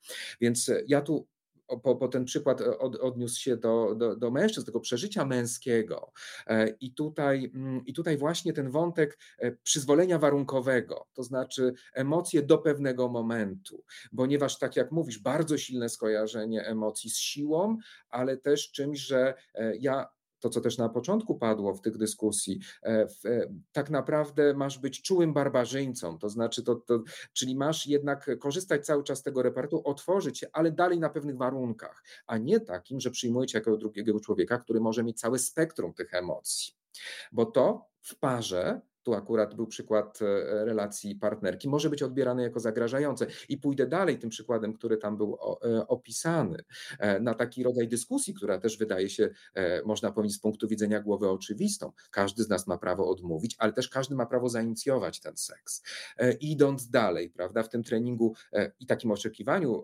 Więc 0.42 0.72
ja 0.88 1.02
tu 1.02 1.28
po, 1.78 1.96
po 1.96 2.08
ten 2.08 2.26
przykład 2.26 2.62
e, 2.62 2.80
od, 2.80 2.96
odniósł 2.96 3.42
się 3.42 3.58
do, 3.58 3.96
do, 3.96 4.16
do 4.16 4.32
mężczyzn, 4.32 4.66
tego 4.66 4.80
przeżycia 4.80 5.26
męskiego. 5.26 6.12
E, 6.48 6.68
I 6.68 6.94
tutaj, 6.94 7.52
mm, 7.56 7.86
I 7.86 7.94
tutaj 7.94 8.18
właśnie 8.18 8.54
ten 8.54 8.70
wątek 8.70 9.20
e, 9.40 9.52
przyzwolenia 9.52 10.20
warunkowego, 10.20 11.08
to 11.14 11.24
znaczy 11.24 11.74
emocje 11.94 12.42
do 12.42 12.58
pewnego 12.58 13.10
momentu, 13.10 13.84
ponieważ 14.18 14.60
tak 14.60 14.76
jak 14.76 14.92
mówisz, 14.92 15.20
bardzo 15.20 15.58
silne 15.58 15.90
skojarzenie 15.90 16.66
emocji 16.66 17.10
z 17.10 17.18
siłą, 17.18 17.78
ale 18.10 18.38
też 18.38 18.72
czymś, 18.72 19.00
że 19.00 19.34
ja 19.80 20.08
to 20.42 20.50
co 20.50 20.62
też 20.62 20.78
na 20.78 20.90
początku 20.90 21.36
padło 21.36 21.74
w 21.74 21.82
tych 21.82 21.98
dyskusji, 21.98 22.60
e, 22.84 23.08
e, 23.26 23.54
tak 23.72 23.90
naprawdę 23.90 24.54
masz 24.54 24.80
być 24.80 25.02
czułym 25.02 25.34
barbarzyńcą, 25.34 26.18
to 26.18 26.30
znaczy, 26.30 26.64
to, 26.64 26.76
to, 26.76 27.04
czyli 27.34 27.56
masz 27.56 27.88
jednak 27.88 28.30
korzystać 28.40 28.86
cały 28.86 29.04
czas 29.04 29.20
z 29.20 29.24
tego 29.24 29.42
repertu, 29.42 29.82
otworzyć 29.86 30.40
się, 30.40 30.48
ale 30.54 30.72
dalej 30.72 31.00
na 31.00 31.10
pewnych 31.10 31.38
warunkach, 31.38 32.04
a 32.28 32.38
nie 32.38 32.60
takim, 32.60 33.00
że 33.00 33.12
przyjmujecie 33.12 33.58
jako 33.58 33.78
drugiego 33.78 34.20
człowieka, 34.20 34.58
który 34.58 34.80
może 34.80 35.04
mieć 35.04 35.20
całe 35.20 35.40
spektrum 35.40 35.94
tych 35.94 36.14
emocji. 36.14 36.74
Bo 37.32 37.46
to 37.46 37.86
w 38.02 38.16
parze 38.16 38.82
tu 39.04 39.14
akurat 39.14 39.56
był 39.56 39.68
przykład 39.68 40.20
e, 40.22 40.26
relacji 40.66 41.16
partnerki, 41.16 41.70
może 41.70 41.90
być 41.90 42.04
odbierane 42.04 42.44
jako 42.44 42.60
zagrażające. 42.60 43.28
I 43.50 43.58
pójdę 43.58 43.88
dalej 43.88 44.20
tym 44.20 44.30
przykładem, 44.30 44.74
który 44.74 44.98
tam 44.98 45.18
był 45.18 45.38
e, 45.64 45.88
opisany, 45.88 46.58
e, 47.00 47.20
na 47.20 47.34
taki 47.34 47.64
rodzaj 47.64 47.88
dyskusji, 47.88 48.34
która 48.34 48.58
też 48.58 48.78
wydaje 48.78 49.10
się, 49.10 49.30
można 49.86 50.12
powiedzieć, 50.12 50.38
z 50.38 50.40
punktu 50.40 50.68
widzenia 50.68 51.02
głowy 51.02 51.30
oczywistą. 51.30 51.92
Każdy 52.12 52.44
z 52.44 52.50
nas 52.50 52.68
ma 52.68 52.78
prawo 52.78 53.10
odmówić, 53.10 53.56
ale 53.60 53.74
też 53.74 53.90
każdy 53.90 54.16
ma 54.16 54.26
prawo 54.26 54.50
zainicjować 54.50 55.20
ten 55.20 55.38
seks. 55.38 55.84
Idąc 56.40 56.90
dalej, 56.90 57.30
prawda, 57.30 57.64
w 57.64 57.70
tym 57.70 57.84
treningu 57.84 58.34
i 58.80 58.86
takim 58.86 59.12
oczekiwaniu 59.12 59.84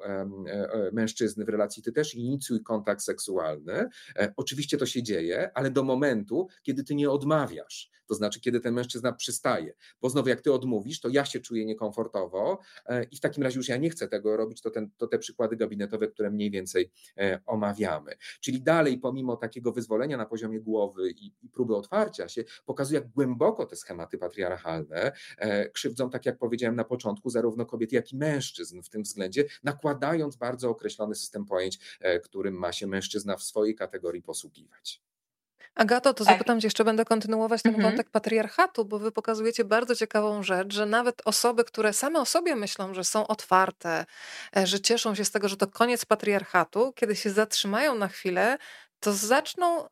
mężczyzny 0.91 1.45
w 1.45 1.49
relacji, 1.49 1.83
ty 1.83 1.91
też 1.91 2.15
inicjuj 2.15 2.63
kontakt 2.63 3.01
seksualny. 3.01 3.89
Oczywiście 4.35 4.77
to 4.77 4.85
się 4.85 5.03
dzieje, 5.03 5.51
ale 5.53 5.71
do 5.71 5.83
momentu, 5.83 6.47
kiedy 6.63 6.83
ty 6.83 6.95
nie 6.95 7.11
odmawiasz. 7.11 7.91
To 8.07 8.15
znaczy, 8.15 8.41
kiedy 8.41 8.59
ten 8.59 8.73
mężczyzna 8.73 9.06
przystaje. 9.13 9.73
Bo 10.01 10.09
znowu, 10.09 10.29
jak 10.29 10.41
ty 10.41 10.53
odmówisz, 10.53 10.99
to 10.99 11.09
ja 11.09 11.25
się 11.25 11.39
czuję 11.39 11.65
niekomfortowo 11.65 12.59
e, 12.85 13.03
i 13.03 13.15
w 13.15 13.19
takim 13.19 13.43
razie 13.43 13.57
już 13.57 13.67
ja 13.67 13.77
nie 13.77 13.89
chcę 13.89 14.07
tego 14.07 14.37
robić, 14.37 14.61
to, 14.61 14.71
ten, 14.71 14.89
to 14.97 15.07
te 15.07 15.19
przykłady 15.19 15.55
gabinetowe, 15.55 16.07
które 16.07 16.31
mniej 16.31 16.51
więcej 16.51 16.91
e, 17.17 17.39
omawiamy. 17.45 18.15
Czyli 18.39 18.61
dalej, 18.61 18.97
pomimo 18.97 19.37
takiego 19.37 19.71
wyzwolenia 19.71 20.17
na 20.17 20.25
poziomie 20.25 20.59
głowy 20.59 21.11
i, 21.11 21.25
i 21.41 21.49
próby 21.49 21.75
otwarcia 21.75 22.29
się, 22.29 22.43
pokazuje, 22.65 22.99
jak 22.99 23.09
głęboko 23.09 23.65
te 23.65 23.75
schematy 23.75 24.17
patriarchalne 24.17 25.11
e, 25.37 25.69
krzywdzą, 25.69 26.09
tak 26.09 26.25
jak 26.25 26.37
powiedziałem 26.37 26.75
na 26.75 26.83
początku, 26.83 27.29
zarówno 27.29 27.65
kobiet, 27.65 27.91
jak 27.91 28.13
i 28.13 28.17
mężczyzn 28.17 28.81
w 28.81 28.89
tym 28.89 29.03
względzie, 29.03 29.45
nakładając 29.63 30.35
bardzo 30.35 30.69
określony 30.69 31.15
system 31.15 31.45
pojęć, 31.45 31.99
którym 32.23 32.55
ma 32.55 32.71
się 32.71 32.87
mężczyzna 32.87 33.37
w 33.37 33.43
swojej 33.43 33.75
kategorii 33.75 34.21
posługiwać. 34.21 35.01
Agato, 35.77 36.13
to 36.13 36.25
tak. 36.25 36.33
zapytam 36.33 36.61
cię, 36.61 36.67
jeszcze 36.67 36.83
będę 36.83 37.05
kontynuować 37.05 37.61
ten 37.61 37.75
mhm. 37.75 37.89
wątek 37.89 38.09
patriarchatu, 38.09 38.85
bo 38.85 38.99
wy 38.99 39.11
pokazujecie 39.11 39.65
bardzo 39.65 39.95
ciekawą 39.95 40.43
rzecz, 40.43 40.73
że 40.73 40.85
nawet 40.85 41.21
osoby, 41.25 41.63
które 41.63 41.93
same 41.93 42.19
o 42.19 42.25
sobie 42.25 42.55
myślą, 42.55 42.93
że 42.93 43.03
są 43.03 43.27
otwarte, 43.27 44.05
e, 44.57 44.67
że 44.67 44.79
cieszą 44.79 45.15
się 45.15 45.25
z 45.25 45.31
tego, 45.31 45.49
że 45.49 45.57
to 45.57 45.67
koniec 45.67 46.05
patriarchatu, 46.05 46.93
kiedy 46.95 47.15
się 47.15 47.29
zatrzymają 47.29 47.95
na 47.95 48.07
chwilę, 48.07 48.57
to 48.99 49.13
zaczną 49.13 49.85
y, 49.85 49.89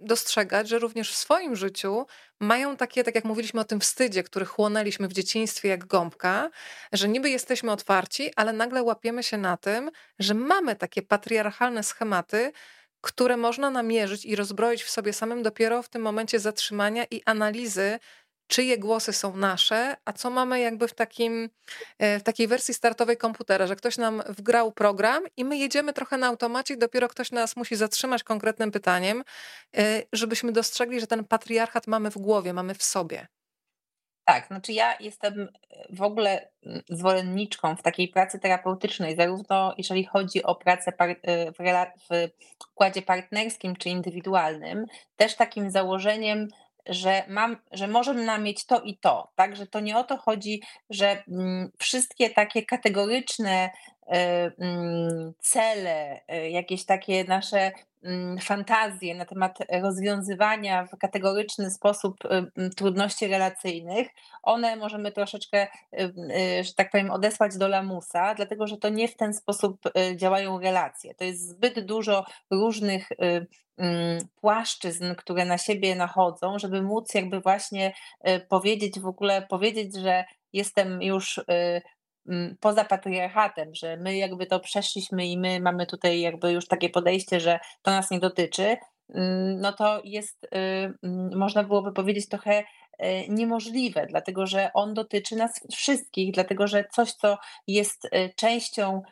dostrzegać, 0.00 0.68
że 0.68 0.78
również 0.78 1.12
w 1.12 1.16
swoim 1.16 1.56
życiu 1.56 2.06
mają 2.40 2.76
takie, 2.76 3.04
tak 3.04 3.14
jak 3.14 3.24
mówiliśmy 3.24 3.60
o 3.60 3.64
tym 3.64 3.80
wstydzie, 3.80 4.22
który 4.22 4.46
chłonęliśmy 4.46 5.08
w 5.08 5.12
dzieciństwie 5.12 5.68
jak 5.68 5.86
gąbka, 5.86 6.50
że 6.92 7.08
niby 7.08 7.30
jesteśmy 7.30 7.72
otwarci, 7.72 8.30
ale 8.36 8.52
nagle 8.52 8.82
łapiemy 8.82 9.22
się 9.22 9.38
na 9.38 9.56
tym, 9.56 9.90
że 10.18 10.34
mamy 10.34 10.76
takie 10.76 11.02
patriarchalne 11.02 11.82
schematy, 11.82 12.52
które 13.02 13.36
można 13.36 13.70
namierzyć 13.70 14.24
i 14.24 14.36
rozbroić 14.36 14.82
w 14.82 14.90
sobie 14.90 15.12
samym 15.12 15.42
dopiero 15.42 15.82
w 15.82 15.88
tym 15.88 16.02
momencie 16.02 16.38
zatrzymania 16.38 17.04
i 17.10 17.22
analizy, 17.24 17.98
czyje 18.46 18.78
głosy 18.78 19.12
są 19.12 19.36
nasze, 19.36 19.96
a 20.04 20.12
co 20.12 20.30
mamy 20.30 20.60
jakby 20.60 20.88
w, 20.88 20.94
takim, 20.94 21.50
e, 21.98 22.18
w 22.18 22.22
takiej 22.22 22.48
wersji 22.48 22.74
startowej 22.74 23.16
komputera, 23.16 23.66
że 23.66 23.76
ktoś 23.76 23.98
nam 23.98 24.22
wgrał 24.28 24.72
program 24.72 25.22
i 25.36 25.44
my 25.44 25.56
jedziemy 25.56 25.92
trochę 25.92 26.16
na 26.16 26.26
automacie 26.26 26.76
dopiero 26.76 27.08
ktoś 27.08 27.32
nas 27.32 27.56
musi 27.56 27.76
zatrzymać 27.76 28.24
konkretnym 28.24 28.70
pytaniem, 28.70 29.24
e, 29.76 30.02
żebyśmy 30.12 30.52
dostrzegli, 30.52 31.00
że 31.00 31.06
ten 31.06 31.24
patriarchat 31.24 31.86
mamy 31.86 32.10
w 32.10 32.18
głowie, 32.18 32.52
mamy 32.52 32.74
w 32.74 32.82
sobie. 32.82 33.26
Tak, 34.24 34.46
znaczy 34.46 34.72
ja 34.72 34.94
jestem 35.00 35.48
w 35.90 36.02
ogóle 36.02 36.48
mm, 36.66 36.82
zwolenniczką 36.88 37.76
w 37.76 37.82
takiej 37.82 38.08
pracy 38.08 38.38
terapeutycznej, 38.38 39.16
zarówno 39.16 39.74
jeżeli 39.78 40.04
chodzi 40.04 40.42
o 40.42 40.54
pracę 40.54 40.90
y, 40.90 41.52
w, 42.10 42.28
układzie 42.72 43.02
partnerskim 43.02 43.76
czy 43.76 43.88
indywidualnym, 43.88 44.86
też 45.16 45.36
takim 45.36 45.70
założeniem, 45.70 46.48
że, 46.86 47.24
mam, 47.28 47.56
że 47.72 47.88
możemy 47.88 48.38
mieć 48.38 48.66
to 48.66 48.80
i 48.80 48.98
to. 48.98 49.30
Tak, 49.34 49.56
że 49.56 49.66
to 49.66 49.80
nie 49.80 49.98
o 49.98 50.04
to 50.04 50.16
chodzi, 50.16 50.62
że 50.90 51.22
mm, 51.28 51.70
wszystkie 51.78 52.30
takie 52.30 52.62
kategoryczne 52.62 53.70
y, 53.70 54.16
mm, 54.58 55.32
cele, 55.38 56.20
jakieś 56.50 56.84
takie 56.84 57.24
nasze 57.24 57.72
fantazje 58.40 59.14
na 59.14 59.24
temat 59.24 59.58
rozwiązywania 59.82 60.86
w 60.86 60.98
kategoryczny 60.98 61.70
sposób 61.70 62.24
y, 62.24 62.70
trudności 62.70 63.26
relacyjnych, 63.26 64.08
one 64.42 64.76
możemy 64.76 65.12
troszeczkę, 65.12 65.66
y, 65.66 66.14
y, 66.60 66.64
że 66.64 66.74
tak 66.74 66.90
powiem, 66.90 67.10
odesłać 67.10 67.56
do 67.56 67.68
lamusa, 67.68 68.34
dlatego 68.34 68.66
że 68.66 68.76
to 68.76 68.88
nie 68.88 69.08
w 69.08 69.16
ten 69.16 69.34
sposób 69.34 69.80
działają 70.16 70.60
relacje. 70.60 71.14
To 71.14 71.24
jest 71.24 71.48
zbyt 71.48 71.86
dużo 71.86 72.24
różnych 72.50 73.08
mm, 73.78 74.18
płaszczyzn, 74.40 75.14
które 75.14 75.44
na 75.44 75.58
siebie 75.58 75.94
nachodzą, 75.94 76.58
żeby 76.58 76.82
móc 76.82 77.14
jakby 77.14 77.40
właśnie 77.40 77.94
powiedzieć 78.48 79.00
w 79.00 79.06
ogóle, 79.06 79.42
powiedzieć, 79.42 79.96
że 79.96 80.24
jestem 80.52 81.02
już 81.02 81.40
Mm, 81.48 81.82
poza 82.60 82.84
patriarchatem, 82.84 83.74
że 83.74 83.96
my 83.96 84.16
jakby 84.16 84.46
to 84.46 84.60
przeszliśmy 84.60 85.26
i 85.26 85.38
my 85.38 85.60
mamy 85.60 85.86
tutaj 85.86 86.20
jakby 86.20 86.52
już 86.52 86.68
takie 86.68 86.88
podejście, 86.90 87.40
że 87.40 87.60
to 87.82 87.90
nas 87.90 88.10
nie 88.10 88.20
dotyczy, 88.20 88.76
no 89.56 89.72
to 89.72 90.00
jest, 90.04 90.44
y, 90.44 91.08
można 91.36 91.64
byłoby 91.64 91.92
powiedzieć, 91.92 92.28
trochę 92.28 92.60
y, 92.60 92.64
niemożliwe, 93.28 94.06
dlatego 94.06 94.46
że 94.46 94.70
on 94.74 94.94
dotyczy 94.94 95.36
nas 95.36 95.60
wszystkich, 95.72 96.34
dlatego 96.34 96.66
że 96.66 96.84
coś, 96.92 97.12
co 97.12 97.38
jest 97.66 98.04
y, 98.04 98.32
częścią 98.36 99.02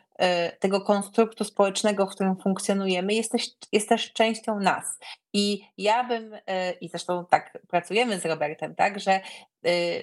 tego 0.59 0.81
konstruktu 0.81 1.43
społecznego, 1.43 2.05
w 2.05 2.09
którym 2.09 2.35
funkcjonujemy, 2.35 3.13
jest 3.13 3.31
też, 3.31 3.43
jest 3.71 3.89
też 3.89 4.13
częścią 4.13 4.59
nas. 4.59 4.99
I 5.33 5.61
ja 5.77 6.03
bym, 6.03 6.35
i 6.81 6.89
zresztą 6.89 7.25
tak 7.25 7.57
pracujemy 7.67 8.19
z 8.19 8.25
Robertem, 8.25 8.75
tak, 8.75 8.99
że 8.99 9.21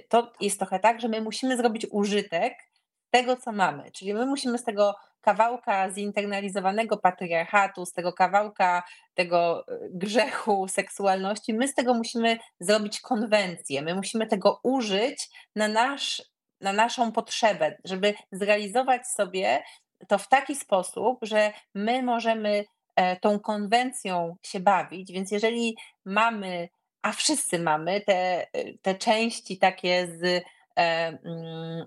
to 0.08 0.32
jest 0.40 0.58
trochę 0.58 0.78
tak, 0.78 1.00
że 1.00 1.08
my 1.08 1.20
musimy 1.20 1.56
zrobić 1.56 1.86
użytek 1.90 2.67
tego, 3.10 3.36
co 3.36 3.52
mamy. 3.52 3.90
Czyli 3.90 4.14
my 4.14 4.26
musimy 4.26 4.58
z 4.58 4.64
tego 4.64 4.94
kawałka 5.20 5.90
zinternalizowanego 5.90 6.96
patriarchatu, 6.96 7.86
z 7.86 7.92
tego 7.92 8.12
kawałka 8.12 8.82
tego 9.14 9.64
e, 9.68 9.78
grzechu 9.90 10.68
seksualności, 10.68 11.54
my 11.54 11.68
z 11.68 11.74
tego 11.74 11.94
musimy 11.94 12.38
zrobić 12.60 13.00
konwencję. 13.00 13.82
My 13.82 13.94
musimy 13.94 14.26
tego 14.26 14.60
użyć 14.62 15.28
na, 15.56 15.68
nasz, 15.68 16.22
na 16.60 16.72
naszą 16.72 17.12
potrzebę, 17.12 17.76
żeby 17.84 18.14
zrealizować 18.32 19.06
sobie 19.06 19.62
to 20.08 20.18
w 20.18 20.28
taki 20.28 20.56
sposób, 20.56 21.18
że 21.22 21.52
my 21.74 22.02
możemy 22.02 22.64
e, 22.96 23.16
tą 23.16 23.40
konwencją 23.40 24.36
się 24.42 24.60
bawić. 24.60 25.12
Więc 25.12 25.30
jeżeli 25.30 25.76
mamy, 26.04 26.68
a 27.02 27.12
wszyscy 27.12 27.58
mamy 27.58 28.00
te, 28.00 28.46
e, 28.52 28.78
te 28.82 28.94
części 28.94 29.58
takie 29.58 30.06
z 30.06 30.44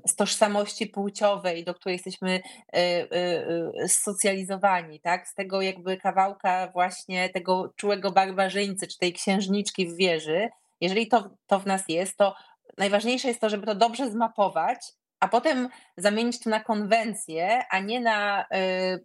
z 0.08 0.16
tożsamości 0.16 0.88
płciowej, 0.88 1.64
do 1.64 1.74
której 1.74 1.94
jesteśmy 1.94 2.42
e, 2.74 2.78
e, 2.78 3.88
socjalizowani, 3.88 5.00
tak? 5.00 5.28
z 5.28 5.34
tego 5.34 5.62
jakby 5.62 5.98
kawałka 5.98 6.72
właśnie 6.74 7.30
tego 7.30 7.74
czułego 7.76 8.12
barbarzyńcy, 8.12 8.88
czy 8.88 8.98
tej 8.98 9.14
księżniczki 9.14 9.88
w 9.88 9.96
wieży, 9.96 10.50
jeżeli 10.82 11.08
to, 11.08 11.30
to 11.48 11.60
w 11.60 11.66
nas 11.66 11.84
jest, 11.88 12.18
to 12.18 12.36
najważniejsze 12.78 13.28
jest 13.28 13.42
to, 13.42 13.50
żeby 13.50 13.66
to 13.66 13.76
dobrze 13.76 14.12
zmapować 14.12 14.80
a 15.22 15.28
potem 15.28 15.70
zamienić 15.98 16.40
to 16.40 16.50
na 16.50 16.60
konwencję, 16.60 17.64
a 17.70 17.80
nie 17.80 18.00
na, 18.00 18.42
y, 18.42 18.46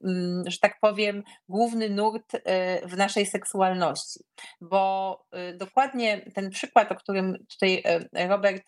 mm, 0.04 0.44
że 0.46 0.58
tak 0.58 0.80
powiem, 0.80 1.22
główny 1.48 1.90
nurt 1.90 2.34
y, 2.34 2.40
w 2.84 2.96
naszej 2.96 3.26
seksualności. 3.26 4.20
Bo 4.60 5.26
y, 5.50 5.56
dokładnie 5.56 6.20
ten 6.34 6.50
przykład, 6.50 6.92
o 6.92 6.94
którym 6.94 7.46
tutaj 7.50 7.82
Robert 8.28 8.62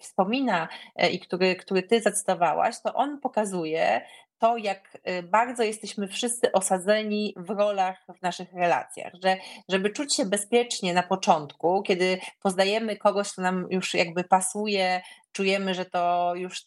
wspomina 0.00 0.68
i 1.12 1.20
który, 1.20 1.56
który 1.56 1.82
ty 1.82 2.00
zacytowałaś, 2.00 2.74
to 2.82 2.94
on 2.94 3.20
pokazuje, 3.20 4.00
to, 4.40 4.56
jak 4.56 4.98
bardzo 5.22 5.62
jesteśmy 5.62 6.08
wszyscy 6.08 6.52
osadzeni 6.52 7.34
w 7.36 7.50
rolach 7.50 8.04
w 8.18 8.22
naszych 8.22 8.52
relacjach, 8.52 9.12
że 9.22 9.36
żeby 9.68 9.90
czuć 9.90 10.16
się 10.16 10.24
bezpiecznie 10.24 10.94
na 10.94 11.02
początku, 11.02 11.82
kiedy 11.82 12.18
poznajemy 12.42 12.96
kogoś, 12.96 13.32
kto 13.32 13.42
nam 13.42 13.66
już 13.70 13.94
jakby 13.94 14.24
pasuje, 14.24 15.02
czujemy, 15.32 15.74
że 15.74 15.84
to 15.84 16.32
już 16.34 16.60
y, 16.60 16.64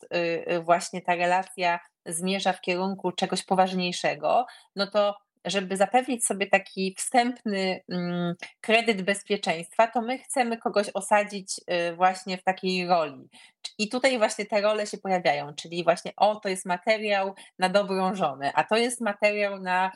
y, 0.51 0.61
właśnie 0.61 1.01
ta 1.01 1.15
relacja 1.15 1.79
zmierza 2.05 2.53
w 2.53 2.61
kierunku 2.61 3.11
czegoś 3.11 3.43
poważniejszego, 3.43 4.45
no 4.75 4.87
to 4.87 5.15
żeby 5.45 5.77
zapewnić 5.77 6.25
sobie 6.25 6.47
taki 6.47 6.95
wstępny 6.97 7.81
mm, 7.89 8.35
kredyt 8.61 9.01
bezpieczeństwa, 9.01 9.87
to 9.87 10.01
my 10.01 10.17
chcemy 10.17 10.57
kogoś 10.57 10.89
osadzić 10.93 11.59
y, 11.91 11.95
właśnie 11.95 12.37
w 12.37 12.43
takiej 12.43 12.87
roli. 12.87 13.29
I 13.77 13.89
tutaj 13.89 14.17
właśnie 14.17 14.45
te 14.45 14.61
role 14.61 14.87
się 14.87 14.97
pojawiają, 14.97 15.53
czyli 15.55 15.83
właśnie 15.83 16.11
o, 16.17 16.35
to 16.35 16.49
jest 16.49 16.65
materiał 16.65 17.35
na 17.59 17.69
dobrą 17.69 18.15
żonę, 18.15 18.51
a 18.55 18.63
to 18.63 18.77
jest 18.77 19.01
materiał 19.01 19.59
na 19.59 19.91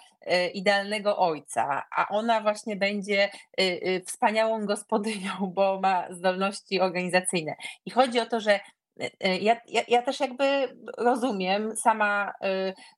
idealnego 0.54 1.18
ojca, 1.18 1.84
a 1.96 2.08
ona 2.08 2.42
właśnie 2.42 2.76
będzie 2.76 3.30
wspaniałą 4.06 4.66
gospodynią, 4.66 5.32
bo 5.56 5.80
ma 5.82 6.14
zdolności 6.14 6.82
organizacyjne. 6.82 7.56
I 7.86 7.92
chodzi 7.92 8.20
o 8.20 8.26
to, 8.26 8.40
że 8.40 8.60
ja, 9.42 9.58
ja, 9.68 9.82
ja, 9.88 10.02
też 10.02 10.20
jakby 10.20 10.78
rozumiem, 10.98 11.78
sama 11.78 12.34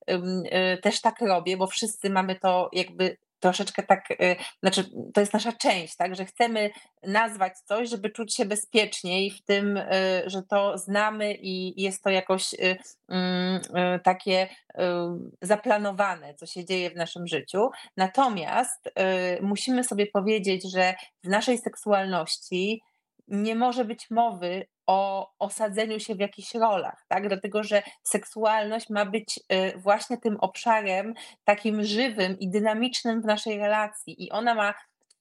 y, 0.10 0.14
y, 0.14 0.78
też 0.82 1.02
tak 1.02 1.22
robię, 1.22 1.58
bo 1.58 1.68
wszyscy 1.68 2.10
mamy 2.10 2.36
to 2.36 2.70
jakby 2.74 3.18
troszeczkę 3.40 3.84
tak, 3.84 4.12
y, 4.12 4.36
znaczy 4.60 4.92
to 5.14 5.22
jest 5.22 5.34
nasza 5.34 5.52
część, 5.52 5.96
tak, 5.96 6.16
że 6.16 6.26
chcemy 6.26 6.70
nazwać 7.04 7.54
coś, 7.60 7.90
żeby 7.90 8.10
czuć 8.10 8.36
się 8.36 8.46
bezpieczniej 8.46 9.32
w 9.32 9.42
tym, 9.42 9.78
y, 9.78 9.84
że 10.26 10.44
to 10.44 10.78
znamy 10.78 11.34
i 11.34 11.82
jest 11.82 12.04
to 12.04 12.10
jakoś 12.10 12.54
y, 12.54 12.78
mm, 13.10 13.62
takie 14.04 14.50
zaplanowane, 15.42 16.34
co 16.34 16.46
się 16.46 16.66
dzieje 16.66 16.90
w 16.92 16.96
naszym 16.96 17.28
życiu. 17.28 17.70
Natomiast 17.98 18.94
musimy 19.42 19.84
sobie 19.84 20.08
powiedzieć, 20.08 20.72
że 20.72 20.94
w 21.24 21.28
naszej 21.28 21.58
seksualności 21.58 22.82
nie 23.30 23.56
może 23.56 23.86
być 23.86 24.10
mowy 24.10 24.68
o 24.88 25.32
osadzeniu 25.40 26.00
się 26.00 26.16
w 26.16 26.20
jakichś 26.20 26.56
rolach, 26.56 27.06
tak? 27.08 27.28
Dlatego, 27.28 27.64
że 27.64 27.84
seksualność 28.04 28.90
ma 28.90 29.06
być 29.06 29.40
y, 29.54 29.78
właśnie 29.78 30.18
tym 30.18 30.38
obszarem 30.40 31.14
takim 31.44 31.84
żywym 31.84 32.40
i 32.40 32.50
dynamicznym 32.50 33.22
w 33.22 33.26
naszej 33.26 33.58
relacji 33.58 34.24
i 34.24 34.32
ona 34.32 34.56
ma 34.56 34.74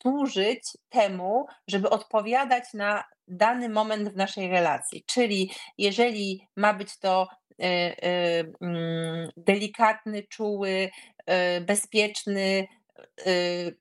służyć 0.02 0.62
temu, 0.88 1.46
żeby 1.68 1.90
odpowiadać 1.90 2.64
na 2.74 3.04
dany 3.26 3.68
moment 3.68 4.08
w 4.08 4.16
naszej 4.16 4.50
relacji. 4.50 5.04
Czyli 5.06 5.50
jeżeli 5.78 6.48
ma 6.56 6.74
być 6.74 6.98
to 6.98 7.28
y, 7.50 7.64
y, 7.64 8.52
mm, 8.60 9.28
delikatny, 9.36 10.22
czuły, 10.22 10.90
bezpieczny 11.60 12.66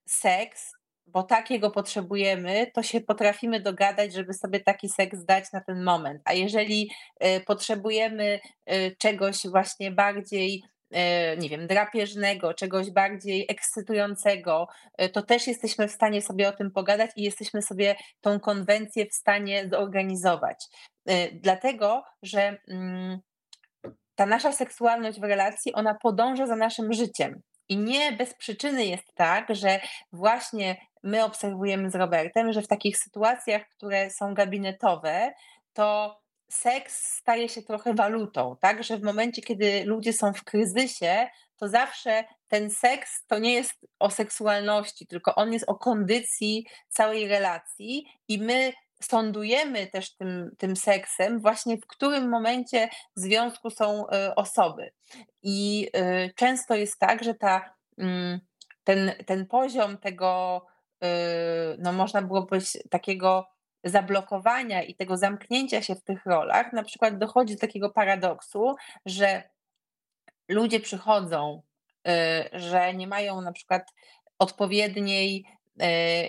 seks, 0.06 0.77
bo 1.08 1.24
takiego 1.24 1.72
potrzebujemy, 1.72 2.72
to 2.74 2.84
się 2.84 3.02
potrafimy 3.02 3.60
dogadać, 3.60 4.14
żeby 4.14 4.34
sobie 4.34 4.60
taki 4.60 4.90
seks 4.90 5.26
dać 5.26 5.52
na 5.54 5.62
ten 5.62 5.84
moment. 5.84 6.22
A 6.26 6.34
jeżeli 6.34 6.92
y, 7.26 7.40
potrzebujemy 7.40 8.40
y, 8.72 8.96
czegoś 9.00 9.48
właśnie 9.48 9.92
bardziej 9.92 10.64
y, 10.94 10.98
nie 11.38 11.50
wiem, 11.50 11.68
drapieżnego, 11.68 12.54
czegoś 12.54 12.92
bardziej 12.92 13.46
ekscytującego, 13.50 14.68
to 15.14 15.22
też 15.22 15.48
jesteśmy 15.48 15.88
w 15.88 15.92
stanie 15.92 16.22
sobie 16.22 16.50
o 16.50 16.52
tym 16.52 16.72
pogadać 16.72 17.12
i 17.16 17.24
jesteśmy 17.24 17.62
sobie 17.62 17.96
tą 18.22 18.40
konwencję 18.40 19.06
w 19.06 19.14
stanie 19.14 19.70
zorganizować. 19.70 20.66
Dlatego, 21.34 22.04
że 22.24 22.58
mm, 22.68 23.20
ta 24.16 24.26
nasza 24.26 24.52
seksualność 24.52 25.20
w 25.20 25.24
relacji, 25.24 25.74
ona 25.74 25.96
podąża 25.96 26.48
za 26.48 26.56
naszym 26.56 26.94
życiem. 26.94 27.42
I 27.70 27.78
nie 27.78 28.12
bez 28.12 28.34
przyczyny 28.34 28.86
jest 28.86 29.14
tak, 29.16 29.56
że 29.56 29.80
właśnie 30.14 30.78
my 31.04 31.24
obserwujemy 31.24 31.90
z 31.90 31.96
Robertem, 31.96 32.54
że 32.54 32.62
w 32.62 32.68
takich 32.68 32.98
sytuacjach, 32.98 33.70
które 33.70 34.10
są 34.10 34.34
gabinetowe, 34.34 35.34
to 35.74 36.20
seks 36.50 37.16
staje 37.18 37.50
się 37.50 37.62
trochę 37.62 37.94
walutą, 37.94 38.56
tak? 38.62 38.84
Że 38.84 38.98
w 38.98 39.04
momencie, 39.04 39.42
kiedy 39.42 39.84
ludzie 39.86 40.14
są 40.14 40.34
w 40.34 40.44
kryzysie, 40.44 41.28
to 41.58 41.68
zawsze 41.68 42.24
ten 42.48 42.70
seks 42.70 43.26
to 43.28 43.40
nie 43.40 43.54
jest 43.54 43.74
o 44.00 44.10
seksualności, 44.10 45.08
tylko 45.08 45.36
on 45.36 45.54
jest 45.54 45.66
o 45.70 45.76
kondycji 45.76 46.66
całej 46.90 47.28
relacji 47.28 48.06
i 48.28 48.40
my 48.40 48.74
sądujemy 49.02 49.88
też 49.88 50.16
tym, 50.16 50.52
tym 50.58 50.76
seksem, 50.76 51.40
właśnie 51.40 51.78
w 51.78 51.88
którym 51.88 52.30
momencie 52.30 52.90
w 53.16 53.20
związku 53.20 53.70
są 53.70 54.06
y, 54.08 54.36
osoby. 54.36 54.92
I 55.44 55.90
y, 55.98 56.34
często 56.36 56.76
jest 56.76 57.00
tak, 57.00 57.24
że 57.24 57.34
ta, 57.34 57.76
mm, 57.98 58.40
ten, 58.84 59.12
ten 59.26 59.46
poziom 59.46 59.98
tego, 59.98 60.66
y, 61.04 61.08
no 61.80 61.94
można 61.94 62.22
było 62.22 62.46
powiedzieć, 62.46 62.84
takiego 62.90 63.48
zablokowania 63.84 64.84
i 64.84 64.96
tego 64.96 65.18
zamknięcia 65.18 65.82
się 65.82 65.96
w 65.96 66.04
tych 66.04 66.26
rolach, 66.26 66.74
na 66.74 66.84
przykład 66.84 67.18
dochodzi 67.18 67.54
do 67.54 67.60
takiego 67.62 67.90
paradoksu, 67.90 68.76
że 69.06 69.44
ludzie 70.50 70.80
przychodzą, 70.80 71.62
że 72.54 72.94
nie 72.94 73.08
mają 73.08 73.42
na 73.42 73.52
przykład 73.52 73.94
odpowiedniej 74.40 75.46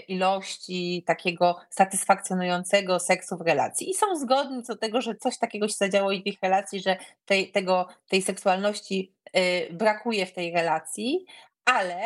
ilości 0.08 1.04
takiego 1.06 1.60
satysfakcjonującego 1.70 3.00
seksu 3.00 3.36
w 3.36 3.40
relacji 3.40 3.90
i 3.90 3.94
są 3.94 4.16
zgodni 4.16 4.62
co 4.62 4.74
do 4.74 4.80
tego, 4.80 5.00
że 5.00 5.14
coś 5.14 5.38
takiego 5.38 5.68
się 5.68 5.74
zadziało 5.74 6.10
w 6.10 6.26
ich 6.26 6.38
relacji, 6.42 6.80
że 6.80 6.96
tej, 7.26 7.52
tego, 7.52 7.88
tej 8.08 8.22
seksualności 8.22 9.12
e, 9.32 9.72
brakuje 9.72 10.26
w 10.26 10.32
tej 10.32 10.52
relacji, 10.52 11.24
ale 11.64 12.00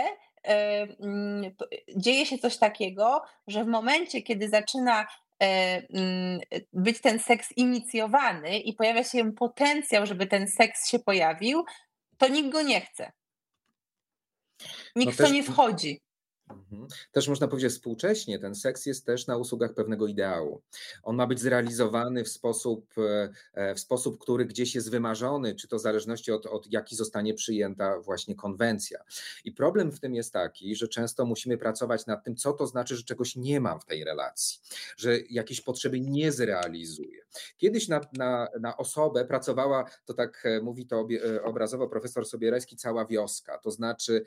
e, 0.44 0.86
mm, 1.00 1.54
dzieje 1.96 2.26
się 2.26 2.38
coś 2.38 2.56
takiego, 2.56 3.22
że 3.46 3.64
w 3.64 3.68
momencie, 3.68 4.22
kiedy 4.22 4.48
zaczyna 4.48 5.06
mm, 5.38 6.40
być 6.72 7.00
ten 7.00 7.18
seks 7.18 7.52
inicjowany 7.56 8.58
i 8.58 8.72
pojawia 8.72 9.04
się 9.04 9.32
potencjał, 9.32 10.06
żeby 10.06 10.26
ten 10.26 10.48
seks 10.48 10.88
się 10.88 10.98
pojawił, 10.98 11.64
to 12.18 12.28
nikt 12.28 12.48
go 12.48 12.62
nie 12.62 12.80
chce. 12.80 13.12
Nikt 14.96 15.18
no 15.18 15.24
w 15.24 15.28
to 15.28 15.34
nie 15.34 15.42
wchodzi. 15.42 16.00
Mhm. 16.52 16.88
Też 17.12 17.28
można 17.28 17.48
powiedzieć 17.48 17.72
współcześnie, 17.72 18.38
ten 18.38 18.54
seks 18.54 18.86
jest 18.86 19.06
też 19.06 19.26
na 19.26 19.36
usługach 19.36 19.74
pewnego 19.74 20.06
ideału. 20.06 20.62
On 21.02 21.16
ma 21.16 21.26
być 21.26 21.40
zrealizowany 21.40 22.24
w 22.24 22.28
sposób, 22.28 22.94
e, 23.54 23.74
w 23.74 23.80
sposób, 23.80 24.18
który 24.18 24.44
gdzieś 24.44 24.74
jest 24.74 24.90
wymarzony, 24.90 25.54
czy 25.54 25.68
to 25.68 25.76
w 25.76 25.80
zależności 25.80 26.32
od, 26.32 26.46
od 26.46 26.72
jaki 26.72 26.96
zostanie 26.96 27.34
przyjęta 27.34 28.00
właśnie 28.00 28.34
konwencja. 28.34 29.04
I 29.44 29.52
problem 29.52 29.92
w 29.92 30.00
tym 30.00 30.14
jest 30.14 30.32
taki, 30.32 30.76
że 30.76 30.88
często 30.88 31.26
musimy 31.26 31.58
pracować 31.58 32.06
nad 32.06 32.24
tym, 32.24 32.36
co 32.36 32.52
to 32.52 32.66
znaczy, 32.66 32.96
że 32.96 33.02
czegoś 33.02 33.36
nie 33.36 33.60
mam 33.60 33.80
w 33.80 33.84
tej 33.84 34.04
relacji, 34.04 34.60
że 34.96 35.18
jakieś 35.30 35.60
potrzeby 35.60 36.00
nie 36.00 36.32
zrealizuję. 36.32 37.22
Kiedyś 37.56 37.88
na, 37.88 38.00
na, 38.12 38.48
na 38.60 38.76
osobę 38.76 39.24
pracowała, 39.24 39.84
to 40.04 40.14
tak 40.14 40.42
e, 40.46 40.60
mówi 40.60 40.86
to 40.86 41.08
e, 41.36 41.42
obrazowo 41.42 41.88
profesor 41.88 42.26
Sobierajski, 42.26 42.76
cała 42.76 43.06
wioska. 43.06 43.58
To 43.58 43.70
znaczy, 43.70 44.24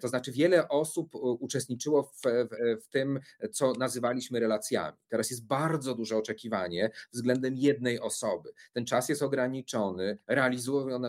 to 0.00 0.08
znaczy 0.08 0.32
wiele 0.32 0.68
osób 0.68 1.14
uczestniczyło 1.14 1.63
uczestniczyło 1.64 2.02
w, 2.02 2.20
w, 2.22 2.84
w, 2.84 2.88
tym, 2.88 3.20
co 3.52 3.72
nazywaliśmy 3.72 4.40
relacjami. 4.40 4.96
Teraz 5.08 5.30
jest 5.30 5.46
bardzo 5.46 5.94
duże 5.94 6.16
oczekiwanie 6.16 6.90
względem 7.12 7.56
jednej 7.56 8.00
osoby. 8.00 8.52
Ten 8.72 8.86
czas 8.86 9.08
jest 9.08 9.22
ograniczony, 9.22 10.18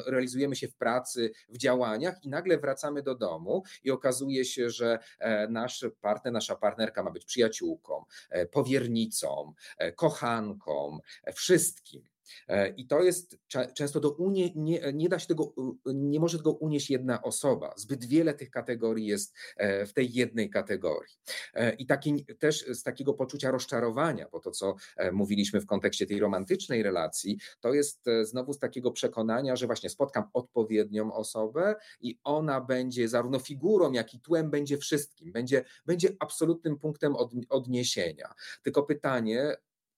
realizujemy 0.06 0.56
się 0.56 0.68
w 0.68 0.76
pracy, 0.76 1.32
w 1.49 1.58
działaniach 1.58 2.24
i 2.24 2.30
nagle 2.30 2.58
wracamy 2.58 3.03
do 3.03 3.16
domu 3.16 3.64
i 3.84 3.91
okazuje 3.91 4.45
się, 4.45 4.70
że 4.70 4.99
e, 5.20 5.47
nasz 5.47 5.86
partner, 6.01 6.34
nasza 6.34 6.56
partnerka 6.56 7.03
ma 7.03 7.12
być 7.12 7.26
przyjaciółką, 7.26 8.06
e, 8.30 8.45
powiernicą, 8.45 9.53
e, 9.78 9.91
kochanką, 9.91 10.99
wszystkim. 11.34 12.14
E, 12.48 12.70
I 12.70 12.88
to 12.88 13.04
jest 13.04 13.38
często 13.74 14.00
do 14.00 14.12
unie, 14.12 14.52
nie, 14.56 14.94
nie 14.94 15.10
da 15.10 15.20
się 15.20 15.28
tego, 15.28 15.54
nie 15.86 16.20
może 16.20 16.38
tego 16.38 16.52
unieść 16.52 16.90
jedna 16.90 17.22
osoba. 17.22 17.74
Zbyt 17.78 18.06
wiele 18.06 18.34
tych 18.34 18.50
kategorii 18.50 19.06
jest 19.06 19.36
e, 19.58 19.86
w 19.86 19.94
tej 19.94 20.14
jednej 20.14 20.50
kategorii. 20.50 21.16
E, 21.54 21.74
I 21.74 21.86
taki, 21.86 22.26
też 22.26 22.66
z 22.68 22.84
takiego 22.84 23.14
poczucia 23.14 23.52
rozczarowania, 23.52 24.28
bo 24.32 24.40
to, 24.40 24.52
co 24.52 24.76
mówiliśmy 25.12 25.62
w 25.62 25.66
kontekście 25.66 26.06
tej 26.06 26.20
romantycznej 26.20 26.84
relacji, 26.84 27.38
to 27.60 27.74
jest 27.74 28.06
znowu 28.22 28.54
z 28.54 28.60
takiego 28.60 28.92
przekonania, 28.92 29.56
że 29.56 29.66
właśnie 29.66 29.90
spotkam 29.90 30.24
odpowiednią 30.34 31.14
osobę 31.14 31.76
i 32.02 32.20
ona 32.24 32.62
będzie 32.62 33.10
zarówno 33.10 33.40
figurą, 33.40 33.92
jak 33.92 34.14
i 34.14 34.20
tłem, 34.20 34.50
będzie 34.50 34.78
wszystkim, 34.78 35.32
będzie, 35.32 35.64
będzie 35.86 36.10
absolutnym 36.20 36.80
punktem 36.80 37.16
od, 37.16 37.32
odniesienia. 37.50 38.34
Tylko 38.64 38.84
pytanie, 38.84 39.56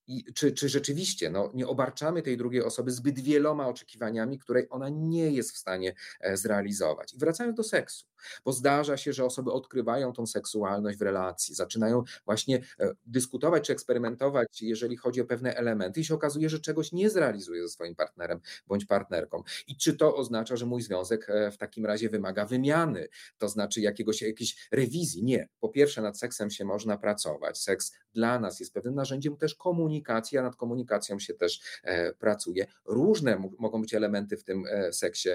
i 0.08 0.24
czy, 0.34 0.52
czy 0.52 0.68
rzeczywiście 0.68 1.30
no, 1.30 1.50
nie 1.54 1.66
obarczamy 1.66 2.22
tej 2.22 2.36
drugiej 2.36 2.62
osoby 2.62 2.90
zbyt 2.90 3.20
wieloma 3.20 3.68
oczekiwaniami, 3.68 4.38
której 4.38 4.66
ona 4.70 4.88
nie 4.88 5.30
jest 5.30 5.52
w 5.52 5.56
stanie 5.56 5.94
e, 6.20 6.36
zrealizować. 6.36 7.14
I 7.14 7.18
wracając 7.18 7.56
do 7.56 7.62
seksu, 7.62 8.06
bo 8.44 8.52
zdarza 8.52 8.96
się, 8.96 9.12
że 9.12 9.24
osoby 9.24 9.52
odkrywają 9.52 10.12
tą 10.12 10.26
seksualność 10.26 10.98
w 10.98 11.02
relacji, 11.02 11.54
zaczynają 11.54 12.02
właśnie 12.24 12.62
e, 12.80 12.92
dyskutować 13.06 13.66
czy 13.66 13.72
eksperymentować, 13.72 14.62
jeżeli 14.62 14.96
chodzi 14.96 15.20
o 15.20 15.24
pewne 15.24 15.54
elementy, 15.54 16.00
i 16.00 16.04
się 16.04 16.14
okazuje, 16.14 16.48
że 16.48 16.60
czegoś 16.60 16.92
nie 16.92 17.10
zrealizuje 17.10 17.62
ze 17.62 17.68
swoim 17.68 17.94
partnerem 17.94 18.40
bądź 18.66 18.84
partnerką. 18.84 19.42
I 19.66 19.76
czy 19.76 19.96
to 19.96 20.16
oznacza, 20.16 20.56
że 20.56 20.66
mój 20.66 20.82
związek 20.82 21.30
e, 21.30 21.50
w 21.50 21.58
takim 21.58 21.86
razie 21.86 22.08
wymaga 22.08 22.46
wymiany, 22.46 23.08
to 23.38 23.48
znaczy 23.48 23.80
jakiegoś, 23.80 24.22
jakiejś 24.22 24.68
rewizji? 24.72 25.24
Nie. 25.24 25.48
Po 25.60 25.68
pierwsze, 25.68 26.02
nad 26.02 26.18
seksem 26.18 26.50
się 26.50 26.64
można 26.64 26.98
pracować. 26.98 27.58
Seks 27.58 27.92
dla 28.14 28.38
nas 28.40 28.60
jest 28.60 28.74
pewnym 28.74 28.94
narzędziem 28.94 29.36
też 29.36 29.54
komunikacji, 29.54 29.97
a 30.38 30.42
nad 30.42 30.56
komunikacją 30.56 31.18
się 31.18 31.34
też 31.34 31.60
e, 31.82 32.12
pracuje. 32.12 32.66
Różne 32.84 33.50
mogą 33.58 33.80
być 33.80 33.94
elementy 33.94 34.36
w 34.36 34.44
tym 34.44 34.64
seksie 34.92 35.28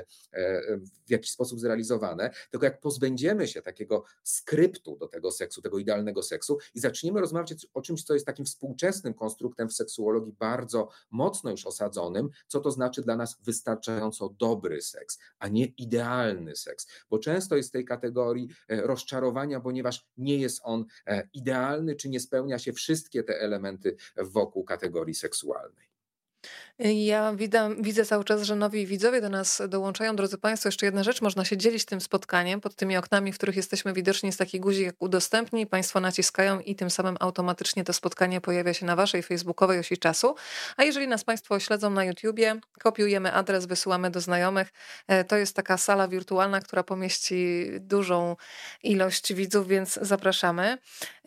w 1.07 1.11
jakiś 1.11 1.31
sposób 1.31 1.59
zrealizowane, 1.59 2.31
tylko 2.51 2.65
jak 2.65 2.79
pozbędziemy 2.79 3.47
się 3.47 3.61
takiego 3.61 4.03
skryptu 4.23 4.97
do 4.97 5.07
tego 5.07 5.31
seksu, 5.31 5.61
tego 5.61 5.77
idealnego 5.77 6.23
seksu 6.23 6.57
i 6.75 6.79
zaczniemy 6.79 7.21
rozmawiać 7.21 7.67
o 7.73 7.81
czymś, 7.81 8.03
co 8.03 8.13
jest 8.13 8.25
takim 8.25 8.45
współczesnym 8.45 9.13
konstruktem 9.13 9.69
w 9.69 9.73
seksuologii 9.73 10.33
bardzo 10.39 10.89
mocno 11.11 11.51
już 11.51 11.65
osadzonym, 11.65 12.29
co 12.47 12.59
to 12.59 12.71
znaczy 12.71 13.01
dla 13.01 13.15
nas 13.15 13.37
wystarczająco 13.43 14.29
dobry 14.29 14.81
seks, 14.81 15.19
a 15.39 15.47
nie 15.47 15.65
idealny 15.65 16.55
seks, 16.55 16.87
bo 17.09 17.19
często 17.19 17.55
jest 17.55 17.69
w 17.69 17.71
tej 17.71 17.85
kategorii 17.85 18.49
e, 18.67 18.81
rozczarowania, 18.81 19.59
ponieważ 19.59 20.05
nie 20.17 20.37
jest 20.37 20.61
on 20.63 20.85
e, 21.07 21.29
idealny, 21.33 21.95
czy 21.95 22.09
nie 22.09 22.19
spełnia 22.19 22.59
się 22.59 22.73
wszystkie 22.73 23.23
te 23.23 23.39
elementy 23.39 23.95
wokół 24.17 24.52
kategorii 24.63 25.15
seksualnej. 25.15 25.93
Ja 26.79 27.33
widzę, 27.35 27.75
widzę 27.79 28.05
cały 28.05 28.23
czas, 28.23 28.41
że 28.41 28.55
nowi 28.55 28.87
widzowie 28.87 29.21
do 29.21 29.29
nas 29.29 29.61
dołączają. 29.67 30.15
Drodzy 30.15 30.37
Państwo, 30.37 30.67
jeszcze 30.67 30.85
jedna 30.85 31.03
rzecz, 31.03 31.21
można 31.21 31.45
się 31.45 31.57
dzielić 31.57 31.85
tym 31.85 32.01
spotkaniem. 32.01 32.61
Pod 32.61 32.75
tymi 32.75 32.97
oknami, 32.97 33.31
w 33.31 33.37
których 33.37 33.55
jesteśmy 33.55 33.93
widoczni, 33.93 34.27
jest 34.27 34.39
taki 34.39 34.59
guzik 34.59 34.85
jak 34.85 34.95
udostępnij. 34.99 35.67
Państwo 35.67 35.99
naciskają 35.99 36.59
i 36.59 36.75
tym 36.75 36.89
samym 36.89 37.17
automatycznie 37.19 37.83
to 37.83 37.93
spotkanie 37.93 38.41
pojawia 38.41 38.73
się 38.73 38.85
na 38.85 38.95
Waszej 38.95 39.23
facebookowej 39.23 39.79
osi 39.79 39.97
czasu. 39.97 40.35
A 40.77 40.83
jeżeli 40.83 41.07
nas 41.07 41.23
Państwo 41.23 41.59
śledzą 41.59 41.89
na 41.89 42.05
YouTubie, 42.05 42.59
kopiujemy 42.79 43.33
adres, 43.33 43.65
wysyłamy 43.65 44.11
do 44.11 44.21
znajomych. 44.21 44.73
E, 45.07 45.23
to 45.23 45.37
jest 45.37 45.55
taka 45.55 45.77
sala 45.77 46.07
wirtualna, 46.07 46.59
która 46.59 46.83
pomieści 46.83 47.67
dużą 47.79 48.35
ilość 48.83 49.33
widzów, 49.33 49.67
więc 49.67 49.99
zapraszamy. 50.01 50.77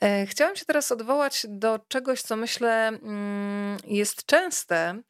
E, 0.03 0.27
chciałam 0.27 0.57
się 0.57 0.65
teraz 0.65 0.93
odwołać 0.93 1.47
do 1.49 1.79
czegoś, 1.89 2.23
co 2.23 2.37
myślę 2.37 2.89
mm, 2.89 3.77
jest 3.85 4.27
częste, 4.27 5.03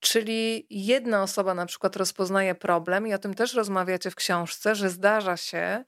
czyli 0.00 0.66
jedna 0.70 1.22
osoba 1.22 1.54
na 1.54 1.66
przykład 1.66 1.96
rozpoznaje 1.96 2.54
problem, 2.54 3.06
i 3.06 3.14
o 3.14 3.18
tym 3.18 3.34
też 3.34 3.54
rozmawiacie 3.54 4.10
w 4.10 4.14
książce, 4.14 4.74
że 4.74 4.90
zdarza 4.90 5.36
się, 5.36 5.84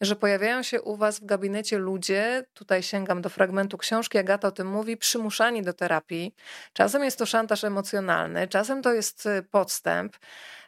że 0.00 0.16
pojawiają 0.16 0.62
się 0.62 0.82
u 0.82 0.96
Was 0.96 1.20
w 1.20 1.24
gabinecie 1.24 1.78
ludzie, 1.78 2.44
tutaj 2.54 2.82
sięgam 2.82 3.22
do 3.22 3.28
fragmentu 3.28 3.78
książki, 3.78 4.18
Agata 4.18 4.48
o 4.48 4.50
tym 4.50 4.66
mówi, 4.66 4.96
przymuszani 4.96 5.62
do 5.62 5.72
terapii. 5.72 6.34
Czasem 6.72 7.04
jest 7.04 7.18
to 7.18 7.26
szantaż 7.26 7.64
emocjonalny, 7.64 8.48
czasem 8.48 8.82
to 8.82 8.92
jest 8.92 9.26
y, 9.26 9.42
podstęp. 9.42 10.16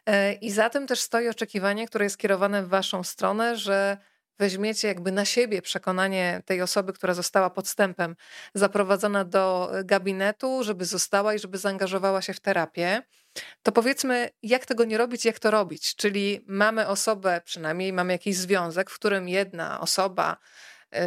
E, 0.05 0.33
I 0.33 0.51
za 0.51 0.69
tym 0.69 0.87
też 0.87 0.99
stoi 0.99 1.29
oczekiwanie, 1.29 1.87
które 1.87 2.05
jest 2.05 2.17
kierowane 2.17 2.63
w 2.63 2.69
Waszą 2.69 3.03
stronę, 3.03 3.55
że 3.55 3.97
weźmiecie 4.41 4.87
jakby 4.87 5.11
na 5.11 5.25
siebie 5.25 5.61
przekonanie 5.61 6.41
tej 6.45 6.61
osoby, 6.61 6.93
która 6.93 7.13
została 7.13 7.49
podstępem 7.49 8.15
zaprowadzona 8.53 9.25
do 9.25 9.71
gabinetu, 9.85 10.63
żeby 10.63 10.85
została 10.85 11.33
i 11.33 11.39
żeby 11.39 11.57
zaangażowała 11.57 12.21
się 12.21 12.33
w 12.33 12.39
terapię, 12.39 13.01
to 13.63 13.71
powiedzmy, 13.71 14.29
jak 14.43 14.65
tego 14.65 14.85
nie 14.85 14.97
robić, 14.97 15.25
jak 15.25 15.39
to 15.39 15.51
robić. 15.51 15.95
Czyli 15.95 16.45
mamy 16.47 16.87
osobę, 16.87 17.41
przynajmniej 17.45 17.93
mamy 17.93 18.13
jakiś 18.13 18.35
związek, 18.35 18.89
w 18.89 18.95
którym 18.95 19.29
jedna 19.29 19.79
osoba 19.79 20.37
yy, 20.91 20.99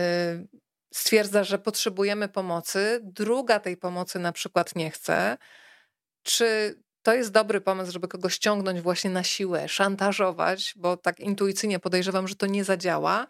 stwierdza, 0.95 1.45
że 1.45 1.59
potrzebujemy 1.59 2.29
pomocy, 2.29 3.01
druga 3.03 3.61
tej 3.61 3.77
pomocy 3.77 4.19
na 4.19 4.33
przykład 4.33 4.77
nie 4.77 4.91
chce. 4.91 5.39
Czy 6.23 6.75
to 7.05 7.15
jest 7.15 7.31
dobry 7.31 7.61
pomysł, 7.61 7.93
żeby 7.93 8.09
kogoś 8.09 8.35
ściągnąć 8.35 8.81
właśnie 8.81 9.11
na 9.11 9.25
siłę, 9.25 9.69
szantażować, 9.69 10.75
bo 10.77 10.97
tak 10.97 11.21
intuicyjnie 11.21 11.79
podejrzewam, 11.79 12.29
że 12.29 12.35
to 12.35 12.47
nie 12.47 12.65
zadziała, 12.65 13.27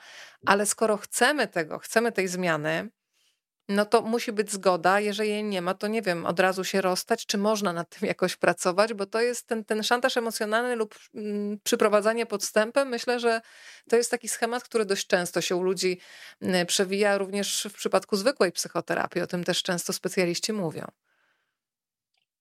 ale 0.46 0.66
skoro 0.66 0.96
chcemy 0.96 1.48
tego, 1.48 1.78
chcemy 1.78 2.12
tej 2.12 2.28
zmiany, 2.28 2.88
no 3.68 3.84
to 3.84 4.02
musi 4.02 4.32
być 4.32 4.52
zgoda. 4.52 5.00
Jeżeli 5.00 5.28
jej 5.28 5.44
nie 5.44 5.62
ma, 5.62 5.74
to 5.74 5.86
nie 5.86 6.02
wiem, 6.02 6.26
od 6.26 6.40
razu 6.40 6.64
się 6.64 6.80
rozstać, 6.80 7.26
czy 7.26 7.38
można 7.38 7.72
nad 7.72 7.88
tym 7.88 8.08
jakoś 8.08 8.36
pracować, 8.36 8.94
bo 8.94 9.06
to 9.06 9.20
jest 9.20 9.46
ten, 9.46 9.64
ten 9.64 9.82
szantaż 9.82 10.16
emocjonalny 10.16 10.76
lub 10.76 10.94
mm, 11.14 11.58
przyprowadzanie 11.64 12.26
podstępem. 12.26 12.88
Myślę, 12.88 13.20
że 13.20 13.40
to 13.88 13.96
jest 13.96 14.10
taki 14.10 14.28
schemat, 14.28 14.64
który 14.64 14.84
dość 14.84 15.06
często 15.06 15.40
się 15.40 15.56
u 15.56 15.62
ludzi 15.62 16.00
mm, 16.40 16.66
przewija, 16.66 17.18
również 17.18 17.68
w 17.70 17.74
przypadku 17.74 18.16
zwykłej 18.16 18.52
psychoterapii. 18.52 19.22
O 19.22 19.26
tym 19.26 19.44
też 19.44 19.62
często 19.62 19.92
specjaliści 19.92 20.52
mówią. 20.52 20.86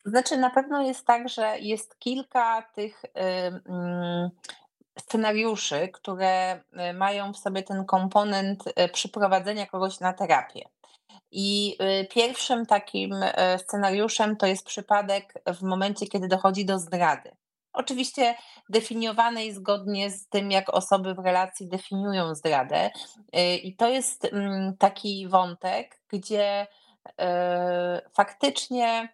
Znaczy, 0.06 0.38
na 0.38 0.49
pewno 0.49 0.82
jest 0.82 1.06
tak, 1.06 1.30
że 1.30 1.60
jest 1.60 1.99
kilka 1.99 2.62
tych 2.62 3.04
scenariuszy, 4.99 5.89
które 5.93 6.56
y, 6.89 6.93
mają 6.93 7.34
w 7.34 7.38
sobie 7.38 7.64
ten 7.64 7.86
komponent 7.86 8.64
y, 8.68 8.89
przyprowadzenia 8.89 9.66
kogoś 9.66 9.99
na 9.99 10.14
terapię. 10.14 10.62
I 11.32 11.78
y, 12.01 12.08
pierwszym 12.08 12.66
takim 12.66 13.16
scenariuszem 13.58 14.38
to 14.38 14.47
jest 14.47 14.66
przypadek 14.66 15.34
w 15.47 15.62
momencie, 15.62 16.08
kiedy 16.08 16.28
dochodzi 16.28 16.66
do 16.66 16.80
zdrady. 16.80 17.32
Oczywiście 17.74 18.36
definiowanej 18.70 19.54
zgodnie 19.54 20.10
z 20.10 20.28
tym, 20.28 20.51
jak 20.51 20.70
osoby 20.70 21.14
w 21.14 21.20
relacji 21.20 21.68
definiują 21.68 22.36
zdradę. 22.36 22.91
I 23.64 23.76
to 23.76 23.89
jest 23.89 24.26
mm, 24.26 24.78
taki 24.78 25.28
wątek, 25.28 25.99
gdzie 26.08 26.68
faktycznie 28.16 29.10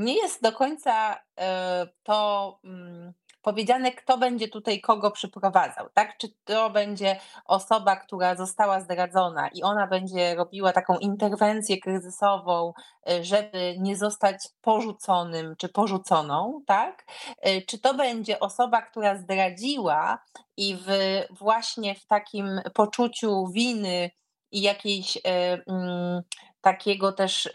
nie 0.00 0.14
jest 0.14 0.42
do 0.42 0.52
końca 0.52 1.20
e, 1.40 1.86
to 2.02 2.58
mm, 2.64 3.12
powiedziane, 3.42 3.92
kto 3.92 4.18
będzie 4.18 4.48
tutaj 4.48 4.80
kogo 4.80 5.10
przyprowadzał, 5.10 5.88
tak? 5.94 6.18
Czy 6.18 6.28
to 6.44 6.70
będzie 6.70 7.20
osoba, 7.44 7.96
która 7.96 8.36
została 8.36 8.80
zdradzona 8.80 9.48
i 9.48 9.62
ona 9.62 9.86
będzie 9.86 10.34
robiła 10.34 10.72
taką 10.72 10.98
interwencję 10.98 11.78
kryzysową, 11.78 12.72
e, 13.10 13.24
żeby 13.24 13.76
nie 13.78 13.96
zostać 13.96 14.48
porzuconym 14.60 15.54
czy 15.58 15.68
porzuconą, 15.68 16.62
tak? 16.66 17.04
E, 17.40 17.62
czy 17.62 17.78
to 17.78 17.94
będzie 17.94 18.40
osoba, 18.40 18.82
która 18.82 19.16
zdradziła 19.16 20.18
i 20.56 20.76
w, 20.76 20.88
właśnie 21.30 21.94
w 21.94 22.06
takim 22.06 22.60
poczuciu 22.74 23.46
winy 23.46 24.10
i 24.52 24.62
jakiejś 24.62 25.18
mm, 25.24 26.22
takiego 26.60 27.12
też 27.12 27.48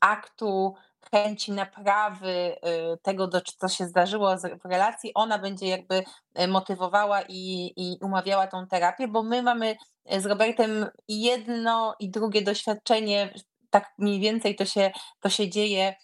aktu 0.00 0.74
chęci 1.10 1.52
naprawy 1.52 2.28
y, 2.28 2.98
tego, 3.02 3.28
co 3.58 3.68
się 3.68 3.86
zdarzyło 3.86 4.36
w 4.36 4.64
relacji, 4.64 5.14
ona 5.14 5.38
będzie 5.38 5.68
jakby 5.68 6.04
y, 6.40 6.48
motywowała 6.48 7.22
i, 7.28 7.72
i 7.76 7.98
umawiała 8.02 8.46
tą 8.46 8.66
terapię, 8.66 9.08
bo 9.08 9.22
my 9.22 9.42
mamy 9.42 9.76
y, 10.12 10.20
z 10.20 10.26
Robertem 10.26 10.86
jedno 11.08 11.94
i 12.00 12.10
drugie 12.10 12.42
doświadczenie, 12.42 13.34
tak 13.74 13.92
mniej 13.98 14.20
więcej 14.20 14.56
to 14.56 14.64
się, 14.64 14.90
to 15.20 15.28
się 15.28 15.48
dzieje 15.48 15.94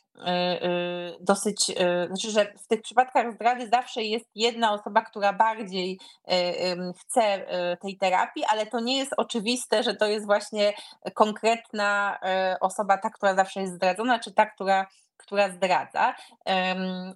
dosyć, 1.20 1.64
znaczy, 2.06 2.30
że 2.30 2.52
w 2.64 2.66
tych 2.66 2.82
przypadkach 2.82 3.32
zdrady 3.32 3.68
zawsze 3.68 4.02
jest 4.02 4.26
jedna 4.34 4.72
osoba, 4.72 5.02
która 5.02 5.32
bardziej 5.32 5.98
chce 7.00 7.46
tej 7.82 7.96
terapii, 7.96 8.44
ale 8.48 8.66
to 8.66 8.80
nie 8.80 8.98
jest 8.98 9.12
oczywiste, 9.16 9.82
że 9.82 9.94
to 9.94 10.06
jest 10.06 10.26
właśnie 10.26 10.72
konkretna 11.14 12.18
osoba, 12.60 12.98
ta, 12.98 13.10
która 13.10 13.34
zawsze 13.34 13.60
jest 13.60 13.74
zdradzona, 13.74 14.18
czy 14.18 14.32
ta, 14.32 14.46
która 14.46 14.86
która 15.16 15.50
zdradza. 15.50 16.14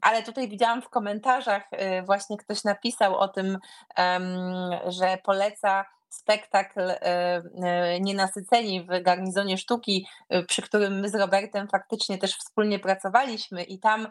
Ale 0.02 0.22
tutaj 0.22 0.48
widziałam 0.48 0.82
w 0.82 0.88
komentarzach, 0.88 1.62
właśnie 2.06 2.36
ktoś 2.36 2.64
napisał 2.64 3.16
o 3.16 3.28
tym, 3.28 3.58
że 4.86 5.18
poleca 5.22 5.84
spektakl 6.14 6.80
y, 6.80 6.94
y, 6.94 8.00
Nienasyceni 8.00 8.86
w 8.86 9.02
garnizonie 9.02 9.58
sztuki, 9.58 10.06
przy 10.48 10.62
którym 10.62 11.00
my 11.00 11.08
z 11.08 11.14
Robertem 11.14 11.68
faktycznie 11.68 12.18
też 12.18 12.36
wspólnie 12.36 12.78
pracowaliśmy 12.78 13.62
i 13.62 13.78
tam 13.78 14.08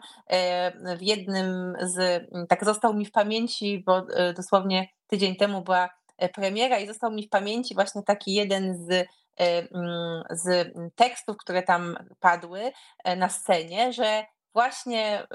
w 0.98 1.02
jednym 1.02 1.74
z, 1.80 2.26
tak 2.48 2.64
został 2.64 2.94
mi 2.94 3.06
w 3.06 3.12
pamięci, 3.12 3.82
bo 3.86 4.02
dosłownie 4.36 4.88
tydzień 5.06 5.36
temu 5.36 5.62
była 5.62 5.90
premiera 6.34 6.78
i 6.78 6.86
został 6.86 7.12
mi 7.12 7.26
w 7.26 7.30
pamięci 7.30 7.74
właśnie 7.74 8.02
taki 8.02 8.34
jeden 8.34 8.74
z 8.74 9.06
mm, 9.36 10.22
z 10.30 10.72
tekstów, 10.94 11.36
które 11.36 11.62
tam 11.62 11.96
padły 12.20 12.72
na 13.16 13.28
scenie, 13.28 13.92
że 13.92 14.24
właśnie 14.54 15.26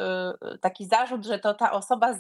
taki 0.61 0.85
zarzut, 0.85 1.25
że 1.25 1.39
to 1.39 1.53
ta 1.53 1.71
osoba, 1.71 2.15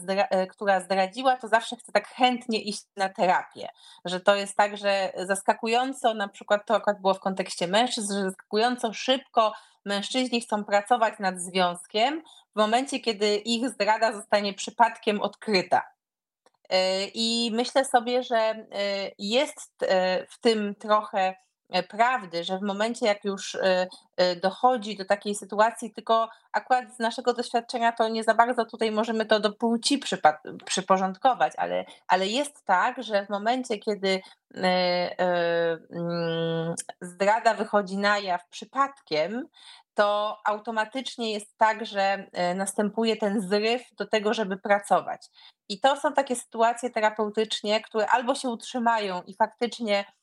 która 0.49 0.81
zdradziła, 0.81 1.37
to 1.37 1.47
zawsze 1.47 1.75
chce 1.75 1.91
tak 1.91 2.07
chętnie 2.07 2.61
iść 2.61 2.83
na 2.97 3.09
terapię. 3.09 3.69
Że 4.05 4.19
to 4.19 4.35
jest 4.35 4.57
tak, 4.57 4.77
że 4.77 5.13
zaskakująco, 5.15 6.13
na 6.13 6.27
przykład 6.27 6.65
to 6.65 6.75
akurat 6.75 7.01
było 7.01 7.13
w 7.13 7.19
kontekście 7.19 7.67
mężczyzn, 7.67 8.13
że 8.13 8.23
zaskakująco 8.23 8.93
szybko 8.93 9.53
mężczyźni 9.85 10.41
chcą 10.41 10.63
pracować 10.63 11.13
nad 11.19 11.39
związkiem 11.39 12.23
w 12.55 12.59
momencie, 12.59 12.99
kiedy 12.99 13.35
ich 13.35 13.69
zdrada 13.69 14.13
zostanie 14.13 14.53
przypadkiem 14.53 15.21
odkryta. 15.21 15.81
I 17.13 17.51
myślę 17.53 17.85
sobie, 17.85 18.23
że 18.23 18.65
jest 19.17 19.85
w 20.29 20.39
tym 20.41 20.75
trochę 20.75 21.35
prawdy, 21.89 22.43
że 22.43 22.57
w 22.57 22.61
momencie, 22.61 23.05
jak 23.05 23.25
już 23.25 23.55
e, 23.55 23.87
e, 24.17 24.35
dochodzi 24.35 24.97
do 24.97 25.05
takiej 25.05 25.35
sytuacji, 25.35 25.93
tylko 25.93 26.29
akurat 26.51 26.95
z 26.95 26.99
naszego 26.99 27.33
doświadczenia 27.33 27.91
to 27.91 28.09
nie 28.09 28.23
za 28.23 28.33
bardzo 28.33 28.65
tutaj 28.65 28.91
możemy 28.91 29.25
to 29.25 29.39
do 29.39 29.53
płci 29.53 29.99
przyporządkować, 30.65 31.53
ale, 31.57 31.85
ale 32.07 32.27
jest 32.27 32.65
tak, 32.65 33.03
że 33.03 33.25
w 33.25 33.29
momencie, 33.29 33.77
kiedy 33.77 34.21
mm, 34.53 35.09
zdrada 37.01 37.53
wychodzi 37.53 37.97
na 37.97 38.19
jaw 38.19 38.49
przypadkiem, 38.49 39.47
to 39.93 40.37
automatycznie 40.45 41.33
jest 41.33 41.57
tak, 41.57 41.85
że 41.85 42.27
następuje 42.55 43.17
ten 43.17 43.41
zryw 43.41 43.95
do 43.95 44.07
tego, 44.07 44.33
żeby 44.33 44.57
pracować. 44.57 45.27
I 45.69 45.79
to 45.79 45.95
są 45.95 46.13
takie 46.13 46.35
sytuacje 46.35 46.89
terapeutyczne, 46.89 47.81
które 47.81 48.07
albo 48.07 48.35
się 48.35 48.49
utrzymają 48.49 49.21
i 49.21 49.35
faktycznie 49.35 49.99
E, 49.99 50.18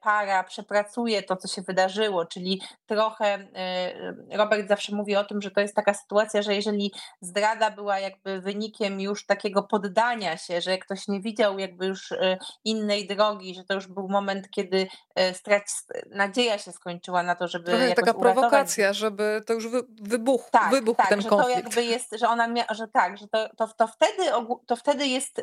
para 0.00 0.44
przepracuje 0.44 1.22
to, 1.22 1.36
co 1.36 1.48
się 1.48 1.62
wydarzyło, 1.62 2.26
czyli 2.26 2.62
trochę 2.86 3.26
e, 3.54 4.36
Robert 4.36 4.68
zawsze 4.68 4.96
mówi 4.96 5.16
o 5.16 5.24
tym, 5.24 5.42
że 5.42 5.50
to 5.50 5.60
jest 5.60 5.74
taka 5.74 5.94
sytuacja, 5.94 6.42
że 6.42 6.54
jeżeli 6.54 6.92
zdrada 7.20 7.70
była 7.70 7.98
jakby 7.98 8.40
wynikiem 8.40 9.00
już 9.00 9.26
takiego 9.26 9.62
poddania 9.62 10.36
się, 10.36 10.60
że 10.60 10.78
ktoś 10.78 11.08
nie 11.08 11.20
widział 11.20 11.58
jakby 11.58 11.86
już 11.86 12.12
e, 12.12 12.38
innej 12.64 13.06
drogi, 13.06 13.54
że 13.54 13.64
to 13.64 13.74
już 13.74 13.86
był 13.86 14.08
moment, 14.08 14.50
kiedy 14.50 14.86
strać, 15.32 15.62
nadzieja 16.10 16.58
się 16.58 16.72
skończyła 16.72 17.22
na 17.22 17.34
to, 17.34 17.48
żeby 17.48 17.64
Trochę 17.64 17.88
taka 17.88 18.00
uratować. 18.00 18.34
prowokacja, 18.34 18.92
żeby 18.92 19.42
to 19.46 19.52
już 19.52 19.68
wybuchł, 20.02 20.50
tak, 20.50 20.70
wybuchł 20.70 20.96
tak, 20.96 21.08
ten 21.08 21.22
że 21.22 21.28
konflikt. 21.28 21.54
to 21.54 21.64
jakby 21.64 21.84
jest, 21.84 22.18
że 22.18 22.28
ona 22.28 22.48
mia, 22.48 22.64
że 22.70 22.88
tak, 22.88 23.18
że 23.18 23.28
to, 23.28 23.48
to, 23.56 23.68
to, 23.76 23.86
wtedy, 23.86 24.22
to 24.66 24.76
wtedy 24.76 25.06
jest, 25.06 25.42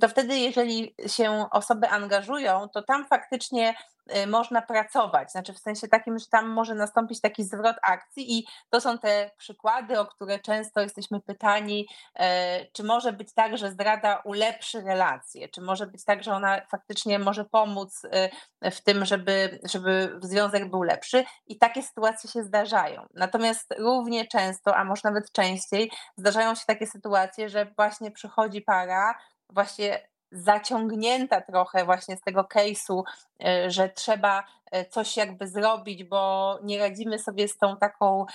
to 0.00 0.08
wtedy 0.08 0.38
jeżeli 0.38 0.94
się 1.06 1.46
osoby 1.50 1.88
angażują, 1.88 2.68
to 2.68 2.82
tam 2.82 3.06
faktycznie 3.06 3.49
faktycznie 3.50 3.74
y, 4.22 4.26
można 4.26 4.62
pracować, 4.62 5.32
znaczy 5.32 5.52
w 5.52 5.58
sensie 5.58 5.88
takim, 5.88 6.18
że 6.18 6.26
tam 6.26 6.48
może 6.48 6.74
nastąpić 6.74 7.20
taki 7.20 7.44
zwrot 7.44 7.76
akcji 7.82 8.38
i 8.38 8.46
to 8.70 8.80
są 8.80 8.98
te 8.98 9.30
przykłady, 9.36 10.00
o 10.00 10.06
które 10.06 10.38
często 10.38 10.80
jesteśmy 10.80 11.20
pytani, 11.20 11.88
e, 12.14 12.66
czy 12.72 12.84
może 12.84 13.12
być 13.12 13.34
tak, 13.34 13.58
że 13.58 13.70
zdrada 13.70 14.22
ulepszy 14.24 14.80
relacje, 14.80 15.48
czy 15.48 15.60
może 15.60 15.86
być 15.86 16.04
tak, 16.04 16.24
że 16.24 16.32
ona 16.32 16.60
faktycznie 16.70 17.18
może 17.18 17.44
pomóc 17.44 18.04
y, 18.64 18.70
w 18.70 18.80
tym, 18.80 19.04
żeby, 19.04 19.60
żeby 19.64 20.18
związek 20.22 20.70
był 20.70 20.82
lepszy? 20.82 21.24
I 21.46 21.58
takie 21.58 21.82
sytuacje 21.82 22.30
się 22.30 22.42
zdarzają. 22.42 23.06
Natomiast 23.14 23.74
równie 23.78 24.26
często, 24.26 24.76
a 24.76 24.84
może 24.84 25.00
nawet 25.04 25.32
częściej, 25.32 25.90
zdarzają 26.16 26.54
się 26.54 26.62
takie 26.66 26.86
sytuacje, 26.86 27.48
że 27.48 27.66
właśnie 27.76 28.10
przychodzi 28.10 28.60
para, 28.60 29.14
właśnie 29.52 30.09
zaciągnięta 30.32 31.40
trochę 31.40 31.84
właśnie 31.84 32.16
z 32.16 32.20
tego 32.20 32.42
case'u, 32.42 33.02
e, 33.44 33.70
że 33.70 33.88
trzeba 33.88 34.44
e, 34.70 34.84
coś 34.84 35.16
jakby 35.16 35.48
zrobić, 35.48 36.04
bo 36.04 36.58
nie 36.62 36.78
radzimy 36.78 37.18
sobie 37.18 37.48
z 37.48 37.58
tą 37.58 37.76
taką, 37.76 38.26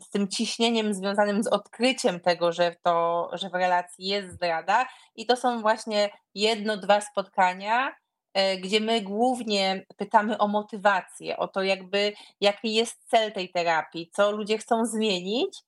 z 0.00 0.10
tym 0.10 0.28
ciśnieniem 0.28 0.94
związanym 0.94 1.42
z 1.42 1.46
odkryciem 1.46 2.20
tego, 2.20 2.52
że, 2.52 2.76
to, 2.82 3.30
że 3.32 3.50
w 3.50 3.54
relacji 3.54 4.06
jest 4.06 4.32
zdrada. 4.32 4.86
I 5.14 5.26
to 5.26 5.36
są 5.36 5.60
właśnie 5.60 6.10
jedno, 6.34 6.76
dwa 6.76 7.00
spotkania, 7.00 7.94
e, 8.34 8.56
gdzie 8.56 8.80
my 8.80 9.00
głównie 9.00 9.84
pytamy 9.96 10.38
o 10.38 10.48
motywację, 10.48 11.36
o 11.36 11.48
to 11.48 11.62
jakby 11.62 12.12
jaki 12.40 12.74
jest 12.74 13.10
cel 13.10 13.32
tej 13.32 13.50
terapii, 13.50 14.10
co 14.12 14.30
ludzie 14.30 14.58
chcą 14.58 14.86
zmienić 14.86 15.58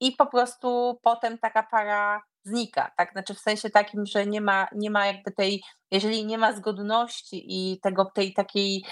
i 0.00 0.12
po 0.12 0.26
prostu 0.26 0.98
potem 1.02 1.38
taka 1.38 1.62
para 1.62 2.22
znika, 2.44 2.90
tak? 2.96 3.12
Znaczy 3.12 3.34
w 3.34 3.40
sensie 3.40 3.70
takim, 3.70 4.06
że 4.06 4.26
nie 4.26 4.40
ma, 4.40 4.68
nie 4.72 4.90
ma 4.90 5.06
jakby 5.06 5.30
tej, 5.30 5.62
jeżeli 5.90 6.26
nie 6.26 6.38
ma 6.38 6.52
zgodności 6.52 7.44
i 7.48 7.80
tego, 7.80 8.04
tej 8.04 8.34
takiej 8.34 8.84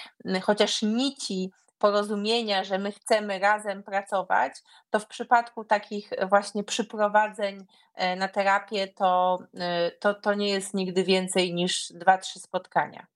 chociaż 0.43 0.83
nici 0.83 1.51
porozumienia, 1.79 2.65
że 2.65 2.79
my 2.79 2.93
chcemy 2.93 3.39
razem 3.39 3.83
pracować, 3.83 4.53
to 4.91 5.01
w 5.01 5.07
przypadku 5.07 5.65
takich 5.65 6.11
właśnie 6.29 6.65
przyprowadzeń 6.65 7.67
e, 7.95 8.17
na 8.17 8.29
terapię, 8.29 8.89
to, 8.89 9.39
e, 9.59 9.91
to, 9.91 10.15
to 10.15 10.35
nie 10.35 10.49
jest 10.49 10.75
nigdy 10.75 11.05
więcej 11.05 11.55
niż 11.55 11.93
dwa, 11.95 12.19
trzy 12.19 12.39
spotkania. 12.39 13.07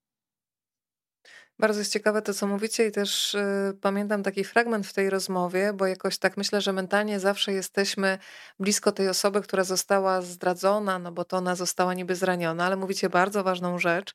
Bardzo 1.60 1.78
jest 1.78 1.92
ciekawe 1.92 2.22
to, 2.22 2.34
co 2.34 2.46
mówicie, 2.46 2.86
i 2.86 2.92
też 2.92 3.34
y, 3.34 3.76
pamiętam 3.80 4.22
taki 4.22 4.44
fragment 4.44 4.86
w 4.86 4.92
tej 4.92 5.10
rozmowie, 5.10 5.72
bo 5.72 5.86
jakoś 5.86 6.18
tak 6.18 6.36
myślę, 6.36 6.60
że 6.60 6.72
mentalnie 6.72 7.20
zawsze 7.20 7.52
jesteśmy 7.52 8.18
blisko 8.60 8.92
tej 8.92 9.08
osoby, 9.08 9.40
która 9.40 9.64
została 9.64 10.22
zdradzona, 10.22 10.98
no 10.98 11.12
bo 11.12 11.24
to 11.24 11.36
ona 11.36 11.54
została 11.54 11.94
niby 11.94 12.14
zraniona, 12.14 12.64
ale 12.66 12.76
mówicie 12.76 13.08
bardzo 13.10 13.44
ważną 13.44 13.78
rzecz, 13.78 14.14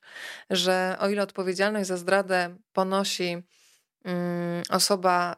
że 0.50 0.96
o 1.00 1.08
ile 1.08 1.22
odpowiedzialność 1.22 1.88
za 1.88 1.96
zdradę 1.96 2.56
ponosi 2.72 3.42
osoba 4.70 5.36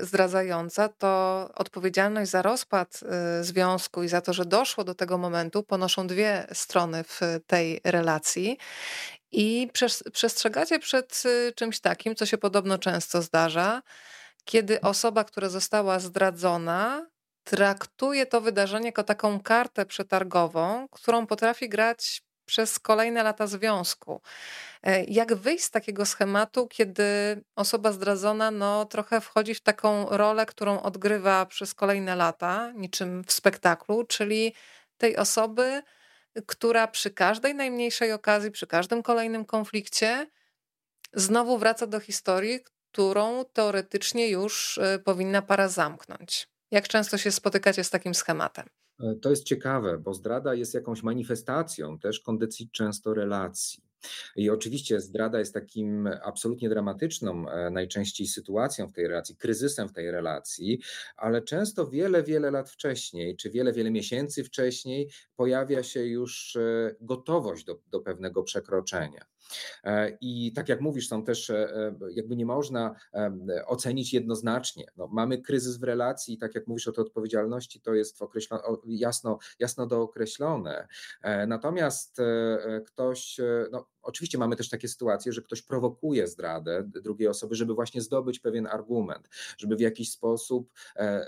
y, 0.00 0.04
zdradzająca, 0.06 0.88
to 0.88 1.48
odpowiedzialność 1.54 2.30
za 2.30 2.42
rozpad 2.42 3.00
y, 3.40 3.44
związku 3.44 4.02
i 4.02 4.08
za 4.08 4.20
to, 4.20 4.32
że 4.32 4.44
doszło 4.44 4.84
do 4.84 4.94
tego 4.94 5.18
momentu, 5.18 5.62
ponoszą 5.62 6.06
dwie 6.06 6.46
strony 6.52 7.04
w 7.04 7.20
tej 7.46 7.80
relacji. 7.84 8.58
I 9.32 9.68
przestrzegacie 10.12 10.78
przed 10.78 11.22
y, 11.26 11.52
czymś 11.56 11.80
takim, 11.80 12.14
co 12.14 12.26
się 12.26 12.38
podobno 12.38 12.78
często 12.78 13.22
zdarza, 13.22 13.82
kiedy 14.44 14.80
osoba, 14.80 15.24
która 15.24 15.48
została 15.48 15.98
zdradzona, 15.98 17.06
traktuje 17.44 18.26
to 18.26 18.40
wydarzenie 18.40 18.86
jako 18.86 19.04
taką 19.04 19.40
kartę 19.40 19.86
przetargową, 19.86 20.88
którą 20.88 21.26
potrafi 21.26 21.68
grać 21.68 22.22
przez 22.50 22.78
kolejne 22.78 23.22
lata 23.22 23.46
związku. 23.46 24.20
E, 24.82 25.04
jak 25.04 25.34
wyjść 25.34 25.64
z 25.64 25.70
takiego 25.70 26.06
schematu, 26.06 26.66
kiedy 26.66 27.02
osoba 27.56 27.92
zdradzona 27.92 28.50
no, 28.50 28.84
trochę 28.84 29.20
wchodzi 29.20 29.54
w 29.54 29.60
taką 29.60 30.06
rolę, 30.08 30.46
którą 30.46 30.82
odgrywa 30.82 31.46
przez 31.46 31.74
kolejne 31.74 32.16
lata, 32.16 32.72
niczym 32.74 33.24
w 33.24 33.32
spektaklu, 33.32 34.04
czyli 34.04 34.54
tej 34.98 35.16
osoby, 35.16 35.82
która 36.46 36.88
przy 36.88 37.10
każdej 37.10 37.54
najmniejszej 37.54 38.12
okazji, 38.12 38.50
przy 38.50 38.66
każdym 38.66 39.02
kolejnym 39.02 39.44
konflikcie 39.44 40.26
znowu 41.12 41.58
wraca 41.58 41.86
do 41.86 42.00
historii, 42.00 42.60
którą 42.92 43.44
teoretycznie 43.44 44.28
już 44.28 44.78
e, 44.78 44.98
powinna 44.98 45.42
para 45.42 45.68
zamknąć. 45.68 46.48
Jak 46.70 46.88
często 46.88 47.18
się 47.18 47.32
spotykacie 47.32 47.84
z 47.84 47.90
takim 47.90 48.14
schematem? 48.14 48.79
To 49.22 49.30
jest 49.30 49.44
ciekawe, 49.44 49.98
bo 49.98 50.14
zdrada 50.14 50.54
jest 50.54 50.74
jakąś 50.74 51.02
manifestacją 51.02 51.98
też 51.98 52.20
kondycji 52.20 52.70
często 52.70 53.14
relacji. 53.14 53.89
I 54.36 54.50
oczywiście 54.50 55.00
zdrada 55.00 55.38
jest 55.38 55.54
takim 55.54 56.08
absolutnie 56.22 56.68
dramatyczną 56.68 57.48
e, 57.48 57.70
najczęściej 57.70 58.26
sytuacją 58.26 58.88
w 58.88 58.92
tej 58.92 59.08
relacji, 59.08 59.36
kryzysem 59.36 59.88
w 59.88 59.92
tej 59.92 60.10
relacji, 60.10 60.80
ale 61.16 61.42
często 61.42 61.86
wiele, 61.86 62.22
wiele 62.22 62.50
lat 62.50 62.70
wcześniej, 62.70 63.36
czy 63.36 63.50
wiele, 63.50 63.72
wiele 63.72 63.90
miesięcy 63.90 64.44
wcześniej 64.44 65.10
pojawia 65.36 65.82
się 65.82 66.06
już 66.06 66.56
e, 66.56 66.94
gotowość 67.00 67.64
do, 67.64 67.80
do 67.90 68.00
pewnego 68.00 68.42
przekroczenia. 68.42 69.24
E, 69.84 70.18
I 70.20 70.52
tak 70.52 70.68
jak 70.68 70.80
mówisz, 70.80 71.08
są 71.08 71.24
też, 71.24 71.52
jakby 72.10 72.36
nie 72.36 72.46
można 72.46 72.94
ocenić 73.66 74.12
jednoznacznie. 74.12 74.86
No, 74.96 75.08
mamy 75.12 75.42
kryzys 75.42 75.76
w 75.76 75.82
relacji, 75.82 76.34
i 76.34 76.38
tak 76.38 76.54
jak 76.54 76.66
mówisz 76.66 76.88
o 76.88 76.92
tej 76.92 77.04
odpowiedzialności, 77.04 77.80
to 77.80 77.94
jest 77.94 78.18
jasno, 78.86 79.38
jasno 79.58 79.86
dookreślone. 79.86 80.88
Natomiast 81.46 82.18
ktoś, 82.86 83.40
no, 83.72 83.89
Oczywiście 84.02 84.38
mamy 84.38 84.56
też 84.56 84.68
takie 84.68 84.88
sytuacje, 84.88 85.32
że 85.32 85.42
ktoś 85.42 85.62
prowokuje 85.62 86.28
zdradę 86.28 86.82
drugiej 86.84 87.28
osoby, 87.28 87.54
żeby 87.54 87.74
właśnie 87.74 88.02
zdobyć 88.02 88.38
pewien 88.38 88.66
argument, 88.66 89.28
żeby 89.58 89.76
w 89.76 89.80
jakiś 89.80 90.10
sposób 90.10 90.72
e, 90.96 91.26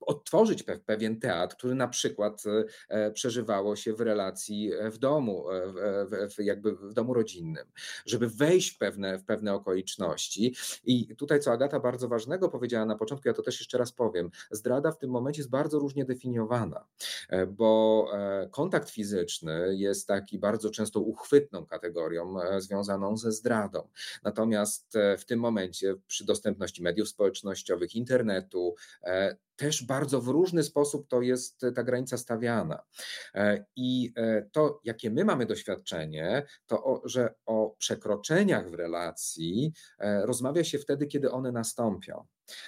odtworzyć 0.00 0.64
pewien 0.86 1.20
teatr, 1.20 1.56
który 1.56 1.74
na 1.74 1.88
przykład 1.88 2.42
e, 2.88 3.10
przeżywało 3.10 3.76
się 3.76 3.94
w 3.94 4.00
relacji 4.00 4.72
e, 4.72 4.90
w 4.90 4.98
domu, 4.98 5.50
e, 5.50 6.44
jakby 6.44 6.76
w 6.76 6.92
domu 6.92 7.14
rodzinnym, 7.14 7.66
żeby 8.06 8.28
wejść 8.28 8.70
w 8.74 8.78
pewne, 8.78 9.18
w 9.18 9.24
pewne 9.24 9.54
okoliczności. 9.54 10.54
I 10.84 11.16
tutaj, 11.16 11.40
co 11.40 11.52
Agata 11.52 11.80
bardzo 11.80 12.08
ważnego 12.08 12.48
powiedziała 12.48 12.86
na 12.86 12.96
początku, 12.96 13.28
ja 13.28 13.34
to 13.34 13.42
też 13.42 13.60
jeszcze 13.60 13.78
raz 13.78 13.92
powiem, 13.92 14.30
zdrada 14.50 14.92
w 14.92 14.98
tym 14.98 15.10
momencie 15.10 15.40
jest 15.40 15.50
bardzo 15.50 15.78
różnie 15.78 16.04
definiowana, 16.04 16.86
bo 17.48 18.08
kontakt 18.50 18.90
fizyczny 18.90 19.76
jest 19.76 20.08
taki 20.08 20.38
bardzo 20.38 20.70
często 20.70 21.00
uchwytną 21.00 21.66
kategorią 21.66 22.34
związaną 22.58 23.16
ze 23.16 23.32
zdradą. 23.32 23.88
Natomiast 24.22 24.98
w 25.18 25.24
tym 25.24 25.40
momencie, 25.40 25.94
przy 26.06 26.24
dostępności 26.24 26.82
mediów 26.82 27.08
społecznościowych, 27.08 27.94
internetu, 27.94 28.74
też 29.56 29.84
bardzo 29.84 30.20
w 30.20 30.28
różny 30.28 30.62
sposób 30.62 31.08
to 31.08 31.22
jest 31.22 31.66
ta 31.74 31.82
granica 31.82 32.16
stawiana. 32.16 32.82
I 33.76 34.12
to, 34.52 34.80
jakie 34.84 35.10
my 35.10 35.24
mamy 35.24 35.46
doświadczenie, 35.46 36.46
to 36.66 36.84
o, 36.84 37.02
że 37.04 37.34
o 37.46 37.76
przekroczeniach 37.78 38.70
w 38.70 38.74
relacji 38.74 39.72
rozmawia 40.00 40.64
się 40.64 40.78
wtedy, 40.78 41.06
kiedy 41.06 41.30
one 41.30 41.52
nastąpią. 41.52 42.26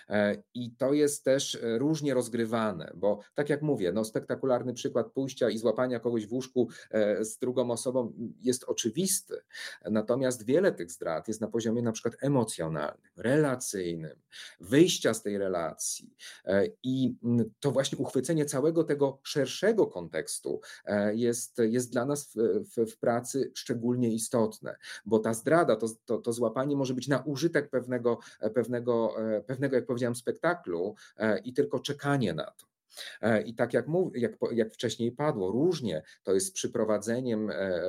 E, 0.09 0.43
I 0.55 0.71
to 0.71 0.93
jest 0.93 1.25
też 1.25 1.55
e, 1.55 1.79
różnie 1.79 2.15
rozgrywane, 2.15 2.93
bo 2.95 3.21
tak 3.35 3.51
jak 3.51 3.63
mówię, 3.63 3.93
no 3.93 4.05
spektakularny 4.05 4.75
przykład 4.75 5.13
pójścia 5.13 5.51
i 5.51 5.59
złapania 5.59 6.01
kogoś 6.01 6.27
w 6.27 6.33
łóżku 6.33 6.69
e, 6.91 7.25
z 7.25 7.39
drugą 7.39 7.71
osobą 7.71 8.13
jest 8.43 8.65
oczywisty. 8.65 9.35
Natomiast 9.91 10.45
wiele 10.45 10.73
tych 10.73 10.91
zdrad 10.91 11.29
jest 11.29 11.41
na 11.41 11.49
poziomie 11.49 11.83
na 11.83 11.93
przykład 11.93 12.15
emocjonalnym, 12.21 13.11
relacyjnym, 13.17 14.19
wyjścia 14.61 15.15
z 15.15 15.23
tej 15.23 15.39
relacji. 15.39 16.17
I 16.83 17.15
to 17.61 17.71
właśnie 17.71 17.99
uchwycenie 17.99 18.45
całego 18.45 18.85
tego 18.85 19.21
szerszego 19.23 19.87
kontekstu 19.87 20.61
jest, 21.15 21.59
jest 21.59 21.93
dla 21.93 22.05
nas 22.05 22.35
w, 22.35 22.65
w, 22.65 22.91
w 22.93 22.99
pracy 22.99 23.53
szczególnie 23.55 24.15
istotne, 24.15 24.77
bo 25.07 25.19
ta 25.19 25.35
zdrada, 25.35 25.77
to, 25.77 25.87
to, 26.05 26.19
to 26.19 26.33
złapanie 26.33 26.77
może 26.77 26.95
być 26.95 27.09
na 27.09 27.19
użytek 27.19 27.71
pewnego, 27.71 28.19
pewnego, 28.55 29.15
pewnego 29.47 29.66
jak 29.73 29.87
powiedziałem, 29.87 30.17
spektaklu 30.17 30.95
e, 31.17 31.39
i 31.39 31.53
tylko 31.53 31.81
czekanie 31.81 32.35
na 32.35 32.45
to. 32.45 32.67
E, 33.21 33.43
I 33.43 33.55
tak 33.55 33.73
jak, 33.73 33.87
mów, 33.87 34.17
jak, 34.17 34.33
jak 34.53 34.73
wcześniej 34.73 35.13
padło, 35.13 35.51
różnie 35.51 36.03
to 36.23 36.35
jest 36.35 36.47
z 36.47 36.53
przyprowadzeniem 36.53 37.51
e, 37.51 37.81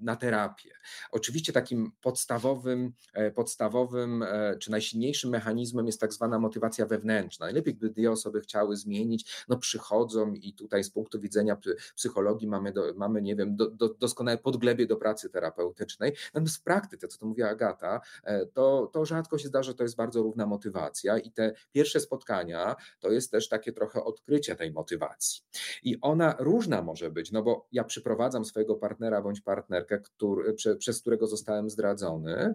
na 0.00 0.16
terapię. 0.16 0.70
Oczywiście 1.12 1.52
takim 1.52 1.92
podstawowym, 2.00 2.92
e, 3.12 3.30
podstawowym 3.30 4.22
e, 4.22 4.56
czy 4.58 4.70
najsilniejszym 4.70 5.30
mechanizmem 5.30 5.86
jest 5.86 6.00
tak 6.00 6.12
zwana 6.12 6.38
motywacja 6.38 6.86
wewnętrzna. 6.86 7.46
Najlepiej, 7.46 7.74
gdy 7.74 7.90
dwie 7.90 8.10
osoby 8.10 8.40
chciały 8.40 8.76
zmienić, 8.76 9.44
no 9.48 9.58
przychodzą 9.58 10.32
i 10.32 10.54
tutaj 10.54 10.84
z 10.84 10.90
punktu 10.90 11.20
widzenia 11.20 11.56
psychologii 11.96 12.48
mamy, 12.48 12.72
do, 12.72 12.94
mamy 12.96 13.22
nie 13.22 13.36
wiem, 13.36 13.56
do, 13.56 13.70
do, 13.70 13.88
doskonałe 13.88 14.38
podglebie 14.38 14.86
do 14.86 14.96
pracy 14.96 15.30
terapeutycznej. 15.30 16.12
Natomiast 16.34 16.56
w 16.56 16.62
praktyce, 16.62 17.08
co 17.08 17.18
to 17.18 17.26
mówiła 17.26 17.48
Agata, 17.48 18.00
e, 18.24 18.46
to, 18.46 18.90
to 18.92 19.04
rzadko 19.04 19.38
się 19.38 19.48
zdarza, 19.48 19.74
to 19.74 19.82
jest 19.82 19.96
bardzo 19.96 20.22
równa 20.22 20.46
motywacja 20.46 21.18
i 21.18 21.30
te 21.30 21.54
pierwsze 21.72 22.00
spotkania 22.00 22.76
to 23.00 23.10
jest 23.10 23.30
też 23.30 23.48
takie 23.48 23.72
trochę 23.72 24.04
odkrycie 24.04 24.56
tej 24.56 24.72
motywacji. 24.72 25.42
I 25.82 26.00
ona 26.00 26.36
różna 26.38 26.82
może 26.82 27.10
być, 27.10 27.32
no 27.32 27.42
bo 27.42 27.68
ja 27.72 27.84
przyprowadzam 27.84 28.44
swojego 28.44 28.74
partnera 28.74 29.22
bądź 29.22 29.40
partnerkę 29.84 30.00
który, 30.00 30.54
prze, 30.54 30.76
przez 30.76 31.00
którego 31.00 31.26
zostałem 31.26 31.70
zdradzony, 31.70 32.54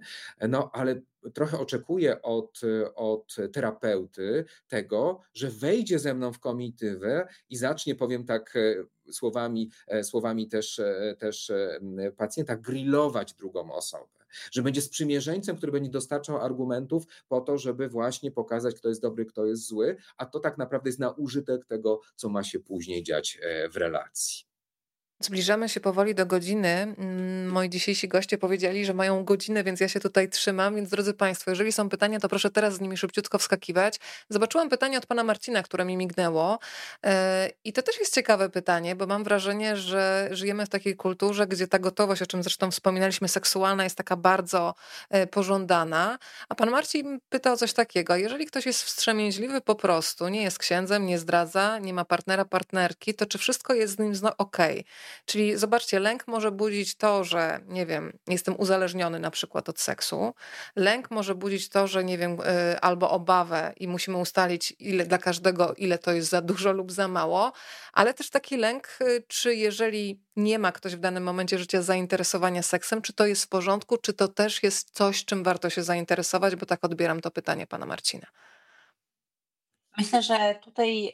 no 0.49 0.69
ale 0.73 1.01
trochę 1.33 1.59
oczekuję 1.59 2.21
od, 2.21 2.61
od 2.95 3.35
terapeuty 3.53 4.45
tego, 4.67 5.21
że 5.33 5.49
wejdzie 5.49 5.99
ze 5.99 6.13
mną 6.13 6.33
w 6.33 6.39
komitywę 6.39 7.27
i 7.49 7.57
zacznie, 7.57 7.95
powiem 7.95 8.25
tak 8.25 8.55
e, 8.55 9.11
słowami, 9.13 9.71
e, 9.87 10.03
słowami 10.03 10.47
też, 10.47 10.79
e, 10.79 11.15
też 11.19 11.51
pacjenta, 12.17 12.55
grillować 12.55 13.33
drugą 13.33 13.71
osobę. 13.71 14.19
Że 14.51 14.61
będzie 14.61 14.81
sprzymierzeńcem, 14.81 15.57
który 15.57 15.71
będzie 15.71 15.89
dostarczał 15.89 16.37
argumentów 16.37 17.03
po 17.27 17.41
to, 17.41 17.57
żeby 17.57 17.89
właśnie 17.89 18.31
pokazać, 18.31 18.75
kto 18.75 18.89
jest 18.89 19.01
dobry, 19.01 19.25
kto 19.25 19.45
jest 19.45 19.67
zły, 19.67 19.97
a 20.17 20.25
to 20.25 20.39
tak 20.39 20.57
naprawdę 20.57 20.89
jest 20.89 20.99
na 20.99 21.11
użytek 21.11 21.65
tego, 21.65 22.01
co 22.15 22.29
ma 22.29 22.43
się 22.43 22.59
później 22.59 23.03
dziać 23.03 23.39
w 23.71 23.77
relacji. 23.77 24.48
Zbliżamy 25.23 25.69
się 25.69 25.79
powoli 25.79 26.15
do 26.15 26.25
godziny. 26.25 26.67
Mm, 26.67 27.51
moi 27.51 27.69
dzisiejsi 27.69 28.07
goście 28.07 28.37
powiedzieli, 28.37 28.85
że 28.85 28.93
mają 28.93 29.23
godzinę, 29.23 29.63
więc 29.63 29.79
ja 29.79 29.87
się 29.87 29.99
tutaj 29.99 30.29
trzymam. 30.29 30.75
Więc 30.75 30.89
drodzy 30.89 31.13
Państwo, 31.13 31.51
jeżeli 31.51 31.71
są 31.71 31.89
pytania, 31.89 32.19
to 32.19 32.29
proszę 32.29 32.49
teraz 32.49 32.73
z 32.73 32.81
nimi 32.81 32.97
szybciutko 32.97 33.37
wskakiwać. 33.37 33.99
Zobaczyłam 34.29 34.69
pytanie 34.69 34.97
od 34.97 35.05
pana 35.05 35.23
Marcina, 35.23 35.63
które 35.63 35.85
mi 35.85 35.97
mignęło. 35.97 36.59
E, 37.05 37.49
I 37.63 37.73
to 37.73 37.81
też 37.81 37.99
jest 37.99 38.15
ciekawe 38.15 38.49
pytanie, 38.49 38.95
bo 38.95 39.07
mam 39.07 39.23
wrażenie, 39.23 39.77
że 39.77 40.29
żyjemy 40.31 40.65
w 40.65 40.69
takiej 40.69 40.95
kulturze, 40.95 41.47
gdzie 41.47 41.67
ta 41.67 41.79
gotowość, 41.79 42.21
o 42.21 42.27
czym 42.27 42.43
zresztą 42.43 42.71
wspominaliśmy, 42.71 43.27
seksualna 43.27 43.83
jest 43.83 43.95
taka 43.95 44.15
bardzo 44.15 44.75
e, 45.09 45.27
pożądana. 45.27 46.19
A 46.49 46.55
pan 46.55 46.69
Marcin 46.69 47.19
pytał 47.29 47.57
coś 47.57 47.73
takiego: 47.73 48.15
jeżeli 48.15 48.45
ktoś 48.45 48.65
jest 48.65 48.83
wstrzemięźliwy 48.83 49.61
po 49.61 49.75
prostu, 49.75 50.27
nie 50.27 50.43
jest 50.43 50.59
księdzem, 50.59 51.05
nie 51.05 51.19
zdradza, 51.19 51.79
nie 51.79 51.93
ma 51.93 52.05
partnera, 52.05 52.45
partnerki, 52.45 53.13
to 53.13 53.25
czy 53.25 53.37
wszystko 53.37 53.73
jest 53.73 53.95
z 53.95 53.99
nim 53.99 54.13
ok? 54.37 54.57
Czyli 55.25 55.57
zobaczcie, 55.57 55.99
lęk 55.99 56.27
może 56.27 56.51
budzić 56.51 56.95
to, 56.95 57.23
że 57.23 57.59
nie 57.67 57.85
wiem, 57.85 58.13
jestem 58.27 58.59
uzależniony 58.59 59.19
na 59.19 59.31
przykład 59.31 59.69
od 59.69 59.79
seksu. 59.79 60.33
Lęk 60.75 61.11
może 61.11 61.35
budzić 61.35 61.69
to, 61.69 61.87
że 61.87 62.03
nie 62.03 62.17
wiem, 62.17 62.37
y, 62.41 62.79
albo 62.79 63.09
obawę 63.09 63.73
i 63.77 63.87
musimy 63.87 64.17
ustalić 64.17 64.73
ile 64.79 65.05
dla 65.05 65.17
każdego, 65.17 65.73
ile 65.77 65.97
to 65.97 66.11
jest 66.11 66.29
za 66.29 66.41
dużo 66.41 66.71
lub 66.71 66.91
za 66.91 67.07
mało, 67.07 67.51
ale 67.93 68.13
też 68.13 68.29
taki 68.29 68.57
lęk, 68.57 68.97
y, 69.01 69.23
czy 69.27 69.55
jeżeli 69.55 70.21
nie 70.35 70.59
ma 70.59 70.71
ktoś 70.71 70.95
w 70.95 70.99
danym 70.99 71.23
momencie 71.23 71.59
życia 71.59 71.81
zainteresowania 71.81 72.63
seksem, 72.63 73.01
czy 73.01 73.13
to 73.13 73.25
jest 73.25 73.45
w 73.45 73.47
porządku, 73.47 73.97
czy 73.97 74.13
to 74.13 74.27
też 74.27 74.63
jest 74.63 74.91
coś, 74.91 75.25
czym 75.25 75.43
warto 75.43 75.69
się 75.69 75.83
zainteresować, 75.83 76.55
bo 76.55 76.65
tak 76.65 76.83
odbieram 76.83 77.21
to 77.21 77.31
pytanie 77.31 77.67
pana 77.67 77.85
Marcina. 77.85 78.27
Myślę, 79.97 80.21
że 80.21 80.59
tutaj 80.63 81.07
y, 81.07 81.11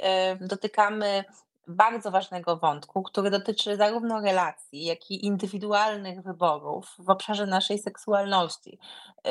dotykamy 0.48 1.24
bardzo 1.68 2.12
ważnego 2.12 2.58
wątku, 2.58 3.04
który 3.04 3.30
dotyczy 3.30 3.78
zarówno 3.78 4.22
relacji, 4.22 4.86
jak 4.86 5.12
i 5.12 5.26
indywidualnych 5.26 6.22
wyborów 6.22 6.96
w 7.00 7.10
obszarze 7.10 7.46
naszej 7.46 7.80
seksualności. 7.80 8.80
Y, 9.28 9.30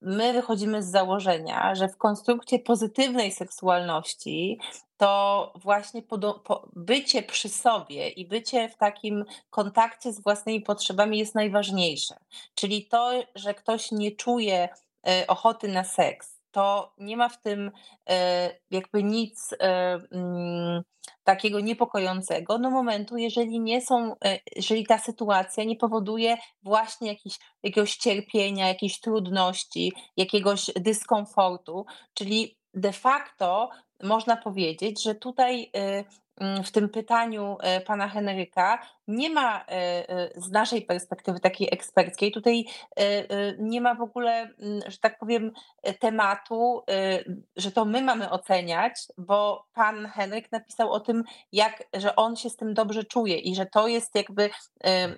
my 0.00 0.32
wychodzimy 0.32 0.82
z 0.82 0.90
założenia, 0.90 1.74
że 1.74 1.88
w 1.88 1.96
konstrukcie 1.96 2.58
pozytywnej 2.58 3.32
seksualności 3.32 4.58
to 4.96 5.52
właśnie 5.56 6.02
bycie 6.72 7.22
przy 7.22 7.48
sobie 7.48 8.08
i 8.08 8.26
bycie 8.28 8.68
w 8.68 8.76
takim 8.76 9.24
kontakcie 9.50 10.12
z 10.12 10.22
własnymi 10.22 10.60
potrzebami 10.60 11.18
jest 11.18 11.34
najważniejsze. 11.34 12.14
Czyli 12.54 12.86
to, 12.86 13.10
że 13.34 13.54
ktoś 13.54 13.92
nie 13.92 14.12
czuje 14.12 14.68
y, 14.68 15.26
ochoty 15.26 15.68
na 15.68 15.84
seks, 15.84 16.33
to 16.54 16.92
nie 16.98 17.16
ma 17.16 17.28
w 17.28 17.40
tym 17.40 17.70
e, 18.10 18.50
jakby 18.70 19.02
nic 19.02 19.52
e, 19.52 19.98
mm, 20.12 20.82
takiego 21.24 21.60
niepokojącego. 21.60 22.58
Do 22.58 22.70
momentu, 22.70 23.16
jeżeli 23.16 23.60
nie 23.60 23.80
są, 23.80 24.14
e, 24.24 24.38
jeżeli 24.56 24.86
ta 24.86 24.98
sytuacja 24.98 25.64
nie 25.64 25.76
powoduje 25.76 26.36
właśnie 26.62 27.08
jakiś, 27.08 27.38
jakiegoś 27.62 27.96
cierpienia, 27.96 28.68
jakiejś 28.68 29.00
trudności, 29.00 29.92
jakiegoś 30.16 30.70
dyskomfortu, 30.76 31.86
czyli 32.14 32.56
de 32.74 32.92
facto 32.92 33.70
można 34.02 34.36
powiedzieć, 34.36 35.02
że 35.02 35.14
tutaj 35.14 35.70
w 36.64 36.70
tym 36.70 36.88
pytaniu 36.88 37.56
pana 37.86 38.08
Henryka 38.08 38.78
nie 39.08 39.30
ma 39.30 39.58
e, 39.60 39.64
e, 40.08 40.30
z 40.36 40.50
naszej 40.50 40.82
perspektywy 40.82 41.40
takiej 41.40 41.68
eksperckiej, 41.72 42.32
tutaj 42.32 42.64
e, 42.96 43.04
nie 43.58 43.80
ma 43.80 43.94
w 43.94 44.02
ogóle, 44.02 44.32
mm, 44.32 44.80
że 44.86 44.98
tak 44.98 45.18
powiem, 45.18 45.52
tematu, 46.00 46.82
że 47.56 47.72
to 47.72 47.84
my 47.84 48.02
mamy 48.02 48.30
oceniać, 48.30 48.92
bo 49.18 49.66
pan 49.74 50.06
Henryk 50.06 50.52
napisał 50.52 50.92
o 50.92 51.00
tym, 51.00 51.24
jak, 51.52 51.84
że 51.94 52.16
on 52.16 52.36
się 52.36 52.50
z 52.50 52.56
tym 52.56 52.74
dobrze 52.74 53.04
czuje 53.04 53.36
i 53.38 53.54
że 53.54 53.66
to 53.66 53.88
jest 53.88 54.14
jakby 54.14 54.50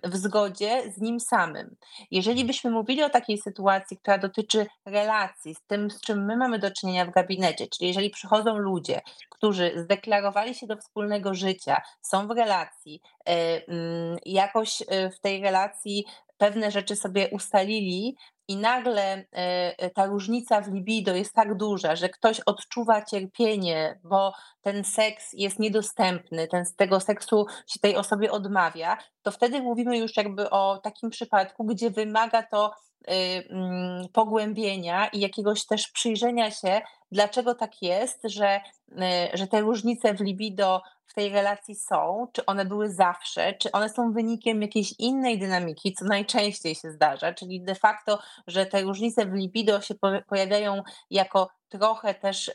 w 0.05 0.17
zgodzie 0.17 0.93
z 0.93 1.01
nim 1.01 1.21
samym. 1.21 1.77
Jeżeli 2.11 2.45
byśmy 2.45 2.71
mówili 2.71 3.03
o 3.03 3.11
takiej 3.11 3.39
sytuacji, 3.39 3.97
która 3.97 4.19
dotyczy 4.19 4.67
relacji 4.85 5.55
z 5.55 5.63
tym, 5.67 5.91
z 5.91 6.01
czym 6.01 6.25
my 6.25 6.37
mamy 6.37 6.59
do 6.59 6.71
czynienia 6.71 7.05
w 7.05 7.11
gabinecie, 7.11 7.67
czyli 7.67 7.89
jeżeli 7.89 8.11
przychodzą 8.11 8.57
ludzie, 8.59 9.01
którzy 9.31 9.73
zdeklarowali 9.77 10.55
się 10.55 10.67
do 10.67 10.77
wspólnego 11.07 11.35
życia, 11.35 11.83
są 12.03 12.29
w 12.29 12.31
relacji, 12.31 13.01
Mm, 13.27 14.19
jakoś 14.27 14.81
y, 14.81 15.11
w 15.11 15.21
tej 15.21 15.43
relacji 15.43 16.05
pewne 16.39 16.71
rzeczy 16.71 16.97
sobie 16.97 17.29
ustalili, 17.31 18.17
i 18.49 18.57
nagle 18.57 19.19
y, 19.19 19.91
ta 19.91 20.07
różnica 20.07 20.61
w 20.61 20.73
libido 20.73 21.15
jest 21.15 21.35
tak 21.35 21.57
duża, 21.57 21.97
że 21.97 22.09
ktoś 22.09 22.41
odczuwa 22.41 23.05
cierpienie, 23.05 24.01
bo 24.05 24.33
ten 24.61 24.85
seks 24.85 25.33
jest 25.33 25.59
niedostępny, 25.59 26.49
ten, 26.49 26.65
tego 26.77 27.01
seksu 27.01 27.47
się 27.67 27.81
tej 27.81 27.97
osobie 27.97 28.31
odmawia, 28.31 28.99
to 29.23 29.31
wtedy 29.31 29.63
mówimy 29.63 29.99
już 29.99 30.17
jakby 30.17 30.51
o 30.51 30.79
takim 30.79 31.11
przypadku, 31.11 31.65
gdzie 31.65 31.91
wymaga 31.91 32.43
to 32.43 32.73
mm, 33.07 34.09
pogłębienia 34.13 35.09
i 35.09 35.21
jakiegoś 35.21 35.67
też 35.67 35.89
przyjrzenia 35.89 36.51
się, 36.51 36.81
dlaczego 37.13 37.55
tak 37.55 37.83
jest, 37.83 38.21
że, 38.25 38.61
że 39.35 39.47
te 39.47 39.61
różnice 39.61 40.15
w 40.15 40.21
libido 40.21 40.83
tej 41.15 41.31
relacji 41.31 41.75
są, 41.75 42.27
czy 42.33 42.47
one 42.47 42.65
były 42.65 42.93
zawsze, 42.93 43.53
czy 43.53 43.73
one 43.73 43.89
są 43.89 44.13
wynikiem 44.13 44.63
jakiejś 44.63 44.95
innej 44.99 45.39
dynamiki, 45.39 45.95
co 45.95 46.05
najczęściej 46.05 46.75
się 46.75 46.91
zdarza, 46.91 47.33
czyli 47.33 47.63
de 47.63 47.75
facto, 47.75 48.19
że 48.47 48.67
te 48.67 48.83
różnice 48.83 49.27
w 49.27 49.33
libido 49.33 49.81
się 49.81 49.95
pojawiają 50.29 50.83
jako 51.11 51.49
trochę 51.69 52.15
też 52.15 52.51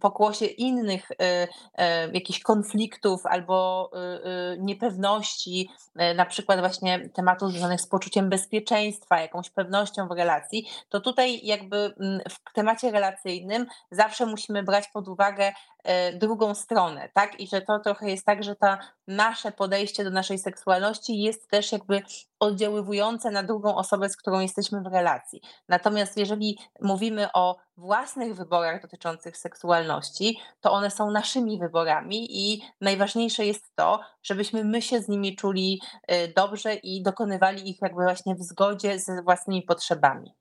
pokłosie 0.00 0.46
innych 0.46 1.08
jakichś 2.12 2.40
konfliktów 2.40 3.26
albo 3.26 3.90
niepewności, 4.58 5.70
na 6.16 6.26
przykład 6.26 6.60
właśnie 6.60 7.08
tematów 7.08 7.50
związanych 7.50 7.80
z 7.80 7.86
poczuciem 7.86 8.30
bezpieczeństwa, 8.30 9.20
jakąś 9.20 9.50
pewnością 9.50 10.08
w 10.08 10.12
relacji, 10.12 10.68
to 10.88 11.00
tutaj 11.00 11.40
jakby 11.42 11.94
w 12.30 12.52
temacie 12.54 12.90
relacyjnym 12.90 13.66
zawsze 13.90 14.26
musimy 14.26 14.62
brać 14.62 14.88
pod 14.88 15.08
uwagę 15.08 15.52
drugą 16.14 16.54
stronę, 16.54 17.08
tak? 17.14 17.40
I 17.40 17.46
że 17.48 17.60
to 17.60 17.91
trochę 17.92 18.10
jest 18.10 18.26
tak, 18.26 18.44
że 18.44 18.56
ta 18.56 18.78
nasze 19.06 19.52
podejście 19.52 20.04
do 20.04 20.10
naszej 20.10 20.38
seksualności 20.38 21.22
jest 21.22 21.48
też 21.48 21.72
jakby 21.72 22.02
oddziaływujące 22.40 23.30
na 23.30 23.42
drugą 23.42 23.76
osobę, 23.76 24.08
z 24.08 24.16
którą 24.16 24.40
jesteśmy 24.40 24.80
w 24.80 24.86
relacji. 24.86 25.40
Natomiast 25.68 26.16
jeżeli 26.16 26.58
mówimy 26.80 27.28
o 27.34 27.56
własnych 27.76 28.34
wyborach 28.34 28.82
dotyczących 28.82 29.36
seksualności, 29.36 30.38
to 30.60 30.72
one 30.72 30.90
są 30.90 31.10
naszymi 31.10 31.58
wyborami 31.58 32.26
i 32.30 32.62
najważniejsze 32.80 33.46
jest 33.46 33.74
to, 33.74 34.00
żebyśmy 34.22 34.64
my 34.64 34.82
się 34.82 35.00
z 35.00 35.08
nimi 35.08 35.36
czuli 35.36 35.80
y, 36.12 36.32
dobrze 36.36 36.74
i 36.74 37.02
dokonywali 37.02 37.70
ich 37.70 37.82
jakby 37.82 38.02
właśnie 38.02 38.34
w 38.34 38.42
zgodzie 38.42 38.98
ze 38.98 39.22
własnymi 39.22 39.62
potrzebami. 39.62 40.34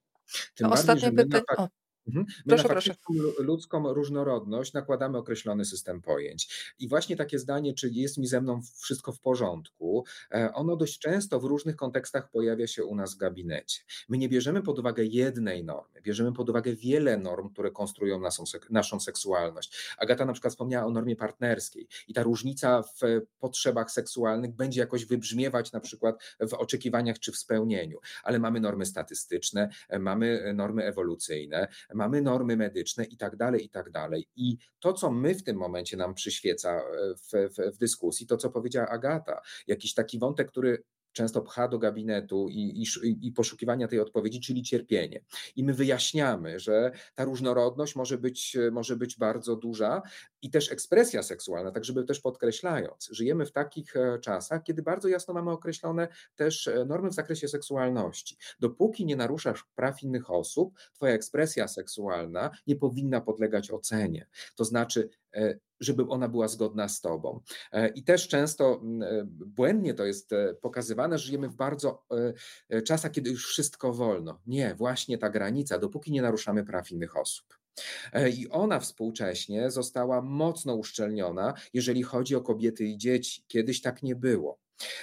Tym 0.55 0.71
Ostatnie 0.71 1.11
pytanie. 1.11 1.67
Mhm. 2.11 2.25
My 2.45 2.55
proszę, 2.55 2.63
na 2.63 2.73
faktyczną 2.73 2.95
ludzką 3.39 3.93
różnorodność 3.93 4.73
nakładamy 4.73 5.17
określony 5.17 5.65
system 5.65 6.01
pojęć. 6.01 6.73
I 6.79 6.87
właśnie 6.87 7.15
takie 7.15 7.39
zdanie, 7.39 7.73
czy 7.73 7.89
jest 7.89 8.17
mi 8.17 8.27
ze 8.27 8.41
mną 8.41 8.61
wszystko 8.77 9.11
w 9.11 9.19
porządku, 9.19 10.05
e, 10.31 10.53
ono 10.53 10.75
dość 10.75 10.99
często 10.99 11.39
w 11.39 11.43
różnych 11.43 11.75
kontekstach 11.75 12.29
pojawia 12.29 12.67
się 12.67 12.85
u 12.85 12.95
nas 12.95 13.15
w 13.15 13.17
gabinecie. 13.17 13.81
My 14.09 14.17
nie 14.17 14.29
bierzemy 14.29 14.61
pod 14.61 14.79
uwagę 14.79 15.03
jednej 15.05 15.63
normy, 15.63 16.01
bierzemy 16.01 16.33
pod 16.33 16.49
uwagę 16.49 16.75
wiele 16.75 17.17
norm, 17.17 17.49
które 17.49 17.71
konstruują 17.71 18.19
naszą, 18.19 18.43
naszą 18.69 18.99
seksualność. 18.99 19.95
Agata 19.97 20.25
na 20.25 20.33
przykład 20.33 20.53
wspomniała 20.53 20.85
o 20.85 20.91
normie 20.91 21.15
partnerskiej 21.15 21.87
i 22.07 22.13
ta 22.13 22.23
różnica 22.23 22.83
w 22.83 22.99
potrzebach 23.39 23.91
seksualnych 23.91 24.51
będzie 24.51 24.79
jakoś 24.79 25.05
wybrzmiewać 25.05 25.71
na 25.71 25.79
przykład 25.79 26.23
w 26.39 26.53
oczekiwaniach 26.53 27.19
czy 27.19 27.31
w 27.31 27.37
spełnieniu, 27.37 27.99
ale 28.23 28.39
mamy 28.39 28.59
normy 28.59 28.85
statystyczne, 28.85 29.69
e, 29.89 29.99
mamy 29.99 30.53
normy 30.53 30.83
ewolucyjne, 30.83 31.67
mamy 32.01 32.21
normy 32.21 32.57
medyczne 32.57 33.03
i 33.03 33.17
tak 33.17 33.35
dalej, 33.35 33.65
i 33.65 33.69
tak 33.69 33.91
dalej. 33.91 34.27
I 34.35 34.57
to, 34.79 34.93
co 34.93 35.11
my 35.11 35.35
w 35.35 35.43
tym 35.43 35.57
momencie 35.57 35.97
nam 35.97 36.13
przyświeca 36.13 36.69
e, 36.71 36.81
w, 37.15 37.53
w, 37.53 37.75
w 37.75 37.77
dyskusji, 37.77 38.27
to 38.27 38.37
co 38.37 38.49
powiedziała 38.49 38.87
Agata, 38.87 39.41
jakiś 39.67 39.93
taki 39.93 40.19
wątek, 40.19 40.47
który 40.47 40.83
często 41.13 41.41
pcha 41.41 41.67
do 41.67 41.79
gabinetu 41.79 42.49
i, 42.49 42.83
i, 43.03 43.27
i, 43.27 43.31
poszukiwania 43.31 43.87
tej 43.87 43.99
odpowiedzi, 43.99 44.41
czyli 44.41 44.63
cierpienie. 44.63 45.21
I 45.55 45.63
my 45.63 45.73
wyjaśniamy, 45.73 46.59
że 46.59 46.91
ta 47.15 47.23
różnorodność 47.25 47.95
może 47.95 48.17
być, 48.17 48.57
może 48.71 48.95
być 48.95 49.17
bardzo 49.17 49.55
duża 49.55 50.01
i 50.41 50.49
też 50.49 50.71
ekspresja 50.71 51.23
seksualna, 51.23 51.71
tak 51.71 51.85
żeby 51.85 52.03
też 52.03 52.19
podkreślając, 52.19 53.09
żyjemy 53.11 53.45
w 53.45 53.51
takich 53.51 53.95
e, 53.95 54.19
czasach, 54.19 54.63
kiedy 54.63 54.81
bardzo 54.81 55.07
jasno 55.07 55.33
mamy 55.33 55.51
określone 55.51 56.07
też 56.35 56.67
e, 56.67 56.85
normy 56.85 57.09
w 57.09 57.13
zakresie 57.13 57.47
seksualności. 57.47 58.37
Dopóki 58.59 59.05
nie 59.05 59.15
naruszasz 59.15 59.65
praw 59.75 60.03
innych 60.03 60.31
osób, 60.31 60.73
twoja 60.93 61.13
ekspresja 61.13 61.67
seksualna 61.67 62.51
nie 62.67 62.75
powinna 62.75 63.21
podlegać 63.21 63.71
ocenie. 63.71 64.27
To 64.55 64.65
znaczy, 64.65 65.09
e, 65.33 65.59
żeby 65.79 66.03
ona 66.03 66.29
była 66.29 66.47
zgodna 66.47 66.89
z 66.89 67.01
tobą. 67.01 67.39
I 67.95 68.03
też 68.03 68.27
często 68.27 68.81
błędnie 69.29 69.93
to 69.93 70.05
jest 70.05 70.29
pokazywane, 70.61 71.17
że 71.17 71.25
żyjemy 71.25 71.49
w 71.49 71.55
bardzo 71.55 72.05
czasach, 72.85 73.11
kiedy 73.11 73.29
już 73.29 73.47
wszystko 73.47 73.93
wolno. 73.93 74.41
Nie, 74.47 74.75
właśnie 74.75 75.17
ta 75.17 75.29
granica, 75.29 75.79
dopóki 75.79 76.11
nie 76.11 76.21
naruszamy 76.21 76.65
praw 76.65 76.91
innych 76.91 77.17
osób. 77.17 77.60
I 78.33 78.49
ona 78.49 78.79
współcześnie 78.79 79.71
została 79.71 80.21
mocno 80.21 80.75
uszczelniona, 80.75 81.53
jeżeli 81.73 82.03
chodzi 82.03 82.35
o 82.35 82.41
kobiety 82.41 82.85
i 82.85 82.97
dzieci. 82.97 83.43
Kiedyś 83.47 83.81
tak 83.81 84.03
nie 84.03 84.15
było. 84.15 84.59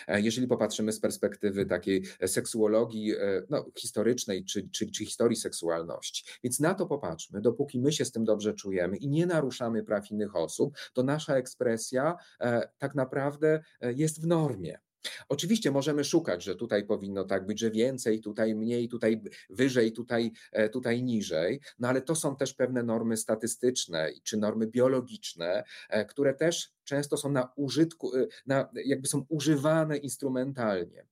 E, 0.09 0.21
jeżeli 0.21 0.47
popatrzymy 0.47 0.93
z 0.93 1.01
perspektywy 1.01 1.66
takiej 1.66 2.03
seksuologii 2.27 3.12
e, 3.12 3.43
no, 3.51 3.64
historycznej 3.79 4.45
czy, 4.45 4.69
czy, 4.71 4.91
czy 4.91 5.05
historii 5.05 5.37
seksualności. 5.37 6.25
Więc 6.45 6.61
na 6.61 6.75
to 6.75 6.87
popatrzmy. 6.87 7.41
Dopóki 7.41 7.81
my 7.81 7.93
się 7.93 8.05
z 8.05 8.12
tym 8.12 8.25
dobrze 8.25 8.55
czujemy 8.55 8.97
i 8.97 9.09
nie 9.09 9.27
naruszamy 9.27 9.85
praw 9.85 10.11
innych 10.11 10.37
osób, 10.37 10.77
to 10.93 11.03
nasza 11.03 11.37
ekspresja 11.37 12.16
e, 12.41 12.69
tak 12.79 12.95
naprawdę 12.95 13.62
jest 13.83 14.23
w 14.23 14.27
normie. 14.27 14.79
Oczywiście 15.28 15.70
możemy 15.70 16.05
szukać, 16.05 16.44
że 16.44 16.55
tutaj 16.55 16.86
powinno 16.86 17.24
tak 17.24 17.46
być, 17.46 17.61
że 17.61 17.70
więcej, 17.70 18.20
tutaj 18.20 18.55
mniej, 18.55 18.88
tutaj 18.88 19.22
wyżej, 19.51 19.92
tutaj, 19.92 20.32
e, 20.53 20.68
tutaj 20.68 21.03
niżej, 21.03 21.61
no 21.78 21.88
ale 21.88 22.03
to 22.03 22.14
są 22.14 22.36
też 22.36 22.55
pewne 22.55 22.82
normy 22.82 23.16
statystyczne 23.16 24.11
czy 24.22 24.36
normy 24.36 24.66
biologiczne, 24.66 25.64
e, 25.88 26.05
które 26.05 26.34
też 26.34 26.72
często 26.84 27.16
są 27.16 27.32
na 27.32 27.53
użytku, 27.57 28.16
e, 28.16 28.26
na, 28.46 28.68
jakby 28.84 29.09
są 29.09 29.26
używane 29.28 29.96
instrumentalnie. 29.96 31.07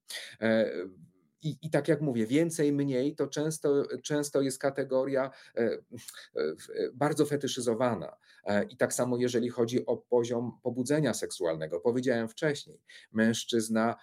I, 1.42 1.58
I 1.62 1.70
tak 1.70 1.88
jak 1.88 2.00
mówię, 2.00 2.26
więcej, 2.26 2.72
mniej 2.72 3.14
to 3.14 3.26
często, 3.26 3.84
często 4.02 4.42
jest 4.42 4.58
kategoria 4.58 5.30
e, 5.56 5.62
e, 5.62 5.78
bardzo 6.94 7.26
fetyszyzowana. 7.26 8.16
E, 8.44 8.64
I 8.64 8.76
tak 8.76 8.94
samo, 8.94 9.16
jeżeli 9.16 9.48
chodzi 9.48 9.86
o 9.86 9.96
poziom 9.96 10.58
pobudzenia 10.62 11.14
seksualnego, 11.14 11.80
powiedziałem 11.80 12.28
wcześniej, 12.28 12.80
mężczyzna 13.12 13.96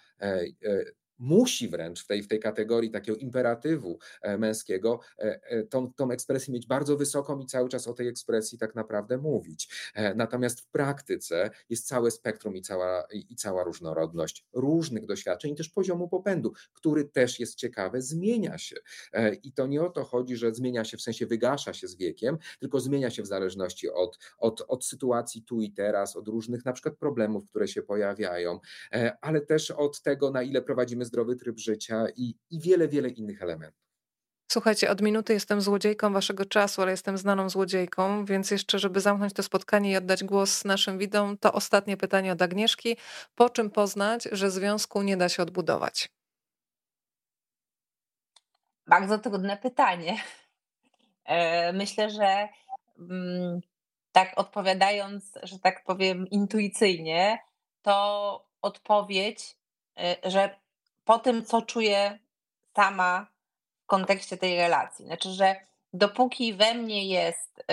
musi 1.19 1.69
wręcz 1.69 2.03
w 2.03 2.07
tej, 2.07 2.23
w 2.23 2.27
tej 2.27 2.39
kategorii 2.39 2.91
takiego 2.91 3.17
imperatywu 3.17 3.99
e, 4.21 4.37
męskiego 4.37 4.99
e, 5.19 5.39
e, 5.43 5.63
tą, 5.63 5.93
tą 5.93 6.11
ekspresję 6.11 6.53
mieć 6.53 6.67
bardzo 6.67 6.97
wysoką 6.97 7.39
i 7.39 7.45
cały 7.45 7.69
czas 7.69 7.87
o 7.87 7.93
tej 7.93 8.07
ekspresji 8.07 8.57
tak 8.57 8.75
naprawdę 8.75 9.17
mówić. 9.17 9.91
Natomiast 10.15 10.61
w 10.61 10.67
praktyce 10.67 11.49
jest 11.69 11.87
całe 11.87 12.11
spektrum 12.11 12.55
i 12.55 12.61
cała, 12.61 13.07
i 13.11 13.35
cała 13.35 13.63
różnorodność 13.63 14.45
różnych 14.53 15.05
doświadczeń 15.05 15.53
i 15.53 15.55
też 15.55 15.69
poziomu 15.69 16.09
popędu, 16.09 16.53
który 16.73 17.05
też 17.05 17.39
jest 17.39 17.55
ciekawy, 17.55 18.01
zmienia 18.01 18.57
się. 18.57 18.75
I 19.43 19.53
to 19.53 19.67
nie 19.67 19.83
o 19.83 19.89
to 19.89 20.03
chodzi, 20.03 20.35
że 20.35 20.53
zmienia 20.53 20.83
się 20.83 20.97
w 20.97 21.01
sensie 21.01 21.25
wygasza 21.25 21.73
się 21.73 21.87
z 21.87 21.95
wiekiem, 21.95 22.37
tylko 22.59 22.79
zmienia 22.79 23.09
się 23.09 23.23
w 23.23 23.27
zależności 23.27 23.89
od, 23.89 24.19
od, 24.37 24.65
od 24.67 24.85
sytuacji 24.85 25.43
tu 25.43 25.61
i 25.61 25.71
teraz, 25.71 26.15
od 26.15 26.27
różnych 26.27 26.65
na 26.65 26.73
przykład 26.73 26.95
problemów, 26.95 27.47
które 27.49 27.67
się 27.67 27.81
pojawiają, 27.81 28.59
ale 29.21 29.41
też 29.41 29.71
od 29.71 30.01
tego, 30.01 30.31
na 30.31 30.43
ile 30.43 30.61
prowadzimy 30.61 31.02
zdrowy 31.05 31.35
tryb 31.35 31.59
życia 31.59 32.05
i, 32.15 32.35
i 32.49 32.59
wiele, 32.59 32.87
wiele 32.87 33.09
innych 33.09 33.41
elementów. 33.41 33.83
Słuchajcie, 34.51 34.91
od 34.91 35.01
minuty 35.01 35.33
jestem 35.33 35.61
złodziejką 35.61 36.13
waszego 36.13 36.45
czasu, 36.45 36.81
ale 36.81 36.91
jestem 36.91 37.17
znaną 37.17 37.49
złodziejką, 37.49 38.25
więc 38.25 38.51
jeszcze, 38.51 38.79
żeby 38.79 39.01
zamknąć 39.01 39.33
to 39.33 39.43
spotkanie 39.43 39.91
i 39.91 39.97
oddać 39.97 40.23
głos 40.23 40.65
naszym 40.65 40.97
widom, 40.97 41.37
to 41.37 41.53
ostatnie 41.53 41.97
pytanie 41.97 42.31
od 42.31 42.41
Agnieszki. 42.41 42.97
Po 43.35 43.49
czym 43.49 43.69
poznać, 43.69 44.27
że 44.31 44.51
związku 44.51 45.01
nie 45.01 45.17
da 45.17 45.29
się 45.29 45.43
odbudować? 45.43 46.09
Bardzo 48.87 49.19
trudne 49.19 49.57
pytanie. 49.57 50.17
E, 51.25 51.73
myślę, 51.73 52.09
że 52.09 52.47
mm, 52.99 53.61
tak 54.11 54.33
odpowiadając, 54.35 55.39
że 55.43 55.59
tak 55.59 55.83
powiem, 55.83 56.27
intuicyjnie, 56.27 57.39
to 57.81 58.47
odpowiedź, 58.61 59.57
e, 59.97 60.29
że 60.31 60.62
po 61.05 61.19
tym, 61.19 61.45
co 61.45 61.61
czuję 61.61 62.19
sama 62.75 63.27
w 63.83 63.85
kontekście 63.85 64.37
tej 64.37 64.57
relacji. 64.57 65.05
Znaczy, 65.05 65.29
że 65.29 65.55
dopóki 65.93 66.53
we 66.53 66.73
mnie 66.73 67.07
jest 67.07 67.59
y, 67.59 67.63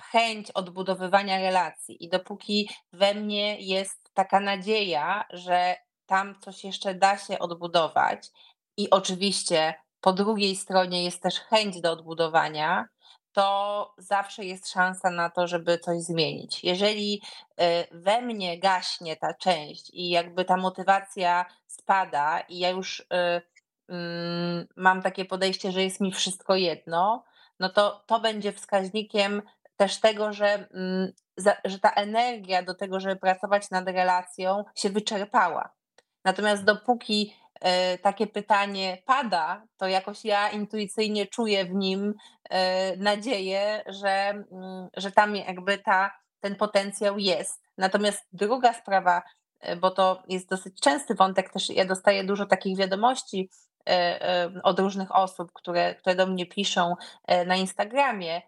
chęć 0.00 0.50
odbudowywania 0.50 1.38
relacji 1.38 2.04
i 2.04 2.08
dopóki 2.08 2.70
we 2.92 3.14
mnie 3.14 3.60
jest 3.60 4.14
taka 4.14 4.40
nadzieja, 4.40 5.24
że 5.30 5.76
tam 6.06 6.40
coś 6.40 6.64
jeszcze 6.64 6.94
da 6.94 7.18
się 7.18 7.38
odbudować, 7.38 8.30
i 8.78 8.90
oczywiście 8.90 9.74
po 10.00 10.12
drugiej 10.12 10.56
stronie 10.56 11.04
jest 11.04 11.22
też 11.22 11.40
chęć 11.40 11.80
do 11.80 11.92
odbudowania, 11.92 12.88
to 13.32 13.94
zawsze 13.98 14.44
jest 14.44 14.70
szansa 14.70 15.10
na 15.10 15.30
to, 15.30 15.46
żeby 15.46 15.78
coś 15.78 16.02
zmienić. 16.02 16.64
Jeżeli 16.64 17.22
y, 17.60 17.64
we 17.90 18.22
mnie 18.22 18.58
gaśnie 18.58 19.16
ta 19.16 19.34
część 19.34 19.90
i 19.90 20.08
jakby 20.08 20.44
ta 20.44 20.56
motywacja 20.56 21.46
spada, 21.66 22.40
i 22.40 22.58
ja 22.58 22.70
już 22.70 23.00
y, 23.00 23.04
mm, 23.88 24.66
mam 24.76 25.02
takie 25.02 25.24
podejście, 25.24 25.72
że 25.72 25.82
jest 25.82 26.00
mi 26.00 26.12
wszystko 26.12 26.54
jedno, 26.54 27.24
no 27.60 27.68
to 27.68 28.04
to 28.06 28.20
będzie 28.20 28.52
wskaźnikiem 28.52 29.42
też 29.76 30.00
tego, 30.00 30.32
że, 30.32 30.68
mm, 30.74 31.12
że 31.64 31.78
ta 31.78 31.90
energia 31.90 32.62
do 32.62 32.74
tego, 32.74 33.00
żeby 33.00 33.16
pracować 33.16 33.70
nad 33.70 33.88
relacją, 33.88 34.64
się 34.74 34.90
wyczerpała. 34.90 35.70
Natomiast 36.24 36.64
dopóki 36.64 37.34
E, 37.47 37.47
takie 38.02 38.26
pytanie 38.26 39.02
pada, 39.06 39.62
to 39.76 39.86
jakoś 39.86 40.24
ja 40.24 40.50
intuicyjnie 40.50 41.26
czuję 41.26 41.64
w 41.64 41.74
nim 41.74 42.14
e, 42.50 42.96
nadzieję, 42.96 43.82
że, 43.86 44.44
mm, 44.52 44.88
że 44.96 45.12
tam 45.12 45.36
jakby 45.36 45.78
ta, 45.78 46.10
ten 46.40 46.56
potencjał 46.56 47.18
jest. 47.18 47.62
Natomiast 47.78 48.26
druga 48.32 48.72
sprawa, 48.72 49.22
e, 49.60 49.76
bo 49.76 49.90
to 49.90 50.22
jest 50.28 50.48
dosyć 50.48 50.80
częsty 50.80 51.14
wątek, 51.14 51.52
też 51.52 51.70
ja 51.70 51.84
dostaję 51.84 52.24
dużo 52.24 52.46
takich 52.46 52.78
wiadomości 52.78 53.50
od 54.62 54.80
różnych 54.80 55.16
osób, 55.16 55.52
które, 55.52 55.94
które 55.94 56.14
do 56.14 56.26
mnie 56.26 56.46
piszą 56.46 56.94
na 57.46 57.56
Instagramie, 57.56 58.42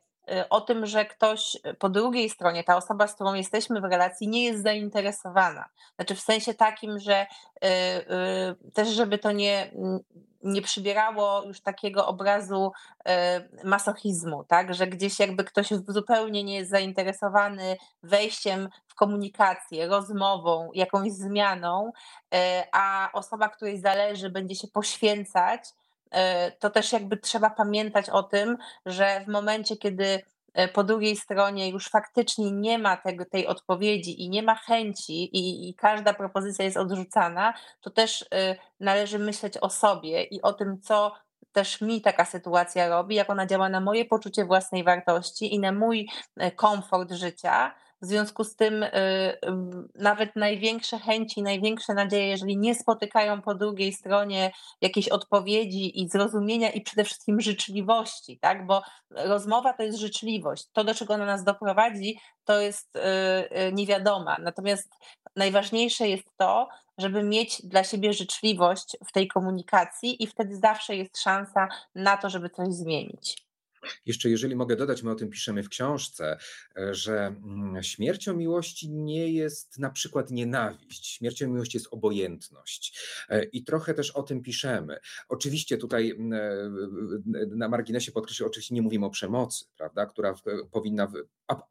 o 0.51 0.61
tym, 0.61 0.87
że 0.87 1.05
ktoś 1.05 1.57
po 1.79 1.89
drugiej 1.89 2.31
stronie, 2.31 2.65
ta 2.65 2.77
osoba, 2.77 3.07
z 3.07 3.15
którą 3.15 3.35
jesteśmy 3.35 3.81
w 3.81 3.85
relacji, 3.85 4.29
nie 4.29 4.45
jest 4.45 4.63
zainteresowana. 4.63 5.65
Znaczy 5.97 6.15
w 6.15 6.21
sensie 6.21 6.55
takim, 6.55 6.99
że 6.99 7.27
też, 8.75 8.89
żeby 8.89 9.19
to 9.19 9.33
nie, 9.33 9.71
nie 10.43 10.63
przybierało 10.63 11.43
już 11.43 11.61
takiego 11.61 12.07
obrazu 12.07 12.73
masochizmu, 13.65 14.45
tak? 14.45 14.75
że 14.75 14.87
gdzieś 14.87 15.19
jakby 15.19 15.45
ktoś 15.45 15.69
zupełnie 15.89 16.45
nie 16.45 16.57
jest 16.57 16.71
zainteresowany 16.71 17.77
wejściem 18.03 18.69
w 18.87 18.95
komunikację, 18.95 19.87
rozmową, 19.87 20.71
jakąś 20.75 21.13
zmianą, 21.13 21.93
a 22.73 23.11
osoba, 23.13 23.49
której 23.49 23.81
zależy, 23.81 24.31
będzie 24.31 24.55
się 24.55 24.69
poświęcać 24.69 25.63
to 26.59 26.71
też 26.71 26.93
jakby 26.93 27.17
trzeba 27.17 27.51
pamiętać 27.51 28.11
o 28.11 28.23
tym, 28.23 28.57
że 28.87 29.21
w 29.25 29.29
momencie, 29.29 29.77
kiedy 29.77 30.23
e, 30.55 30.69
po 30.69 30.85
drugiej 30.85 31.17
stronie 31.17 31.71
już 31.71 31.89
faktycznie 31.89 32.53
nie 32.53 32.79
ma 32.79 32.97
tego, 32.97 33.25
tej 33.25 33.47
odpowiedzi 33.47 34.23
i 34.23 34.31
nie 34.31 34.43
ma 34.43 34.55
chęci 34.55 35.37
i, 35.37 35.69
i, 35.69 35.75
każda 35.75 36.15
propozycja 36.15 36.65
jest 36.65 36.77
odrzucana, 36.77 37.55
to 37.81 37.91
też 37.91 38.25
e, 38.35 38.57
należy 38.81 39.19
myśleć 39.19 39.59
o 39.61 39.71
sobie 39.71 40.23
i 40.23 40.43
o 40.43 40.53
tym, 40.53 40.81
co 40.81 41.15
też 41.53 41.81
mi 41.81 42.01
taka 42.01 42.25
sytuacja 42.25 42.89
robi, 42.89 43.15
jak 43.15 43.31
ona 43.31 43.47
działa 43.47 43.69
na 43.69 43.81
moje 43.81 44.05
poczucie 44.05 44.45
własnej 44.45 44.85
wartości 44.85 45.55
i 45.55 45.59
na 45.59 45.73
mój 45.73 46.09
komfort 46.57 47.13
życia, 47.13 47.75
w 48.03 48.07
związku 48.07 48.45
z 48.45 48.57
tym 48.57 48.83
y, 48.83 48.91
nawet 49.95 50.37
największe 50.37 50.99
chęci, 50.99 51.43
największe 51.43 51.95
nadzieje, 51.95 52.29
jeżeli 52.29 52.57
nie 52.57 52.75
spotykają 52.75 53.43
po 53.43 53.55
drugiej 53.55 53.93
stronie 53.93 54.53
jakiejś 54.81 55.09
odpowiedzi 55.09 56.03
i 56.03 56.09
zrozumienia 56.09 56.71
i 56.71 56.81
przede 56.81 57.05
wszystkim 57.05 57.41
życzliwości, 57.41 58.39
tak? 58.39 58.67
bo 58.67 58.83
rozmowa 59.11 59.73
to 59.73 59.83
jest 59.83 59.99
życzliwość. 59.99 60.67
To, 60.73 60.85
do 60.85 60.95
czego 60.95 61.15
ona 61.15 61.27
nas 61.27 61.45
doprowadzi, 61.45 62.21
to 62.45 62.61
jest 62.61 62.97
y, 62.97 63.01
y, 63.01 63.73
niewiadoma. 63.73 64.37
Natomiast 64.41 64.89
najważniejsze 65.37 66.09
jest 66.09 66.37
to, 66.37 66.69
żeby 66.99 67.23
mieć 67.23 67.63
dla 67.63 67.85
siebie 67.85 68.13
życzliwość 68.13 68.97
w 69.09 69.13
tej 69.13 69.29
komunikacji 69.29 70.23
i 70.23 70.27
wtedy 70.27 70.57
zawsze 70.57 70.97
jest 70.97 71.19
szansa 71.19 71.69
na 71.95 72.17
to, 72.17 72.31
żeby 72.31 72.51
coś 72.51 72.69
zmienić. 72.69 73.50
Jeszcze 74.07 74.31
jeżeli 74.31 74.57
mogę 74.57 74.77
dodać, 74.77 75.03
my 75.03 75.11
o 75.11 75.15
tym 75.15 75.31
piszemy 75.31 75.63
w 75.63 75.69
książce, 75.69 76.39
e, 76.77 76.95
że 76.95 77.27
mm, 77.27 77.83
śmiercią 77.83 78.37
miłości 78.37 78.91
nie 78.91 79.33
jest 79.33 79.79
na 79.79 79.91
przykład 79.91 80.31
nienawiść. 80.31 81.07
Śmiercią 81.07 81.49
miłości 81.49 81.77
jest 81.77 81.89
obojętność. 81.91 83.01
E, 83.29 83.45
I 83.45 83.65
trochę 83.65 83.95
też 83.95 84.11
o 84.11 84.23
tym 84.23 84.43
piszemy. 84.43 84.99
Oczywiście 85.29 85.79
tutaj 85.79 86.11
mm, 86.11 86.33
e, 86.33 87.47
na 87.47 87.69
marginesie 87.69 88.13
podkreślę, 88.13 88.47
oczywiście 88.47 88.75
nie 88.75 88.83
mówimy 88.83 89.07
o 89.07 89.11
przemocy, 89.11 89.65
prawda, 89.77 90.07
która 90.07 90.35
powinna 90.73 91.13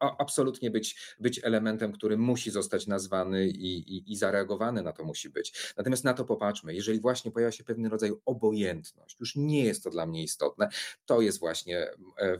absolutnie 0.00 0.70
być, 0.70 1.16
być 1.20 1.40
elementem, 1.44 1.92
który 1.92 2.18
musi 2.18 2.50
zostać 2.50 2.86
nazwany 2.86 3.48
i, 3.48 3.96
i, 3.96 4.12
i 4.12 4.16
zareagowany 4.16 4.82
na 4.82 4.92
to 4.92 5.04
musi 5.04 5.30
być. 5.30 5.72
Natomiast 5.76 6.04
na 6.04 6.14
to 6.14 6.24
popatrzmy, 6.24 6.74
jeżeli 6.74 7.00
właśnie 7.00 7.30
pojawia 7.30 7.52
się 7.52 7.64
pewien 7.64 7.86
rodzaj 7.86 8.12
obojętność, 8.26 9.20
już 9.20 9.36
nie 9.36 9.64
jest 9.64 9.84
to 9.84 9.90
dla 9.90 10.06
mnie 10.06 10.22
istotne, 10.22 10.68
to 11.06 11.20
jest 11.20 11.40
właśnie 11.40 11.90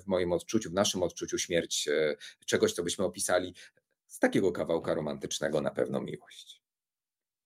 w 0.01 0.07
moim 0.07 0.33
odczuciu, 0.33 0.71
w 0.71 0.75
naszym 0.75 1.03
odczuciu 1.03 1.39
śmierć 1.39 1.89
e, 1.89 2.17
czegoś, 2.47 2.73
co 2.73 2.83
byśmy 2.83 3.05
opisali 3.05 3.55
z 4.07 4.19
takiego 4.19 4.53
kawałka 4.53 4.95
romantycznego 4.95 5.61
na 5.61 5.71
pewno 5.71 6.01
miłość. 6.01 6.60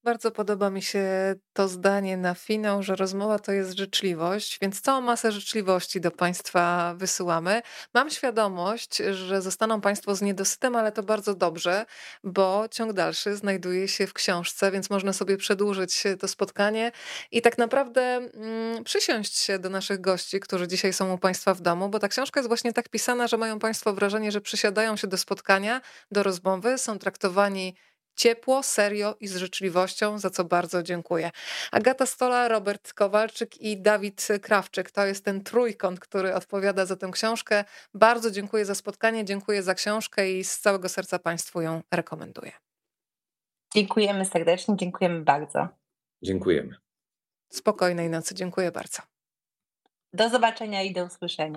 Bardzo 0.05 0.31
podoba 0.31 0.71
mi 0.71 0.83
się 0.83 1.35
to 1.53 1.69
zdanie 1.69 2.17
na 2.17 2.35
finał, 2.35 2.83
że 2.83 2.97
rozmowa 2.97 3.39
to 3.39 3.53
jest 3.53 3.79
życzliwość, 3.79 4.59
więc 4.63 4.81
całą 4.81 5.01
masę 5.01 5.33
życzliwości 5.33 6.01
do 6.01 6.11
Państwa 6.11 6.95
wysyłamy. 6.97 7.63
Mam 7.95 8.11
świadomość, 8.11 8.97
że 8.97 9.43
zostaną 9.43 9.81
Państwo 9.81 10.15
z 10.15 10.23
niedosytem, 10.23 10.77
ale 10.77 10.93
to 10.93 11.03
bardzo 11.03 11.35
dobrze, 11.35 11.87
bo 12.25 12.65
ciąg 12.71 12.93
dalszy 12.93 13.37
znajduje 13.37 13.89
się 13.89 14.07
w 14.07 14.13
książce, 14.13 14.71
więc 14.71 14.91
można 14.91 15.13
sobie 15.13 15.37
przedłużyć 15.37 16.03
to 16.21 16.29
spotkanie 16.29 16.93
i 17.31 17.43
tak 17.43 17.59
naprawdę 17.59 18.03
mm, 18.03 18.85
przysiąść 18.85 19.39
się 19.39 19.59
do 19.59 19.71
naszych 19.71 20.01
gości, 20.01 20.41
którzy 20.41 20.69
dzisiaj 20.69 20.93
są 20.93 21.13
u 21.13 21.19
Państwa 21.19 21.55
w 21.55 21.61
domu, 21.61 21.89
bo 21.89 21.99
ta 21.99 22.09
książka 22.09 22.41
jest 22.41 22.49
właśnie 22.49 22.73
tak 22.73 22.89
pisana, 22.89 23.29
że 23.29 23.37
mają 23.37 23.59
Państwo 23.59 23.93
wrażenie, 23.93 24.33
że 24.33 24.41
przysiadają 24.41 24.97
się 24.97 25.07
do 25.07 25.17
spotkania, 25.17 25.81
do 26.11 26.23
rozmowy, 26.23 26.79
są 26.79 26.99
traktowani 26.99 27.75
ciepło, 28.17 28.63
serio 28.63 29.17
i 29.21 29.29
z 29.29 29.37
życzliwością, 29.37 30.19
za 30.19 30.31
co 30.31 30.45
bardzo 30.45 30.83
dziękuję. 30.83 31.31
Agata 31.73 32.07
Stola, 32.07 32.49
Robert 32.49 32.93
Kowalczyk 32.93 33.61
i 33.61 33.83
Dawid 33.83 34.29
Krawczyk. 34.43 34.91
To 34.91 35.07
jest 35.07 35.25
ten 35.25 35.43
trójkąt, 35.45 36.01
który 36.01 36.35
odpowiada 36.35 36.87
za 36.87 36.97
tę 36.97 37.11
książkę. 37.13 37.65
Bardzo 37.95 38.31
dziękuję 38.31 38.65
za 38.65 38.75
spotkanie, 38.75 39.25
dziękuję 39.25 39.63
za 39.63 39.75
książkę 39.75 40.33
i 40.33 40.45
z 40.45 40.59
całego 40.59 40.89
serca 40.89 41.19
Państwu 41.19 41.61
ją 41.61 41.83
rekomenduję. 41.91 42.53
Dziękujemy 43.75 44.25
serdecznie, 44.25 44.77
dziękujemy 44.77 45.21
bardzo. 45.21 45.69
Dziękujemy. 46.23 46.77
Spokojnej 47.53 48.11
nocy, 48.11 48.35
dziękuję 48.35 48.73
bardzo. 48.73 49.03
Do 50.13 50.29
zobaczenia 50.29 50.83
i 50.83 50.93
do 50.93 51.05
usłyszenia. 51.05 51.53